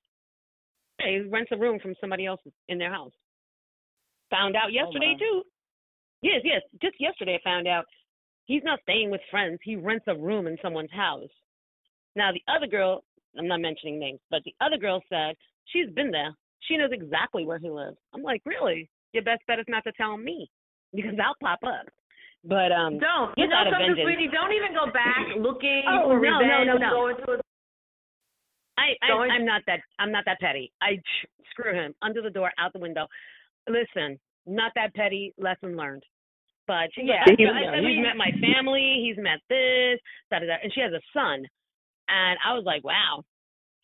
Yeah, 0.98 1.10
he 1.10 1.28
rents 1.28 1.50
a 1.52 1.56
room 1.56 1.78
from 1.80 1.94
somebody 2.00 2.26
else 2.26 2.40
in 2.68 2.78
their 2.78 2.90
house. 2.90 3.12
Found 4.30 4.56
out 4.56 4.72
yesterday 4.72 5.14
my. 5.14 5.18
too. 5.18 5.42
Yes, 6.22 6.40
yes. 6.44 6.62
Just 6.82 6.96
yesterday 6.98 7.38
I 7.40 7.48
found 7.48 7.68
out 7.68 7.84
he's 8.46 8.62
not 8.64 8.80
staying 8.82 9.10
with 9.10 9.20
friends. 9.30 9.58
He 9.62 9.76
rents 9.76 10.04
a 10.08 10.16
room 10.16 10.46
in 10.46 10.56
someone's 10.60 10.92
house. 10.92 11.30
Now 12.16 12.30
the 12.32 12.42
other 12.52 12.66
girl, 12.66 13.04
I'm 13.38 13.46
not 13.48 13.60
mentioning 13.60 13.98
names, 13.98 14.20
but 14.30 14.42
the 14.44 14.54
other 14.60 14.76
girl 14.78 15.02
said 15.08 15.34
she's 15.66 15.90
been 15.94 16.10
there. 16.10 16.34
She 16.60 16.76
knows 16.76 16.90
exactly 16.92 17.46
where 17.46 17.58
he 17.58 17.70
lives. 17.70 17.96
I'm 18.14 18.22
like, 18.22 18.42
really? 18.44 18.90
Your 19.12 19.22
best 19.22 19.42
bet 19.46 19.58
is 19.58 19.64
not 19.68 19.84
to 19.84 19.92
tell 19.92 20.16
me 20.16 20.50
because 20.94 21.14
I'll 21.22 21.36
pop 21.40 21.60
up. 21.64 21.86
But 22.44 22.70
um, 22.72 22.98
Don't. 22.98 23.34
You 23.36 23.48
know 23.48 23.56
something, 23.64 23.94
vengeance. 23.94 24.04
sweetie? 24.04 24.30
Don't 24.32 24.52
even 24.52 24.72
go 24.74 24.86
back 24.92 25.26
looking 25.38 25.82
Oh, 25.88 26.08
for 26.10 26.20
no, 26.20 26.38
no, 26.38 26.38
revenge. 26.38 26.66
no, 26.66 26.74
no. 26.78 26.90
Go 26.90 27.08
into 27.08 27.32
a 27.32 27.36
I, 28.78 28.94
I 29.02 29.10
I'm 29.34 29.44
not 29.44 29.62
that 29.66 29.80
I'm 29.98 30.12
not 30.12 30.24
that 30.26 30.38
petty. 30.40 30.70
I 30.80 31.00
screw 31.50 31.74
him 31.74 31.94
under 32.00 32.22
the 32.22 32.30
door, 32.30 32.52
out 32.58 32.72
the 32.72 32.78
window. 32.78 33.06
Listen, 33.68 34.18
not 34.46 34.70
that 34.76 34.94
petty. 34.94 35.34
Lesson 35.36 35.76
learned. 35.76 36.04
But 36.68 36.90
she's 36.94 37.04
Yeah, 37.06 37.24
like, 37.26 37.38
I- 37.40 37.74
I- 37.74 37.78
I 37.78 37.80
he's 37.80 37.98
met 38.02 38.16
my 38.16 38.30
family. 38.40 39.02
He's 39.02 39.16
met 39.22 39.40
this, 39.48 39.98
da 40.30 40.38
da 40.38 40.46
da, 40.46 40.56
and 40.62 40.72
she 40.72 40.80
has 40.80 40.92
a 40.92 41.00
son. 41.12 41.44
And 42.08 42.38
I 42.46 42.54
was 42.54 42.64
like, 42.64 42.84
wow. 42.84 43.22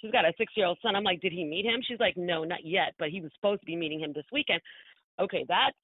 She's 0.01 0.11
got 0.13 0.25
a 0.27 0.33
six 0.37 0.53
year 0.57 0.67
old 0.67 0.79
son. 0.83 0.97
I'm 0.97 1.05
like, 1.05 1.21
did 1.21 1.33
he 1.33 1.45
meet 1.45 1.65
him? 1.65 1.81
She's 1.87 2.01
like, 2.01 2.15
no, 2.17 2.45
not 2.45 2.65
yet, 2.65 2.93
but 2.99 3.09
he 3.09 3.21
was 3.21 3.31
supposed 3.35 3.61
to 3.61 3.67
be 3.67 3.77
meeting 3.77 4.01
him 4.01 4.13
this 4.15 4.27
weekend. 4.33 4.61
Okay, 5.21 5.45
that's 5.49 5.77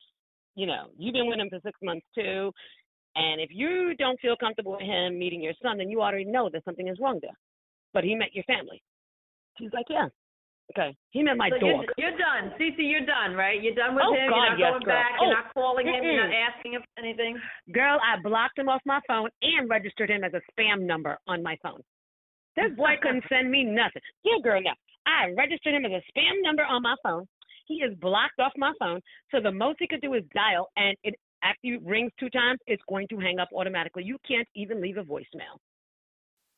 you 0.56 0.66
know, 0.66 0.88
you've 0.98 1.14
been 1.14 1.28
with 1.28 1.38
him 1.38 1.48
for 1.48 1.60
six 1.64 1.78
months 1.82 2.04
too. 2.14 2.50
And 3.16 3.40
if 3.40 3.50
you 3.52 3.94
don't 3.98 4.18
feel 4.20 4.36
comfortable 4.36 4.72
with 4.72 4.82
him 4.82 5.18
meeting 5.18 5.40
your 5.42 5.54
son, 5.62 5.78
then 5.78 5.88
you 5.88 6.02
already 6.02 6.24
know 6.24 6.50
that 6.52 6.64
something 6.64 6.88
is 6.88 6.98
wrong 7.00 7.18
there. 7.22 7.36
But 7.94 8.04
he 8.04 8.14
met 8.14 8.34
your 8.34 8.44
family. 8.44 8.82
She's 9.58 9.72
like, 9.72 9.86
yeah. 9.88 10.08
Okay. 10.76 10.94
He 11.10 11.22
met 11.22 11.36
my 11.36 11.48
So 11.50 11.58
dog. 11.58 11.84
you're, 11.96 12.10
you're 12.10 12.18
done. 12.18 12.52
Cece, 12.58 12.78
you're 12.78 13.06
done, 13.06 13.34
right? 13.34 13.60
You're 13.62 13.74
done 13.74 13.94
with 13.94 14.04
Oh, 14.06 14.14
him. 14.14 14.30
God, 14.30 14.36
you're 14.36 14.50
not 14.50 14.58
yes, 14.58 14.70
going 14.70 14.82
girl. 14.84 14.94
back. 14.94 15.12
Oh, 15.20 15.24
You're 15.26 15.34
not 15.34 15.54
calling 15.54 15.86
him. 15.86 16.04
You're 16.04 16.26
not 16.28 16.34
asking 16.54 16.72
him 16.74 16.82
anything. 16.98 17.38
Girl, 17.72 17.98
I 17.98 18.20
blocked 18.22 18.58
him 18.58 18.68
off 18.68 18.80
my 18.86 19.00
phone 19.08 19.30
and 19.42 19.68
registered 19.70 20.10
him 20.10 20.22
as 20.22 20.32
a 20.34 20.40
spam 20.52 20.82
number 20.86 21.18
on 21.26 21.42
my 21.42 21.56
phone. 21.62 21.80
This 22.56 22.72
boy 22.76 22.94
couldn't 23.00 23.24
send 23.28 23.50
me 23.50 23.64
nothing. 23.64 24.02
Yeah, 24.24 24.42
girl, 24.42 24.60
no. 24.62 24.72
I 25.06 25.32
registered 25.36 25.74
him 25.74 25.84
as 25.84 25.92
a 25.92 26.02
spam 26.12 26.42
number 26.42 26.64
on 26.64 26.82
my 26.82 26.94
phone. 27.02 27.26
He 27.66 27.76
is 27.76 27.94
blocked 28.00 28.40
off 28.40 28.52
my 28.56 28.72
phone. 28.78 29.00
So 29.30 29.40
the 29.40 29.52
most 29.52 29.76
he 29.78 29.86
could 29.86 30.00
do 30.00 30.14
is 30.14 30.24
dial, 30.34 30.68
and 30.76 30.96
it 31.04 31.14
after 31.42 31.60
you 31.62 31.80
rings 31.84 32.12
two 32.18 32.28
times, 32.30 32.58
it's 32.66 32.82
going 32.88 33.08
to 33.08 33.18
hang 33.18 33.38
up 33.38 33.48
automatically. 33.54 34.02
You 34.04 34.18
can't 34.26 34.48
even 34.54 34.80
leave 34.80 34.98
a 34.98 35.02
voicemail. 35.02 35.56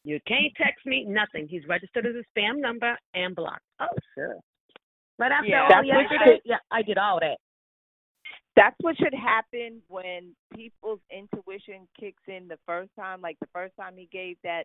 You 0.04 0.18
can't 0.26 0.52
text 0.56 0.84
me, 0.84 1.04
nothing. 1.04 1.46
He's 1.48 1.62
registered 1.68 2.06
as 2.06 2.14
a 2.16 2.38
spam 2.38 2.60
number 2.60 2.98
and 3.14 3.36
blocked. 3.36 3.62
Oh, 3.80 3.86
sure. 4.16 4.36
But 5.18 5.30
after 5.30 5.50
Yeah, 5.50 5.68
all 5.70 5.84
yesterday, 5.84 6.40
yeah, 6.44 6.56
I 6.72 6.82
did 6.82 6.98
all 6.98 7.20
that. 7.20 7.36
That's 8.56 8.76
what 8.80 8.96
should 8.98 9.14
happen 9.14 9.80
when 9.88 10.34
people's 10.54 11.00
intuition 11.10 11.86
kicks 11.98 12.22
in 12.26 12.48
the 12.48 12.58
first 12.66 12.90
time. 12.98 13.20
Like 13.20 13.38
the 13.40 13.46
first 13.52 13.74
time 13.78 13.94
he 13.96 14.08
gave 14.10 14.36
that, 14.42 14.64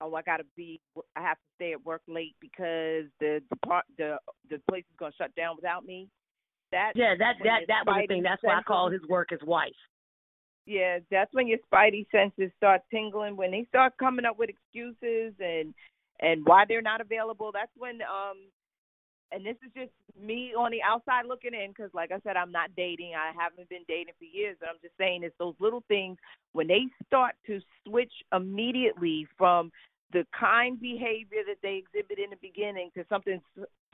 oh, 0.00 0.14
I 0.14 0.22
gotta 0.22 0.44
be, 0.56 0.80
I 1.16 1.22
have 1.22 1.36
to 1.36 1.42
stay 1.56 1.72
at 1.72 1.84
work 1.84 2.02
late 2.08 2.34
because 2.40 3.06
the 3.20 3.40
depart, 3.50 3.84
the 3.96 4.18
the 4.50 4.60
place 4.68 4.84
is 4.90 4.96
gonna 4.98 5.12
shut 5.18 5.34
down 5.34 5.56
without 5.56 5.84
me. 5.84 6.08
That 6.72 6.92
Yeah, 6.94 7.14
that 7.18 7.36
that 7.44 7.60
that 7.68 7.86
was 7.86 8.02
the 8.02 8.06
thing. 8.06 8.22
That's 8.22 8.42
why 8.42 8.58
I 8.58 8.62
call 8.62 8.90
his 8.90 9.02
work 9.08 9.28
his 9.30 9.42
wife. 9.42 9.72
Yeah, 10.66 10.98
that's 11.10 11.32
when 11.32 11.48
your 11.48 11.58
spidey 11.72 12.06
senses 12.10 12.52
start 12.56 12.82
tingling. 12.90 13.36
When 13.36 13.50
they 13.50 13.64
start 13.68 13.94
coming 13.98 14.26
up 14.26 14.38
with 14.38 14.50
excuses 14.50 15.32
and 15.40 15.72
and 16.20 16.44
why 16.44 16.64
they're 16.68 16.82
not 16.82 17.00
available, 17.00 17.50
that's 17.52 17.72
when 17.76 18.00
um 18.02 18.36
and 19.32 19.44
this 19.44 19.56
is 19.64 19.72
just 19.74 19.92
me 20.20 20.52
on 20.56 20.70
the 20.70 20.82
outside 20.82 21.26
looking 21.26 21.54
in 21.54 21.70
because 21.70 21.90
like 21.94 22.10
I 22.12 22.20
said 22.20 22.36
I'm 22.36 22.52
not 22.52 22.70
dating. 22.76 23.12
I 23.14 23.32
haven't 23.40 23.68
been 23.68 23.84
dating 23.88 24.14
for 24.18 24.24
years, 24.24 24.56
but 24.60 24.68
I'm 24.68 24.80
just 24.82 24.96
saying 24.98 25.22
it's 25.22 25.34
those 25.38 25.54
little 25.60 25.84
things 25.88 26.16
when 26.52 26.66
they 26.66 26.86
start 27.06 27.34
to 27.46 27.60
switch 27.86 28.12
immediately 28.32 29.26
from 29.36 29.70
the 30.12 30.24
kind 30.38 30.80
behavior 30.80 31.44
that 31.46 31.60
they 31.62 31.82
exhibit 31.84 32.18
in 32.18 32.30
the 32.30 32.40
beginning 32.40 32.90
to 32.96 33.04
something 33.08 33.40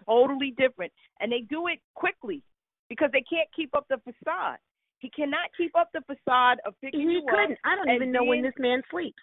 totally 0.07 0.55
different, 0.57 0.93
and 1.21 1.31
they 1.31 1.41
do 1.41 1.67
it 1.67 1.81
quickly 1.95 2.43
because 2.89 3.11
they 3.13 3.25
can't 3.29 3.49
keep 3.55 3.75
up 3.75 3.87
the 3.89 3.99
facade. 4.05 4.59
He 4.99 5.11
cannot 5.11 5.51
keep 5.57 5.75
up 5.77 5.91
the 5.93 6.01
facade 6.07 6.59
of 6.65 6.75
picking 6.81 7.01
he 7.01 7.07
you 7.07 7.27
couldn't. 7.29 7.59
I 7.65 7.77
don't 7.77 7.91
even 7.95 8.13
know 8.13 8.25
when 8.25 8.43
this 8.43 8.55
man 8.59 8.83
sleeps 8.91 9.21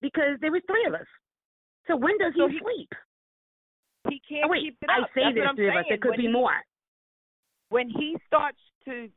because 0.00 0.38
there 0.40 0.52
was 0.52 0.62
three 0.66 0.86
of 0.86 0.94
us. 0.94 1.06
So 1.86 1.96
when 1.96 2.16
does 2.18 2.32
he, 2.34 2.46
he- 2.48 2.60
sleep? 2.60 2.88
He 4.08 4.20
can't 4.28 4.44
Oh 4.44 4.48
wait, 4.48 4.62
keep 4.62 4.76
it 4.82 4.90
I 4.90 5.02
up. 5.02 5.08
say 5.14 5.22
That's 5.24 5.34
there's 5.34 5.44
what 5.44 5.50
I'm 5.50 5.56
three 5.56 5.68
of 5.68 5.76
us. 5.76 5.84
There 5.88 5.98
could 5.98 6.10
when 6.10 6.20
be 6.20 6.26
he, 6.26 6.32
more. 6.32 6.56
When 7.70 7.88
he 7.88 8.16
starts 8.26 8.58
to 8.84 9.08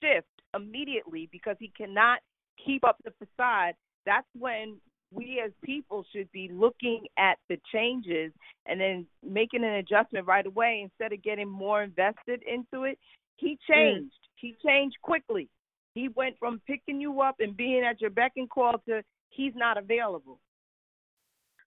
shift 0.00 0.26
immediately 0.54 1.28
because 1.30 1.56
he 1.58 1.72
cannot 1.76 2.20
keep 2.64 2.84
up 2.84 2.96
the 3.04 3.12
facade, 3.18 3.74
that's 4.06 4.26
when 4.38 4.78
we 5.12 5.42
as 5.44 5.52
people 5.64 6.04
should 6.14 6.30
be 6.32 6.48
looking 6.50 7.04
at 7.18 7.36
the 7.48 7.58
changes 7.72 8.32
and 8.66 8.80
then 8.80 9.06
making 9.22 9.64
an 9.64 9.74
adjustment 9.74 10.26
right 10.26 10.46
away 10.46 10.80
instead 10.82 11.12
of 11.12 11.22
getting 11.22 11.48
more 11.48 11.82
invested 11.82 12.42
into 12.50 12.84
it. 12.84 12.98
He 13.36 13.58
mm. 13.70 13.74
changed. 13.74 14.14
He 14.36 14.56
changed 14.64 14.96
quickly. 15.02 15.48
He 15.94 16.08
went 16.08 16.36
from 16.38 16.60
picking 16.66 17.00
you 17.00 17.20
up 17.20 17.36
and 17.40 17.56
being 17.56 17.84
at 17.84 18.00
your 18.00 18.10
beck 18.10 18.32
and 18.36 18.48
call 18.48 18.80
to 18.88 19.02
he's 19.28 19.52
not 19.54 19.76
available. 19.76 20.40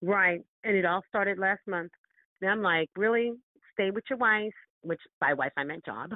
Right. 0.01 0.41
And 0.63 0.76
it 0.76 0.86
all 0.86 1.03
started 1.07 1.38
last 1.38 1.61
month. 1.68 1.91
And 2.45 2.51
I'm 2.51 2.61
like, 2.61 2.89
really? 2.95 3.33
Stay 3.73 3.89
with 3.89 4.03
your 4.09 4.19
wife, 4.19 4.53
which 4.83 4.99
by 5.19 5.33
wife 5.33 5.51
I 5.57 5.63
meant 5.63 5.83
job. 5.83 6.11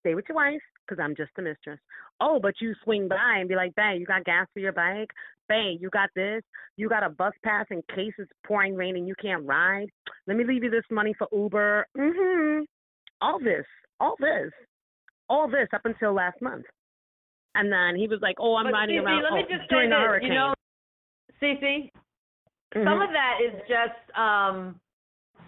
Stay 0.00 0.14
with 0.14 0.26
your 0.28 0.36
wife 0.36 0.60
because 0.86 1.02
I'm 1.02 1.16
just 1.16 1.32
a 1.38 1.42
mistress. 1.42 1.80
Oh, 2.20 2.38
but 2.40 2.54
you 2.60 2.72
swing 2.84 3.08
by 3.08 3.38
and 3.38 3.48
be 3.48 3.56
like, 3.56 3.74
babe, 3.74 3.98
you 3.98 4.06
got 4.06 4.24
gas 4.24 4.46
for 4.54 4.60
your 4.60 4.72
bike? 4.72 5.10
Babe, 5.48 5.78
you 5.80 5.90
got 5.90 6.10
this? 6.14 6.42
You 6.76 6.88
got 6.88 7.02
a 7.02 7.10
bus 7.10 7.32
pass 7.44 7.66
in 7.70 7.82
case 7.94 8.12
it's 8.18 8.30
pouring 8.46 8.76
rain 8.76 8.96
and 8.96 9.08
you 9.08 9.14
can't 9.20 9.44
ride? 9.44 9.88
Let 10.28 10.36
me 10.36 10.44
leave 10.44 10.62
you 10.62 10.70
this 10.70 10.84
money 10.90 11.14
for 11.18 11.26
Uber. 11.32 11.86
Mm-hmm. 11.98 12.62
All 13.20 13.40
this, 13.40 13.64
all 13.98 14.14
this, 14.20 14.52
all 15.28 15.48
this 15.48 15.68
up 15.74 15.82
until 15.84 16.12
last 16.12 16.40
month. 16.40 16.66
And 17.56 17.72
then 17.72 17.96
he 17.96 18.06
was 18.06 18.20
like, 18.22 18.36
oh, 18.38 18.54
I'm 18.54 18.66
but 18.66 18.74
riding 18.74 19.00
Cece, 19.00 19.04
around 19.04 19.22
let 19.24 19.32
oh, 19.32 19.56
just 19.56 19.68
during 19.70 19.90
say 19.90 19.96
the 19.96 19.96
this, 19.96 20.06
hurricane. 20.06 20.28
You 20.28 20.34
know, 20.34 20.54
Cece, 21.42 21.90
Mhm. 22.74 22.84
some 22.84 23.00
of 23.00 23.10
that 23.10 23.38
is 23.42 23.54
just 23.68 24.18
um 24.18 24.78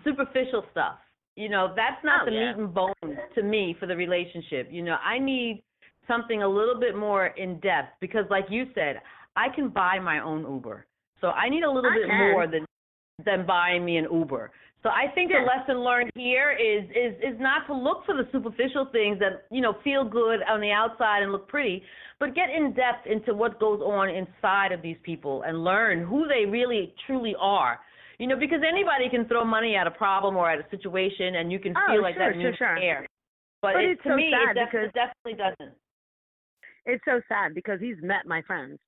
superficial 0.05 0.65
stuff. 0.71 0.99
You 1.37 1.49
know, 1.49 1.73
that's 1.77 2.03
not 2.05 2.23
Oh, 2.23 2.25
the 2.27 2.33
yeah. 2.33 2.53
meat 2.53 2.59
and 2.59 2.75
bones 2.75 3.19
to 3.35 3.43
me 3.43 3.77
for 3.79 3.87
the 3.87 3.97
relationship. 3.97 4.69
You 4.71 4.83
know, 4.83 4.97
I 5.05 5.19
need 5.19 5.63
something 6.09 6.43
a 6.43 6.49
little 6.49 6.79
bit 6.81 6.97
more 6.97 7.27
in 7.29 7.61
depth 7.61 7.93
because 8.01 8.25
like 8.31 8.47
you 8.51 8.67
said, 8.75 9.01
I 9.37 9.49
can 9.55 9.69
buy 9.69 9.99
my 10.01 10.19
own 10.21 10.43
Uber. 10.43 10.87
So 11.21 11.29
I 11.29 11.49
need 11.49 11.63
a 11.63 11.71
little 11.71 11.91
I 11.91 11.95
bit 11.95 12.09
can. 12.09 12.19
more 12.19 12.47
than 12.47 12.65
than 13.25 13.47
buying 13.47 13.85
me 13.85 13.97
an 13.99 14.07
Uber. 14.11 14.51
So 14.83 14.91
I 14.91 15.09
think 15.15 15.31
Yeah. 15.31 15.41
the 15.41 15.47
lesson 15.47 15.83
learned 15.85 16.11
here 16.15 16.53
is 16.53 16.85
is 16.91 17.15
is 17.35 17.41
not 17.41 17.67
to 17.67 17.75
look 17.75 18.05
for 18.07 18.15
the 18.17 18.29
superficial 18.33 18.87
things 18.87 19.19
that, 19.19 19.45
you 19.51 19.61
know, 19.61 19.75
feel 19.85 20.05
good 20.05 20.41
on 20.49 20.61
the 20.61 20.71
outside 20.71 21.23
and 21.23 21.33
look 21.33 21.49
pretty, 21.49 21.83
but 22.21 22.35
get 22.35 22.49
in 22.51 22.73
depth 22.75 23.07
into 23.07 23.35
what 23.35 23.59
goes 23.61 23.81
on 23.81 24.09
inside 24.09 24.73
of 24.73 24.81
these 24.83 24.97
people 25.03 25.43
and 25.43 25.65
learn 25.65 26.05
who 26.05 26.27
they 26.29 26.47
really 26.47 26.95
truly 27.07 27.35
are. 27.41 27.81
You 28.19 28.27
know, 28.27 28.37
because 28.37 28.61
anybody 28.67 29.09
can 29.09 29.27
throw 29.27 29.45
money 29.45 29.77
at 29.77 29.87
a 29.87 29.91
problem 29.93 30.37
or 30.37 30.51
at 30.51 30.59
a 30.59 30.69
situation 30.71 31.37
and 31.37 31.53
you 31.53 31.59
can 31.61 31.75
Oh, 31.77 31.93
feel 31.93 32.03
like 32.03 32.17
sure, 32.17 32.33
that 32.33 32.41
sure, 32.41 32.55
sure. 32.57 32.77
care. 32.77 33.07
But, 33.63 33.75
But 33.75 33.85
it, 33.85 33.91
it's 33.91 34.03
to 34.05 34.09
so 34.11 34.17
me, 34.17 34.33
sad 34.33 34.57
it, 34.57 34.67
because- 34.71 34.89
it 34.89 34.95
definitely 34.95 35.35
doesn't. 35.35 35.75
it's 36.87 37.05
so 37.05 37.21
sad 37.29 37.55
because 37.55 37.81
he's 37.81 37.97
met 38.03 38.27
my 38.27 38.43
friends. 38.43 38.79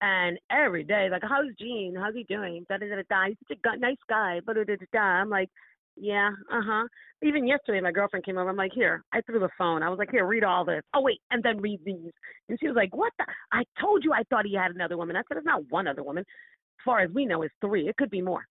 And 0.00 0.38
every 0.50 0.82
day, 0.84 1.08
like, 1.10 1.22
how's 1.22 1.54
Gene? 1.60 1.94
How's 1.96 2.14
he 2.14 2.24
doing? 2.24 2.66
Da 2.68 2.76
da 2.78 2.86
da 2.88 3.02
da. 3.08 3.26
He's 3.28 3.36
such 3.46 3.58
a 3.64 3.76
nice 3.78 3.96
guy. 4.08 4.40
But 4.44 4.56
da 4.56 4.64
da 4.64 4.74
da. 4.92 4.98
I'm 4.98 5.28
like, 5.30 5.48
yeah, 5.96 6.30
uh 6.50 6.60
huh. 6.64 6.84
Even 7.22 7.46
yesterday, 7.46 7.80
my 7.80 7.92
girlfriend 7.92 8.24
came 8.24 8.36
over. 8.38 8.50
I'm 8.50 8.56
like, 8.56 8.72
here. 8.72 9.04
I 9.12 9.20
threw 9.20 9.38
the 9.38 9.48
phone. 9.56 9.82
I 9.82 9.88
was 9.90 9.98
like, 9.98 10.10
here, 10.10 10.26
read 10.26 10.42
all 10.42 10.64
this. 10.64 10.82
Oh 10.94 11.02
wait, 11.02 11.20
and 11.30 11.42
then 11.42 11.60
read 11.60 11.78
these. 11.84 12.10
And 12.48 12.58
she 12.58 12.66
was 12.66 12.74
like, 12.74 12.96
what? 12.96 13.12
The? 13.18 13.26
I 13.52 13.62
told 13.80 14.02
you 14.02 14.12
I 14.12 14.22
thought 14.28 14.46
he 14.46 14.54
had 14.56 14.72
another 14.72 14.96
woman. 14.96 15.14
I 15.14 15.22
said, 15.28 15.36
it's 15.36 15.46
not 15.46 15.70
one 15.70 15.86
other 15.86 16.02
woman. 16.02 16.22
As 16.22 16.84
far 16.84 17.00
as 17.00 17.10
we 17.12 17.24
know, 17.26 17.42
it's 17.42 17.54
three. 17.60 17.88
It 17.88 17.96
could 17.96 18.10
be 18.10 18.22
more. 18.22 18.44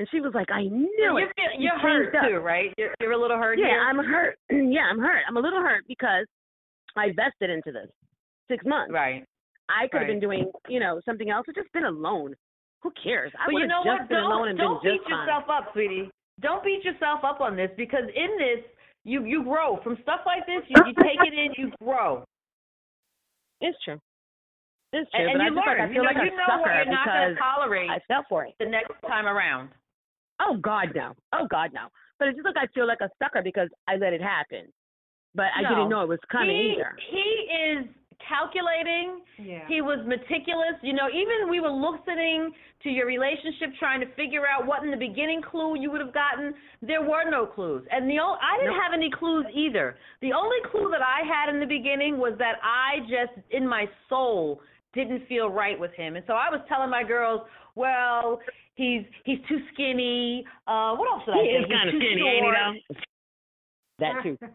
And 0.00 0.08
she 0.10 0.20
was 0.24 0.32
like, 0.32 0.48
I 0.50 0.62
knew 0.64 0.88
you 0.96 1.16
it. 1.18 1.28
feel, 1.36 1.60
you're 1.60 1.76
hurt 1.78 2.14
up. 2.16 2.24
too, 2.24 2.38
right? 2.38 2.72
You're, 2.78 2.94
you're 3.00 3.12
a 3.12 3.20
little 3.20 3.36
hurt 3.36 3.58
Yeah, 3.60 3.68
here. 3.68 3.80
I'm 3.84 3.98
hurt. 4.00 4.38
yeah, 4.50 4.88
I'm 4.90 4.98
hurt. 4.98 5.20
I'm 5.28 5.36
a 5.36 5.40
little 5.44 5.60
hurt 5.60 5.84
because 5.86 6.24
I 6.96 7.08
vested 7.12 7.50
into 7.52 7.70
this 7.70 7.90
six 8.48 8.64
months. 8.64 8.94
right. 8.96 9.24
I 9.68 9.86
could 9.92 10.00
have 10.00 10.08
been 10.08 10.18
doing, 10.18 10.50
you 10.68 10.80
know, 10.80 11.00
something 11.04 11.28
else 11.28 11.44
or 11.46 11.52
just 11.52 11.70
been 11.72 11.84
alone. 11.84 12.32
Who 12.82 12.90
cares? 12.96 13.30
I 13.38 13.52
would 13.52 13.60
you 13.60 13.68
have 13.68 13.68
know 13.68 13.82
just 13.84 14.00
what? 14.00 14.08
been 14.08 14.24
alone 14.24 14.48
Don't 14.48 14.48
and 14.48 14.58
don't 14.58 14.82
been 14.82 14.92
beat 14.96 14.98
just 15.04 15.10
fine. 15.10 15.20
yourself 15.28 15.44
up, 15.52 15.64
sweetie. 15.74 16.10
Don't 16.40 16.64
beat 16.64 16.82
yourself 16.82 17.20
up 17.22 17.42
on 17.44 17.54
this 17.54 17.70
because 17.76 18.08
in 18.16 18.30
this 18.40 18.64
you 19.04 19.24
you 19.28 19.44
grow 19.44 19.78
from 19.84 19.98
stuff 20.02 20.20
like 20.24 20.46
this. 20.48 20.64
You 20.66 20.80
you 20.88 20.94
take 21.04 21.20
it 21.20 21.34
in, 21.36 21.52
you 21.60 21.70
grow, 21.84 22.24
It's 23.60 23.76
true. 23.84 24.00
It's 24.92 25.08
and, 25.12 25.28
true. 25.28 25.28
and 25.28 25.38
but 25.38 25.44
you 25.44 25.60
I 25.60 25.70
learn. 25.70 25.78
like 25.78 25.78
I 25.78 25.92
you 25.92 26.00
know, 26.00 26.08
like 26.08 26.16
you 26.16 26.32
a 26.32 26.36
know 26.40 26.48
sucker 26.48 26.60
what 26.72 26.86
you're 26.88 26.94
not 26.96 27.06
going 27.06 27.34
to 27.34 27.38
tolerate 27.38 27.90
I 27.90 27.98
fell 28.08 28.24
for 28.28 28.44
it. 28.48 28.54
the 28.58 28.66
next 28.66 28.96
time 29.06 29.26
around. 29.26 29.68
Oh 30.40 30.56
God, 30.56 30.88
no. 30.94 31.12
Oh 31.32 31.46
God, 31.48 31.70
no. 31.72 31.88
But 32.18 32.28
it's 32.28 32.36
just 32.36 32.46
like 32.46 32.56
I 32.56 32.66
feel 32.72 32.86
like 32.86 33.00
a 33.00 33.10
sucker 33.22 33.42
because 33.42 33.68
I 33.86 33.96
let 33.96 34.12
it 34.12 34.22
happen. 34.22 34.72
But 35.34 35.46
I 35.56 35.62
didn't 35.62 35.88
know 35.88 36.02
it 36.02 36.08
was 36.08 36.18
coming 36.30 36.56
he, 36.56 36.74
either. 36.74 36.96
He 37.10 37.28
is 37.54 37.86
calculating. 38.26 39.20
Yeah. 39.38 39.66
He 39.68 39.80
was 39.80 39.98
meticulous. 40.06 40.76
You 40.82 40.92
know, 40.92 41.08
even 41.08 41.48
we 41.48 41.60
were 41.60 41.70
listening 41.70 42.50
to 42.82 42.90
your 42.90 43.06
relationship, 43.06 43.70
trying 43.78 44.00
to 44.00 44.06
figure 44.14 44.42
out 44.46 44.66
what 44.66 44.82
in 44.84 44.90
the 44.90 44.96
beginning 44.96 45.40
clue 45.40 45.78
you 45.78 45.90
would 45.90 46.00
have 46.00 46.12
gotten. 46.12 46.54
There 46.82 47.02
were 47.02 47.28
no 47.30 47.46
clues, 47.46 47.84
and 47.90 48.08
the 48.10 48.18
o- 48.18 48.38
I 48.40 48.58
didn't 48.58 48.74
Nope. 48.74 48.82
have 48.82 48.92
any 48.92 49.10
clues 49.10 49.46
either. 49.52 49.96
The 50.20 50.32
only 50.32 50.58
clue 50.70 50.90
that 50.90 51.02
I 51.02 51.24
had 51.26 51.52
in 51.52 51.60
the 51.60 51.66
beginning 51.66 52.18
was 52.18 52.34
that 52.38 52.56
I 52.62 53.00
just, 53.00 53.38
in 53.50 53.66
my 53.66 53.88
soul, 54.08 54.60
didn't 54.94 55.26
feel 55.28 55.48
right 55.48 55.78
with 55.78 55.92
him, 55.92 56.16
and 56.16 56.24
so 56.26 56.34
I 56.34 56.50
was 56.50 56.60
telling 56.68 56.90
my 56.90 57.04
girls, 57.04 57.42
well. 57.80 58.40
He's 58.76 59.02
he's 59.24 59.40
too 59.48 59.58
skinny. 59.72 60.44
Uh, 60.68 60.94
what 60.96 61.08
else 61.08 61.24
did 61.24 61.34
I 61.34 61.42
He 61.42 61.48
say? 61.48 61.56
is 61.56 61.64
He's 61.66 61.72
kind 61.76 61.88
of 61.88 61.92
too 61.96 62.00
skinny, 62.04 62.22
ain't 62.28 62.44
he? 62.44 62.52
Though? 62.52 63.00
That 64.04 64.14
too. 64.22 64.36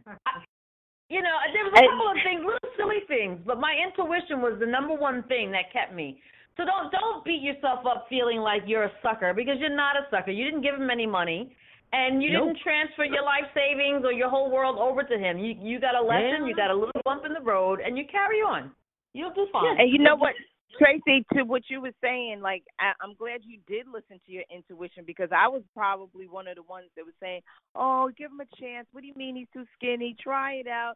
You 1.08 1.22
know, 1.22 1.38
there 1.54 1.62
was 1.70 1.74
a 1.78 1.86
couple 1.86 2.10
of 2.10 2.18
things, 2.26 2.42
little 2.42 2.72
silly 2.82 3.06
things, 3.08 3.38
but 3.46 3.60
my 3.62 3.78
intuition 3.78 4.42
was 4.42 4.58
the 4.60 4.66
number 4.66 4.96
one 4.98 5.22
thing 5.30 5.52
that 5.54 5.70
kept 5.72 5.94
me. 5.94 6.18
So 6.58 6.66
don't 6.66 6.90
don't 6.92 7.22
beat 7.24 7.44
yourself 7.46 7.86
up 7.86 8.08
feeling 8.10 8.40
like 8.42 8.64
you're 8.66 8.86
a 8.90 8.92
sucker 9.06 9.32
because 9.32 9.58
you're 9.62 9.70
not 9.70 9.96
a 9.98 10.10
sucker. 10.10 10.32
You 10.32 10.44
didn't 10.50 10.64
give 10.66 10.74
him 10.74 10.90
any 10.90 11.06
money, 11.06 11.54
and 11.94 12.24
you 12.24 12.34
Nope. 12.34 12.58
didn't 12.58 12.60
transfer 12.66 13.06
your 13.06 13.22
life 13.22 13.46
savings 13.54 14.02
or 14.04 14.14
your 14.18 14.30
whole 14.34 14.50
world 14.50 14.80
over 14.82 15.04
to 15.04 15.14
him. 15.20 15.38
You 15.38 15.54
you 15.62 15.78
got 15.80 15.94
a 15.94 16.02
lesson, 16.02 16.42
Yeah. 16.42 16.48
you 16.50 16.56
got 16.58 16.72
a 16.72 16.74
little 16.74 17.02
bump 17.06 17.22
in 17.24 17.34
the 17.38 17.46
road, 17.46 17.82
and 17.86 18.00
you 18.00 18.06
carry 18.10 18.42
on. 18.42 18.72
You'll 19.14 19.30
do 19.38 19.46
fine. 19.54 19.78
And 19.80 19.88
you 19.94 20.00
know 20.00 20.16
what, 20.16 20.34
Tracy, 20.78 21.26
to 21.34 21.44
what 21.44 21.64
you 21.70 21.80
were 21.82 21.94
saying, 22.02 22.42
like 22.42 22.64
I, 22.80 22.92
I'm 23.02 23.16
glad 23.16 23.42
you 23.44 23.60
did 23.68 23.88
listen 23.88 24.20
to 24.26 24.32
your 24.32 24.44
intuition 24.54 25.04
because 25.06 25.30
I 25.32 25.48
was 25.48 25.62
probably 25.74 26.28
one 26.28 26.48
of 26.48 26.56
the 26.56 26.64
ones 26.64 26.88
that 26.96 27.06
was 27.06 27.14
saying, 27.22 27.42
"Oh, 27.76 28.10
give 28.18 28.32
him 28.32 28.42
a 28.42 28.56
chance. 28.60 28.88
What 28.92 29.02
do 29.02 29.08
you 29.08 29.14
mean 29.16 29.36
he's 29.36 29.48
too 29.54 29.66
skinny? 29.76 30.16
Try 30.22 30.56
it 30.56 30.68
out." 30.68 30.96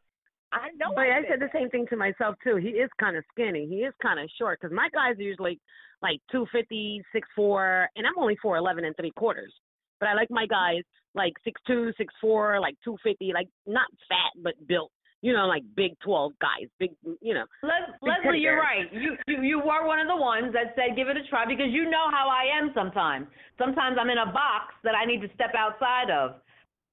I 0.52 0.70
know. 0.78 0.94
But 0.96 1.06
I 1.06 1.22
said 1.30 1.40
the 1.40 1.50
same 1.54 1.70
thing 1.70 1.86
to 1.90 1.96
myself 1.96 2.36
too. 2.44 2.58
He 2.58 2.70
is 2.70 2.90
kind 3.00 3.16
of 3.16 3.24
skinny. 3.32 3.68
He 3.68 3.84
is 3.84 3.94
kind 4.02 4.20
of 4.20 4.30
short 4.38 4.60
because 4.60 4.76
my 4.76 4.90
guys 4.94 5.18
are 5.18 5.22
usually 5.22 5.60
like 6.02 6.20
two 6.32 6.46
fifty, 6.52 7.02
six 7.14 7.28
four, 7.36 7.88
and 7.96 8.06
I'm 8.06 8.18
only 8.18 8.38
four 8.42 8.58
eleven 8.58 8.86
and 8.86 8.96
three 8.96 9.12
quarters. 9.12 9.54
But 10.00 10.10
I 10.10 10.14
like 10.14 10.32
my 10.32 10.46
guys 10.48 10.84
like 11.16 11.34
six 11.44 11.60
two, 11.68 11.92
six 11.98 12.14
four, 12.20 12.60
like 12.60 12.76
two 12.84 12.98
fifty, 13.04 13.32
like 13.34 13.48
not 13.68 13.88
fat 14.08 14.42
but 14.44 14.54
built. 14.68 14.92
You 15.22 15.34
know, 15.34 15.48
like 15.48 15.64
big 15.76 16.00
twelve 16.00 16.32
guys, 16.40 16.70
big. 16.80 16.92
You 17.22 17.34
know, 17.34 17.46
Les- 17.62 17.92
Big 18.02 18.08
Leslie, 18.10 18.24
teddy 18.24 18.40
you're 18.40 18.56
right. 18.58 18.88
You, 18.94 19.18
you 19.28 19.42
you 19.44 19.58
were 19.60 19.86
one 19.86 20.00
of 20.00 20.08
the 20.08 20.16
ones 20.16 20.54
that 20.54 20.74
said 20.76 20.96
give 20.96 21.10
it 21.10 21.18
a 21.18 21.24
try 21.28 21.46
because 21.46 21.68
you 21.72 21.90
know 21.90 22.06
how 22.10 22.30
I 22.30 22.46
am 22.58 22.72
sometimes. 22.74 23.28
Sometimes 23.58 23.98
I'm 24.00 24.10
in 24.10 24.18
a 24.18 24.32
box 24.32 24.74
that 24.86 24.96
I 24.96 25.04
need 25.06 25.22
to 25.22 25.28
step 25.34 25.52
outside 25.58 26.10
of. 26.10 26.36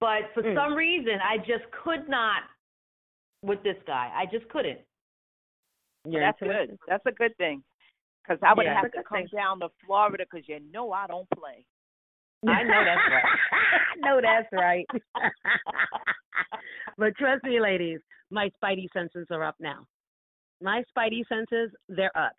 But 0.01 0.31
for 0.35 0.43
Mm. 0.43 0.57
some 0.57 0.75
reason 0.75 1.21
I 1.23 1.39
just 1.39 1.71
could 1.85 2.09
not 2.09 2.43
with 3.43 3.63
this 3.63 3.77
guy. 3.87 4.11
I 4.13 4.27
just 4.27 4.49
couldn't. 4.49 4.81
Yeah, 6.05 6.21
That's 6.21 6.43
intuition. 6.43 6.67
good. 6.71 6.79
That's 6.89 7.07
a 7.07 7.13
good 7.13 7.37
thing. 7.37 7.63
Because 8.25 8.43
I 8.43 8.55
would 8.55 8.67
Yeah. 8.67 8.75
have 8.83 8.91
to 8.91 9.03
come 9.05 9.19
thing. 9.19 9.29
down 9.39 9.61
to 9.61 9.69
Florida 9.87 10.25
because 10.29 10.49
you 10.49 10.59
know 10.73 10.91
I 10.91 11.07
don't 11.07 11.29
play. 11.31 11.65
I 12.49 12.63
know 12.65 12.85
that's 12.85 13.09
right. 13.09 13.25
I 13.53 13.97
know 14.01 14.21
that's 14.21 14.53
right. 14.53 14.87
but 16.99 17.17
trust 17.17 17.45
me, 17.45 17.61
ladies, 17.61 18.01
my 18.31 18.51
spidey 18.63 18.87
senses 18.93 19.27
are 19.31 19.45
up 19.45 19.57
now. 19.61 19.87
My 20.61 20.83
spidey 20.97 21.23
senses, 21.29 21.71
they're 21.89 22.17
up. 22.17 22.35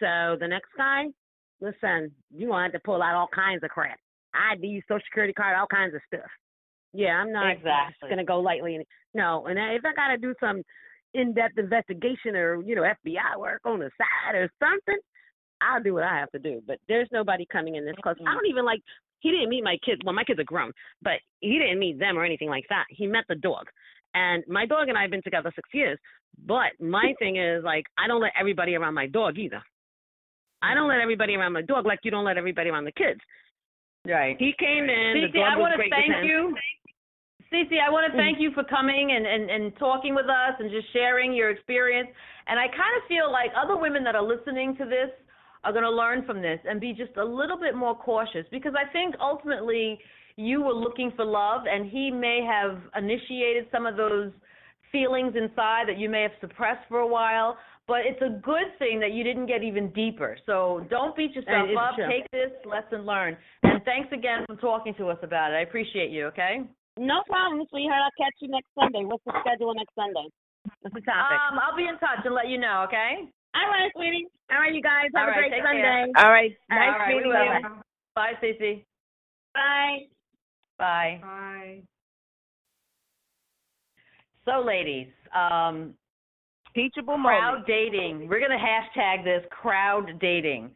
So 0.00 0.36
the 0.40 0.48
next 0.48 0.70
guy, 0.76 1.06
listen, 1.60 2.10
you 2.34 2.48
want 2.48 2.72
to 2.72 2.80
pull 2.80 3.02
out 3.02 3.14
all 3.14 3.28
kinds 3.34 3.62
of 3.62 3.70
crap. 3.70 3.98
ID, 4.34 4.82
social 4.88 5.04
security 5.04 5.32
card, 5.32 5.56
all 5.56 5.66
kinds 5.66 5.94
of 5.94 6.00
stuff. 6.06 6.30
Yeah, 6.94 7.16
I'm 7.16 7.32
not 7.32 7.50
Exactly. 7.52 7.94
just 8.00 8.10
gonna 8.10 8.24
go 8.24 8.40
lightly. 8.40 8.76
And, 8.76 8.84
no, 9.14 9.46
and 9.46 9.58
if 9.58 9.84
I 9.84 9.92
gotta 9.94 10.18
do 10.18 10.34
some 10.40 10.62
in-depth 11.14 11.58
investigation 11.58 12.36
or 12.36 12.62
you 12.62 12.74
know 12.74 12.82
FBI 12.82 13.38
work 13.38 13.60
on 13.64 13.78
the 13.78 13.90
side 13.98 14.34
or 14.34 14.50
something, 14.58 14.98
I'll 15.60 15.82
do 15.82 15.94
what 15.94 16.04
I 16.04 16.18
have 16.18 16.30
to 16.32 16.38
do. 16.38 16.62
But 16.66 16.78
there's 16.88 17.08
nobody 17.12 17.46
coming 17.50 17.76
in 17.76 17.84
this 17.84 17.94
close. 18.02 18.16
I 18.26 18.34
don't 18.34 18.46
even 18.46 18.64
like 18.64 18.80
he 19.22 19.30
didn't 19.30 19.48
meet 19.48 19.64
my 19.64 19.78
kids. 19.84 20.02
Well, 20.04 20.14
my 20.14 20.24
kids 20.24 20.40
are 20.40 20.44
grown, 20.44 20.72
but 21.00 21.22
he 21.40 21.58
didn't 21.58 21.78
meet 21.78 21.98
them 21.98 22.18
or 22.18 22.24
anything 22.24 22.48
like 22.48 22.66
that. 22.68 22.84
He 22.90 23.06
met 23.06 23.24
the 23.28 23.36
dog. 23.36 23.66
And 24.14 24.44
my 24.48 24.66
dog 24.66 24.88
and 24.88 24.98
I 24.98 25.02
have 25.02 25.10
been 25.10 25.22
together 25.22 25.50
six 25.54 25.68
years. 25.72 25.98
But 26.46 26.72
my 26.80 27.14
thing 27.18 27.36
is 27.36 27.62
like 27.64 27.84
I 27.96 28.08
don't 28.08 28.20
let 28.20 28.32
everybody 28.38 28.74
around 28.74 28.94
my 28.94 29.06
dog 29.06 29.38
either. 29.38 29.62
I 30.62 30.74
don't 30.74 30.88
let 30.88 31.00
everybody 31.00 31.34
around 31.34 31.52
my 31.52 31.62
dog 31.62 31.86
like 31.86 32.00
you 32.02 32.10
don't 32.10 32.24
let 32.24 32.36
everybody 32.36 32.70
around 32.70 32.84
the 32.84 32.92
kids. 32.92 33.20
Right. 34.06 34.36
He 34.38 34.52
came 34.58 34.84
in. 34.84 35.30
Cece, 35.30 35.42
I 35.42 35.56
want 35.56 35.74
to 35.74 35.90
thank 35.90 36.26
you. 36.26 36.54
Cece, 37.52 37.78
I 37.78 37.90
want 37.90 38.10
to 38.10 38.16
thank 38.16 38.40
you 38.40 38.50
for 38.52 38.64
coming 38.64 39.12
and, 39.12 39.26
and, 39.26 39.50
and 39.50 39.76
talking 39.76 40.14
with 40.14 40.26
us 40.26 40.54
and 40.58 40.70
just 40.70 40.92
sharing 40.92 41.32
your 41.32 41.50
experience. 41.50 42.08
And 42.46 42.58
I 42.58 42.66
kind 42.66 42.94
of 42.96 43.06
feel 43.06 43.30
like 43.30 43.50
other 43.54 43.76
women 43.76 44.02
that 44.04 44.14
are 44.14 44.24
listening 44.24 44.74
to 44.78 44.84
this 44.84 45.10
are 45.64 45.72
going 45.72 45.84
to 45.84 45.90
learn 45.90 46.24
from 46.24 46.42
this 46.42 46.58
and 46.64 46.80
be 46.80 46.92
just 46.92 47.16
a 47.16 47.24
little 47.24 47.58
bit 47.58 47.74
more 47.74 47.94
cautious 47.94 48.46
because 48.50 48.72
I 48.76 48.90
think 48.92 49.14
ultimately 49.20 49.98
you 50.36 50.62
were 50.62 50.72
looking 50.74 51.12
for 51.14 51.24
love 51.24 51.62
and 51.70 51.90
he 51.90 52.10
may 52.10 52.40
have 52.46 52.78
initiated 52.96 53.66
some 53.70 53.86
of 53.86 53.96
those 53.96 54.32
feelings 54.90 55.34
inside 55.36 55.88
that 55.88 55.98
you 55.98 56.08
may 56.08 56.22
have 56.22 56.32
suppressed 56.40 56.86
for 56.88 57.00
a 57.00 57.06
while. 57.06 57.56
But 57.88 58.06
it's 58.06 58.22
a 58.22 58.38
good 58.40 58.70
thing 58.78 59.00
that 59.00 59.12
you 59.12 59.24
didn't 59.24 59.46
get 59.46 59.64
even 59.64 59.90
deeper. 59.90 60.38
So 60.46 60.86
don't 60.88 61.16
beat 61.16 61.34
yourself 61.34 61.68
up. 61.76 61.96
true. 61.96 62.06
Take 62.08 62.30
this 62.30 62.52
lesson 62.64 63.04
learned. 63.04 63.36
And 63.64 63.82
thanks 63.84 64.08
again 64.12 64.46
for 64.46 64.54
talking 64.56 64.94
to 64.98 65.08
us 65.08 65.18
about 65.22 65.50
it. 65.50 65.56
I 65.56 65.60
appreciate 65.62 66.10
you, 66.10 66.26
okay? 66.26 66.62
No 66.96 67.22
problem, 67.26 67.66
sweetheart. 67.70 68.02
I'll 68.04 68.24
catch 68.24 68.36
you 68.40 68.48
next 68.48 68.68
Sunday. 68.78 69.02
What's 69.04 69.24
the 69.24 69.32
schedule 69.40 69.74
next 69.74 69.94
Sunday? 69.96 70.28
What's 70.82 70.94
the 70.94 71.02
topic? 71.02 71.38
Um, 71.50 71.58
I'll 71.58 71.76
be 71.76 71.88
in 71.88 71.98
touch 71.98 72.22
and 72.24 72.34
let 72.34 72.48
you 72.48 72.58
know, 72.58 72.86
okay? 72.86 73.26
All 73.54 73.68
right, 73.68 73.90
sweetie. 73.94 74.26
All 74.50 74.58
right, 74.58 74.74
you 74.74 74.82
guys. 74.82 75.06
Have 75.14 75.22
All 75.22 75.28
a 75.28 75.30
right, 75.32 75.50
great 75.50 75.52
take 75.52 75.62
Sunday. 75.64 76.06
All 76.16 76.30
right. 76.30 76.52
All 76.70 76.78
Nice 76.78 76.98
right, 76.98 77.08
meeting 77.08 77.28
we 77.28 77.34
will. 77.34 77.44
you. 77.44 77.82
Bye, 78.14 78.32
Cece. 78.42 78.84
Bye. 79.54 79.98
Bye. 80.78 81.20
Bye. 81.22 81.82
So, 84.44 84.60
ladies, 84.64 85.08
um, 85.34 85.94
Teachable 86.74 87.18
crowd 87.18 87.50
moment. 87.50 87.66
dating. 87.66 88.28
We're 88.28 88.40
gonna 88.40 88.56
hashtag 88.58 89.24
this 89.24 89.44
crowd 89.50 90.18
dating. 90.20 90.74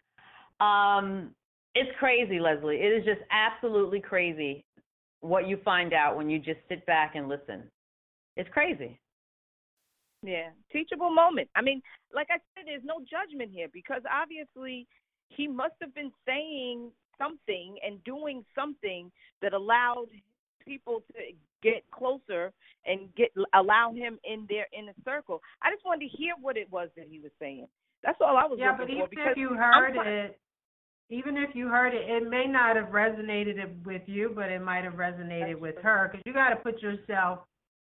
Um, 0.61 1.31
it's 1.75 1.91
crazy, 1.99 2.39
Leslie. 2.39 2.77
It 2.77 2.93
is 2.93 3.05
just 3.05 3.21
absolutely 3.31 4.01
crazy 4.01 4.65
what 5.21 5.49
you 5.49 5.59
find 5.65 5.93
out 5.93 6.17
when 6.17 6.29
you 6.31 6.39
just 6.39 6.61
sit 6.69 6.85
back 6.87 7.15
and 7.15 7.29
listen. 7.29 7.63
It's 8.37 8.49
crazy. 8.51 8.99
Yeah, 10.27 10.51
teachable 10.73 11.15
moment. 11.15 11.49
I 11.55 11.63
mean, 11.63 11.81
like 12.13 12.27
I 12.31 12.39
said, 12.55 12.65
there's 12.67 12.83
no 12.85 12.99
judgment 13.09 13.53
here 13.53 13.69
because 13.73 14.03
obviously 14.11 14.89
he 15.29 15.47
must 15.47 15.75
have 15.81 15.95
been 15.95 16.11
saying 16.27 16.91
something 17.17 17.77
and 17.87 18.03
doing 18.03 18.45
something 18.53 19.11
that 19.41 19.53
allowed 19.53 20.09
people 20.65 21.03
to 21.13 21.19
get 21.63 21.85
closer 21.93 22.53
and 22.87 23.15
get 23.15 23.31
allow 23.55 23.93
him 23.93 24.19
in 24.25 24.47
their 24.49 24.67
inner 24.77 24.95
circle. 25.05 25.41
I 25.63 25.71
just 25.71 25.85
wanted 25.85 26.11
to 26.11 26.17
hear 26.17 26.35
what 26.41 26.57
it 26.57 26.71
was 26.73 26.89
that 26.97 27.07
he 27.09 27.21
was 27.21 27.31
saying. 27.39 27.69
That's 28.03 28.19
all 28.21 28.37
I 28.37 28.47
was 28.47 28.59
Yeah, 28.61 28.73
but 28.73 28.83
looking 28.83 28.97
even 28.97 29.07
for 29.07 29.11
because 29.11 29.31
if 29.31 29.39
you 29.39 29.51
I'm 29.51 29.95
heard 29.95 29.97
it, 30.07 30.41
even 31.09 31.37
if 31.37 31.55
you 31.55 31.69
heard 31.69 31.95
it, 31.95 32.03
it 32.11 32.29
may 32.29 32.47
not 32.47 32.75
have 32.75 32.87
resonated 32.87 33.85
with 33.85 34.03
you, 34.07 34.33
but 34.35 34.51
it 34.51 34.61
might 34.61 34.83
have 34.83 34.95
resonated 34.95 35.59
with 35.61 35.77
her 35.83 36.11
because 36.11 36.23
you 36.27 36.33
got 36.33 36.51
to 36.51 36.57
put 36.57 36.83
yourself 36.83 37.41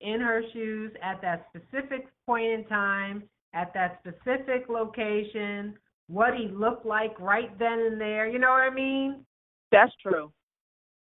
in 0.01 0.21
her 0.21 0.43
shoes 0.53 0.93
at 1.03 1.21
that 1.23 1.47
specific 1.55 2.09
point 2.27 2.47
in 2.47 2.65
time, 2.67 3.23
at 3.55 3.73
that 3.75 4.01
specific 4.01 4.69
location, 4.69 5.75
what 6.09 6.35
he 6.35 6.49
looked 6.49 6.85
like 6.85 7.19
right 7.21 7.57
then 7.59 7.79
and 7.81 8.01
there. 8.01 8.29
You 8.29 8.39
know 8.39 8.51
what 8.51 8.71
I 8.71 8.75
mean? 8.75 9.25
that's 9.73 9.93
true. 10.01 10.31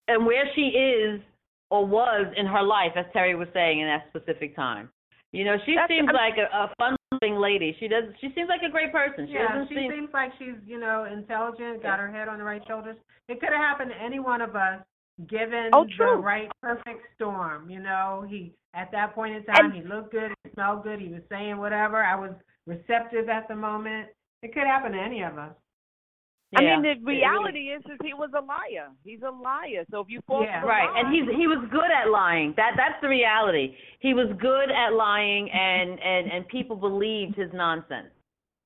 And 0.07 0.25
where 0.25 0.45
she 0.55 0.61
is 0.73 1.21
or 1.69 1.85
was 1.85 2.25
in 2.37 2.45
her 2.47 2.63
life, 2.63 2.91
as 2.95 3.05
Terry 3.13 3.35
was 3.35 3.47
saying, 3.53 3.79
in 3.79 3.85
that 3.87 4.05
specific 4.09 4.55
time. 4.55 4.89
You 5.31 5.43
know, 5.45 5.57
she 5.65 5.73
That's- 5.75 5.89
seems 5.89 6.07
I'm- 6.07 6.15
like 6.15 6.37
a, 6.37 6.45
a 6.55 6.71
fun-loving 6.79 7.35
lady. 7.39 7.75
She 7.79 7.87
does. 7.87 8.05
She 8.21 8.31
seems 8.33 8.47
like 8.49 8.61
a 8.63 8.69
great 8.71 8.91
person. 8.91 9.27
She 9.27 9.33
yeah, 9.33 9.65
she 9.67 9.75
seem. 9.75 9.91
seems 9.91 10.09
like 10.13 10.31
she's, 10.39 10.55
you 10.65 10.79
know, 10.79 11.03
intelligent, 11.11 11.83
got 11.83 11.99
her 11.99 12.09
head 12.09 12.27
on 12.27 12.37
the 12.37 12.43
right 12.43 12.61
shoulders. 12.67 12.95
It 13.27 13.39
could 13.39 13.49
have 13.49 13.59
happened 13.61 13.91
to 13.91 14.01
any 14.01 14.19
one 14.19 14.41
of 14.41 14.55
us 14.55 14.79
given 15.27 15.69
Oh, 15.73 15.85
the 15.97 16.15
right 16.15 16.51
perfect 16.61 17.01
storm. 17.15 17.69
You 17.69 17.79
know, 17.79 18.25
he 18.27 18.53
at 18.73 18.91
that 18.91 19.13
point 19.15 19.35
in 19.35 19.43
time 19.45 19.65
And- 19.65 19.73
he 19.73 19.81
looked 19.81 20.11
good, 20.11 20.33
he 20.43 20.49
smelled 20.51 20.83
good, 20.83 20.99
he 20.99 21.07
was 21.07 21.21
saying 21.29 21.57
whatever. 21.57 22.03
I 22.03 22.15
was 22.15 22.31
receptive 22.67 23.29
at 23.29 23.47
the 23.47 23.55
moment. 23.55 24.09
It 24.43 24.53
could 24.53 24.67
happen 24.67 24.91
to 24.91 24.99
any 24.99 25.21
of 25.23 25.37
us. 25.37 25.53
I 26.57 26.61
Yeah. 26.61 26.79
mean, 26.79 26.83
the 26.83 27.05
reality 27.05 27.71
is, 27.71 27.83
is 27.85 27.97
he 28.03 28.13
was 28.13 28.31
a 28.33 28.39
liar. 28.41 28.89
He's 29.03 29.21
a 29.23 29.31
liar. 29.31 29.83
So 29.91 29.99
if 30.01 30.09
you 30.09 30.21
fall 30.21 30.43
Yeah. 30.43 30.61
for 30.61 30.67
the 30.67 30.69
Right, 30.69 30.89
lie- 30.91 30.99
and 30.99 31.13
he's 31.13 31.27
he 31.35 31.47
was 31.47 31.59
good 31.69 31.89
at 31.91 32.09
lying. 32.09 32.53
That 32.53 32.75
that's 32.77 32.99
the 33.01 33.09
reality. 33.09 33.75
He 33.99 34.13
was 34.13 34.31
good 34.33 34.69
at 34.71 34.93
lying, 34.93 35.49
and 35.51 35.99
and 35.99 36.31
and 36.31 36.47
people 36.47 36.75
believed 36.75 37.35
his 37.35 37.51
nonsense. 37.53 38.11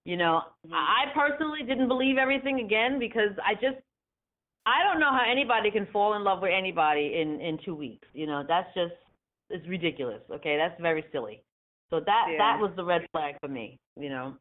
You 0.05 0.17
know, 0.17 0.43
mm-hmm. 0.65 0.73
I 0.73 1.11
personally 1.13 1.63
didn't 1.63 1.87
believe 1.87 2.17
everything 2.17 2.59
again 2.59 2.99
because 2.99 3.31
I 3.43 3.55
just 3.55 3.77
I 4.69 4.83
don't 4.83 4.99
know 4.99 5.11
how 5.11 5.25
anybody 5.29 5.71
can 5.71 5.87
fall 5.91 6.13
in 6.15 6.23
love 6.23 6.41
with 6.41 6.51
anybody 6.55 7.19
in 7.19 7.41
in 7.41 7.57
two 7.65 7.73
weeks. 7.73 8.07
You 8.13 8.27
know, 8.27 8.43
that's 8.47 8.71
just 8.75 8.93
it's 9.49 9.67
ridiculous. 9.67 10.21
Okay, 10.31 10.57
that's 10.57 10.79
very 10.79 11.03
silly. 11.11 11.41
So 11.89 11.99
that 12.01 12.25
Yeah. 12.31 12.37
that 12.37 12.59
was 12.61 12.71
the 12.75 12.85
red 12.85 13.07
flag 13.11 13.35
for 13.41 13.47
me. 13.47 13.79
You 13.97 14.09
know, 14.09 14.37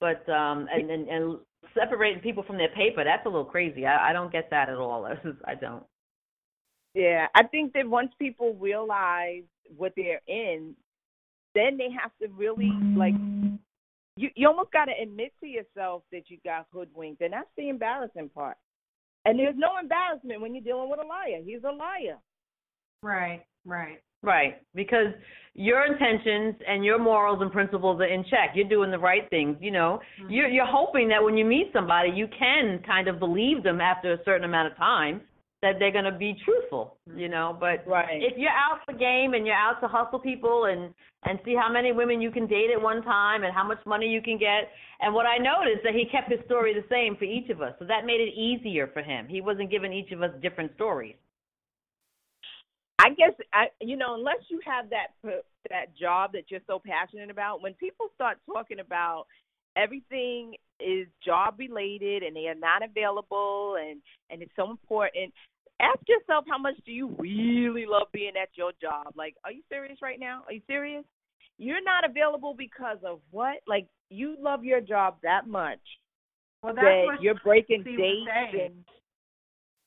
but 0.00 0.26
um 0.30 0.68
and 0.72 0.90
and 0.90 1.08
and 1.08 1.38
separating 1.74 2.22
people 2.22 2.44
from 2.44 2.56
their 2.56 2.70
paper 2.70 3.04
that's 3.04 3.26
a 3.26 3.28
little 3.28 3.44
crazy. 3.44 3.84
I 3.84 4.10
I 4.10 4.12
don't 4.14 4.32
get 4.32 4.48
that 4.50 4.70
at 4.70 4.78
all. 4.78 5.04
I 5.44 5.54
don't. 5.54 5.84
Yeah, 6.94 7.26
I 7.34 7.42
think 7.42 7.74
that 7.74 7.86
once 7.86 8.12
people 8.18 8.54
realize 8.54 9.44
what 9.76 9.92
they're 9.96 10.22
in, 10.26 10.74
then 11.54 11.76
they 11.76 11.90
have 11.90 12.12
to 12.22 12.28
really 12.28 12.70
like 12.96 13.14
you 14.16 14.30
you 14.34 14.48
almost 14.48 14.72
got 14.72 14.86
to 14.86 14.92
admit 14.98 15.34
to 15.40 15.46
yourself 15.46 16.04
that 16.10 16.30
you 16.30 16.38
got 16.42 16.66
hoodwinked, 16.72 17.20
and 17.20 17.34
that's 17.34 17.50
the 17.58 17.68
embarrassing 17.68 18.30
part. 18.30 18.56
And 19.26 19.38
there's 19.38 19.56
no 19.58 19.72
embarrassment 19.80 20.40
when 20.40 20.54
you're 20.54 20.64
dealing 20.64 20.88
with 20.88 21.00
a 21.00 21.06
liar. 21.06 21.42
He's 21.44 21.64
a 21.64 21.72
liar. 21.72 22.18
Right, 23.02 23.42
right. 23.64 23.98
Right, 24.22 24.56
because 24.74 25.12
your 25.54 25.84
intentions 25.86 26.54
and 26.66 26.84
your 26.84 26.98
morals 26.98 27.38
and 27.42 27.52
principles 27.52 28.00
are 28.00 28.06
in 28.06 28.24
check. 28.24 28.52
You're 28.54 28.68
doing 28.68 28.90
the 28.90 28.98
right 28.98 29.28
things. 29.30 29.56
You 29.60 29.70
know, 29.70 30.00
mm-hmm. 30.20 30.32
you're 30.32 30.48
you're 30.48 30.66
hoping 30.66 31.08
that 31.08 31.22
when 31.22 31.36
you 31.36 31.44
meet 31.44 31.70
somebody, 31.72 32.10
you 32.10 32.26
can 32.36 32.80
kind 32.86 33.08
of 33.08 33.18
believe 33.18 33.62
them 33.62 33.80
after 33.80 34.14
a 34.14 34.18
certain 34.24 34.44
amount 34.44 34.72
of 34.72 34.76
time 34.78 35.20
that 35.62 35.78
they're 35.78 35.92
going 35.92 36.04
to 36.04 36.12
be 36.12 36.36
truthful. 36.44 36.96
You 37.14 37.28
know, 37.28 37.56
but 37.58 37.86
Right. 37.86 38.22
if 38.22 38.36
you're 38.36 38.50
out 38.50 38.80
for 38.84 38.92
game 38.92 39.34
and 39.34 39.46
you're 39.46 39.56
out 39.56 39.80
to 39.80 39.88
hustle 39.88 40.18
people 40.18 40.66
and 40.66 40.92
and 41.24 41.40
see 41.44 41.54
how 41.56 41.68
many 41.72 41.90
women 41.92 42.20
you 42.20 42.30
can 42.30 42.46
date 42.46 42.70
at 42.70 42.80
one 42.80 43.02
time 43.02 43.42
and 43.42 43.52
how 43.52 43.66
much 43.66 43.78
money 43.84 44.06
you 44.06 44.22
can 44.22 44.38
get, 44.38 44.70
and 45.00 45.12
what 45.12 45.26
I 45.26 45.38
noticed 45.38 45.82
that 45.82 45.94
he 45.94 46.04
kept 46.04 46.30
his 46.30 46.40
story 46.44 46.72
the 46.72 46.84
same 46.88 47.16
for 47.16 47.24
each 47.24 47.50
of 47.50 47.60
us, 47.62 47.74
so 47.78 47.84
that 47.86 48.06
made 48.06 48.20
it 48.20 48.32
easier 48.34 48.86
for 48.92 49.02
him. 49.02 49.26
He 49.28 49.40
wasn't 49.40 49.70
giving 49.70 49.92
each 49.92 50.12
of 50.12 50.22
us 50.22 50.30
different 50.40 50.72
stories. 50.76 51.16
I 52.98 53.10
guess 53.10 53.32
I 53.52 53.66
you 53.80 53.96
know 53.96 54.14
unless 54.14 54.42
you 54.48 54.60
have 54.64 54.90
that 54.90 55.08
that 55.70 55.96
job 55.96 56.32
that 56.32 56.50
you're 56.50 56.60
so 56.66 56.80
passionate 56.84 57.30
about, 57.30 57.62
when 57.62 57.74
people 57.74 58.06
start 58.14 58.38
talking 58.46 58.80
about 58.80 59.26
everything 59.76 60.54
is 60.80 61.06
job 61.24 61.54
related 61.58 62.22
and 62.22 62.34
they 62.36 62.46
are 62.46 62.54
not 62.54 62.82
available 62.82 63.76
and 63.80 64.00
and 64.30 64.42
it's 64.42 64.52
so 64.56 64.70
important, 64.70 65.32
ask 65.80 66.00
yourself 66.08 66.44
how 66.48 66.58
much 66.58 66.74
do 66.84 66.92
you 66.92 67.14
really 67.18 67.86
love 67.86 68.08
being 68.12 68.32
at 68.40 68.48
your 68.54 68.72
job? 68.80 69.12
Like, 69.16 69.34
are 69.44 69.52
you 69.52 69.62
serious 69.68 69.98
right 70.02 70.20
now? 70.20 70.42
Are 70.46 70.52
you 70.52 70.62
serious? 70.66 71.04
You're 71.58 71.82
not 71.82 72.08
available 72.08 72.54
because 72.56 72.98
of 73.04 73.20
what? 73.30 73.56
Like, 73.66 73.86
you 74.10 74.36
love 74.40 74.64
your 74.64 74.80
job 74.80 75.16
that 75.22 75.46
much 75.46 75.80
Well, 76.62 76.74
that's 76.74 76.84
that 76.84 77.06
what 77.06 77.22
you're 77.22 77.34
breaking 77.34 77.84
dates 77.84 78.30
and 78.54 78.84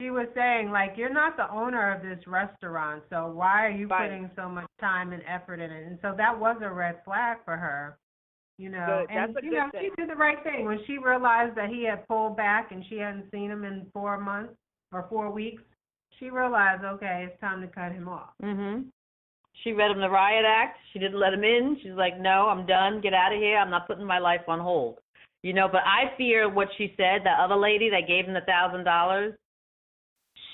she 0.02 0.10
was 0.10 0.28
saying 0.34 0.72
like 0.72 0.94
you're 0.96 1.14
not 1.14 1.36
the 1.36 1.50
owner 1.52 1.94
of 1.94 2.02
this 2.02 2.26
restaurant 2.26 3.04
so 3.10 3.28
why 3.28 3.66
are 3.66 3.70
you 3.70 3.88
Right. 3.88 4.10
putting 4.10 4.30
so 4.36 4.48
much 4.48 4.68
time 4.80 5.12
and 5.12 5.22
effort 5.28 5.60
in 5.60 5.72
it 5.72 5.88
and 5.88 6.00
so 6.02 6.14
that 6.16 6.38
was 6.38 6.58
a 6.62 6.70
red 6.70 7.04
flag 7.04 7.38
for 7.44 7.58
her 7.58 7.98
you 8.60 8.70
know 8.70 9.06
Good. 9.08 9.16
and 9.16 9.36
you 9.42 9.52
know 9.52 9.70
thing. 9.72 9.90
she 9.96 10.02
did 10.02 10.10
the 10.10 10.16
right 10.16 10.38
thing 10.44 10.66
when 10.66 10.80
she 10.86 10.98
realized 10.98 11.56
that 11.56 11.70
he 11.70 11.86
had 11.86 12.08
pulled 12.08 12.36
back 12.38 12.72
and 12.72 12.84
she 12.90 12.98
hadn't 12.98 13.26
seen 13.32 13.50
him 13.50 13.64
in 13.64 13.88
four 13.94 14.20
months 14.20 14.54
or 14.92 15.06
four 15.10 15.32
weeks 15.32 15.64
she 16.20 16.30
realized 16.30 16.84
okay 16.84 17.26
it's 17.30 17.40
time 17.40 17.62
to 17.62 17.68
cut 17.68 17.92
him 17.92 18.08
off 18.08 18.32
Mhm. 18.44 18.86
She 19.64 19.74
read 19.74 19.92
him 19.92 20.00
the 20.00 20.10
riot 20.10 20.46
act. 20.48 20.78
She 20.94 21.00
didn't 21.00 21.20
let 21.20 21.34
him 21.34 21.44
in. 21.44 21.76
She's 21.82 21.92
like, 21.92 22.18
"No, 22.18 22.48
I'm 22.48 22.66
done. 22.66 23.02
Get 23.02 23.14
out 23.14 23.34
of 23.34 23.40
here. 23.40 23.58
I'm 23.58 23.70
not 23.70 23.88
putting 23.88 24.06
my 24.06 24.20
life 24.20 24.48
on 24.48 24.58
hold." 24.60 25.00
You 25.44 25.52
know, 25.52 25.68
but 25.68 25.82
I 25.86 26.16
fear 26.16 26.48
what 26.48 26.70
she 26.78 26.94
said. 26.96 27.26
That 27.26 27.42
other 27.42 27.58
lady 27.58 27.90
that 27.90 28.08
gave 28.08 28.26
him 28.26 28.34
the 28.34 28.42
thousand 28.42 28.86
dollars, 28.86 29.34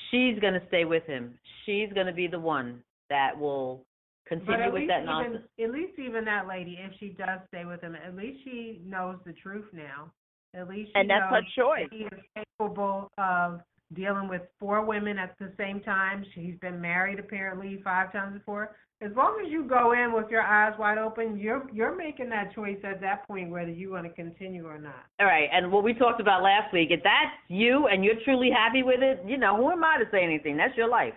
she's 0.10 0.39
gonna 0.39 0.66
stay 0.70 0.86
with 0.86 1.06
him. 1.06 1.38
She's 1.66 1.93
gonna 1.93 2.14
be 2.14 2.26
the 2.26 2.39
one 2.39 2.82
that 3.10 3.38
will 3.38 3.86
continue 4.28 4.53
at 4.61 4.71
with 4.73 4.82
least 4.82 4.89
that 4.89 5.03
even 5.03 5.05
nonsense. 5.05 5.43
at 5.63 5.71
least 5.71 5.99
even 5.99 6.26
that 6.26 6.47
lady 6.47 6.78
if 6.82 6.91
she 6.99 7.09
does 7.09 7.39
stay 7.47 7.65
with 7.65 7.82
him 7.82 7.95
at 7.95 8.15
least 8.15 8.39
she 8.43 8.82
knows 8.86 9.17
the 9.26 9.34
truth 9.34 9.65
now 9.73 10.11
at 10.53 10.67
least 10.67 10.89
she 10.93 10.99
and 10.99 11.09
that's 11.09 11.30
her 11.32 11.41
choice. 11.57 11.88
he 11.91 12.05
is 12.05 12.19
capable 12.36 13.09
of 13.17 13.61
dealing 13.93 14.28
with 14.28 14.41
four 14.59 14.84
women 14.84 15.19
at 15.19 15.36
the 15.38 15.51
same 15.57 15.80
time. 15.82 16.26
He's 16.34 16.55
been 16.59 16.82
married 16.82 17.19
apparently 17.19 17.80
five 17.84 18.11
times 18.11 18.34
before. 18.39 18.76
As 19.01 19.11
long 19.15 19.39
as 19.45 19.51
you 19.51 19.63
go 19.63 19.91
in 19.91 20.11
with 20.11 20.30
your 20.32 20.41
eyes 20.41 20.73
wide 20.80 20.97
open, 20.97 21.38
you're 21.38 21.69
you're 21.71 21.95
making 21.95 22.30
that 22.30 22.55
choice 22.55 22.78
at 22.84 22.99
that 23.01 23.28
point 23.28 23.51
whether 23.51 23.69
you 23.69 23.91
want 23.91 24.05
to 24.07 24.09
continue 24.13 24.65
or 24.65 24.80
not. 24.80 25.05
All 25.19 25.28
right, 25.28 25.47
and 25.53 25.71
what 25.71 25.84
we 25.84 25.93
talked 25.93 26.19
about 26.19 26.41
last 26.41 26.73
week, 26.73 26.89
if 26.89 27.01
that's 27.03 27.36
you 27.47 27.88
and 27.88 28.03
you're 28.03 28.15
truly 28.23 28.49
happy 28.49 28.82
with 28.82 29.01
it, 29.03 29.21
you 29.28 29.38
know, 29.38 29.55
who 29.55 29.69
am 29.69 29.84
I 29.84 29.97
to 29.99 30.05
say 30.09 30.23
anything? 30.23 30.57
That's 30.57 30.76
your 30.76 30.89
life. 30.89 31.13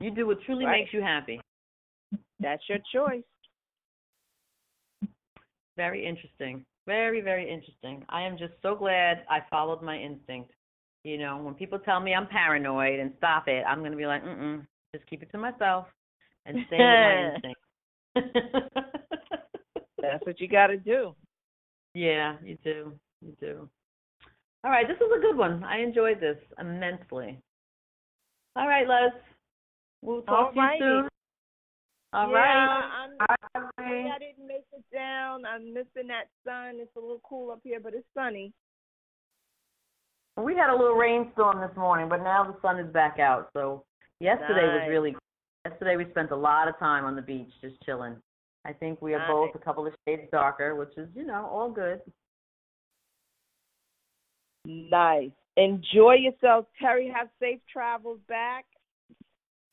You 0.00 0.10
do 0.10 0.26
what 0.28 0.38
truly 0.46 0.64
Right. 0.64 0.80
makes 0.82 0.94
you 0.94 1.02
happy. 1.02 1.40
That's 2.40 2.62
your 2.68 2.78
choice. 2.92 3.24
Very 5.76 6.06
interesting. 6.06 6.64
Very, 6.86 7.20
very 7.20 7.50
interesting. 7.50 8.04
I 8.08 8.22
am 8.22 8.38
just 8.38 8.54
so 8.62 8.74
glad 8.74 9.24
I 9.28 9.40
followed 9.50 9.82
my 9.82 9.96
instinct. 9.96 10.52
You 11.04 11.18
know, 11.18 11.36
when 11.38 11.54
people 11.54 11.78
tell 11.78 12.00
me 12.00 12.14
I'm 12.14 12.26
paranoid 12.26 12.98
and 12.98 13.12
stop 13.18 13.48
it, 13.48 13.64
I'm 13.66 13.82
gonna 13.82 13.96
be 13.96 14.06
like, 14.06 14.24
mm 14.24 14.38
mm, 14.38 14.66
just 14.94 15.06
keep 15.08 15.22
it 15.22 15.30
to 15.32 15.38
myself 15.38 15.86
and 16.46 16.58
stay 16.66 16.78
with 16.78 16.86
my 16.86 17.34
instinct. 17.34 17.60
That's 20.00 20.24
what 20.24 20.40
you 20.40 20.48
got 20.48 20.68
to 20.68 20.76
do. 20.76 21.14
yeah, 21.94 22.36
you 22.44 22.56
do. 22.62 22.92
You 23.20 23.32
do. 23.40 23.68
All 24.64 24.70
right, 24.70 24.86
this 24.86 24.96
was 25.00 25.12
a 25.16 25.20
good 25.20 25.36
one. 25.36 25.64
I 25.64 25.78
enjoyed 25.78 26.20
this 26.20 26.38
immensely. 26.58 27.40
All 28.56 28.66
right, 28.66 28.88
Les. 28.88 29.12
We'll 30.02 30.22
talk 30.22 30.54
to 30.54 30.60
you 30.60 30.68
soon. 30.78 31.08
All 32.16 32.30
yeah, 32.30 32.34
right. 32.34 33.08
I'm 33.28 33.68
sorry 33.76 34.10
I 34.10 34.18
didn't 34.18 34.46
make 34.48 34.64
it 34.72 34.84
down. 34.90 35.44
I'm 35.44 35.74
missing 35.74 36.08
that 36.08 36.28
sun. 36.46 36.76
It's 36.80 36.96
a 36.96 37.00
little 37.00 37.20
cool 37.28 37.50
up 37.50 37.60
here, 37.62 37.78
but 37.78 37.92
it's 37.92 38.06
sunny. 38.14 38.54
We 40.38 40.56
had 40.56 40.70
a 40.70 40.76
little 40.76 40.94
rainstorm 40.96 41.60
this 41.60 41.76
morning, 41.76 42.08
but 42.08 42.22
now 42.22 42.42
the 42.44 42.56
sun 42.62 42.78
is 42.78 42.90
back 42.90 43.18
out. 43.18 43.50
So 43.52 43.84
yesterday 44.20 44.64
was 44.66 44.80
Nice. 44.80 44.88
really. 44.88 45.16
Yesterday 45.66 45.96
we 45.96 46.10
spent 46.10 46.30
a 46.30 46.36
lot 46.36 46.68
of 46.68 46.78
time 46.78 47.04
on 47.04 47.16
the 47.16 47.22
beach 47.22 47.50
just 47.60 47.74
chilling. 47.84 48.16
I 48.64 48.72
think 48.72 49.02
we 49.02 49.12
are 49.12 49.18
Nice. 49.18 49.28
both 49.28 49.54
a 49.54 49.58
couple 49.58 49.86
of 49.86 49.94
shades 50.06 50.30
darker, 50.30 50.74
which 50.74 50.96
is 50.96 51.08
you 51.14 51.24
know 51.24 51.44
all 51.46 51.70
good. 51.70 52.00
Nice. 54.64 55.32
Enjoy 55.58 56.14
yourself, 56.14 56.66
Terry. 56.78 57.08
Have 57.14 57.28
safe 57.40 57.60
travels 57.70 58.20
back. 58.26 58.64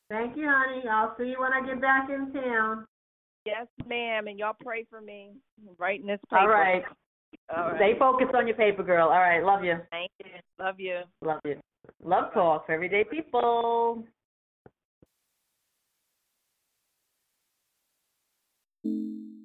Thank 0.09 0.37
you, 0.37 0.47
honey. 0.47 0.83
I'll 0.89 1.15
see 1.17 1.29
you 1.29 1.39
when 1.39 1.53
I 1.53 1.65
get 1.65 1.81
back 1.81 2.09
in 2.09 2.31
town. 2.33 2.85
Yes, 3.45 3.67
ma'am. 3.87 4.27
And 4.27 4.37
y'all 4.39 4.55
pray 4.61 4.85
for 4.89 5.01
me. 5.01 5.31
I'm 5.67 5.75
writing 5.77 6.05
this 6.07 6.19
paper. 6.29 6.41
All 6.41 6.47
right. 6.47 6.83
All 7.55 7.71
right. 7.71 7.77
Stay 7.77 7.99
focused 7.99 8.35
on 8.35 8.47
your 8.47 8.55
paper, 8.55 8.83
girl. 8.83 9.07
All 9.07 9.19
right. 9.19 9.43
Love 9.43 9.63
you. 9.63 9.75
Thank 9.91 10.11
you. 10.23 10.31
Love 10.59 10.79
you. 10.79 11.01
Love 11.21 11.39
you. 11.43 11.55
Love 12.03 12.33
talk 12.33 12.65
for 12.65 12.71
everyday 12.71 13.03
people. 13.03 14.03
You 18.83 19.41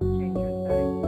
change 0.00 0.36
your 0.36 0.68
setting. 0.68 1.07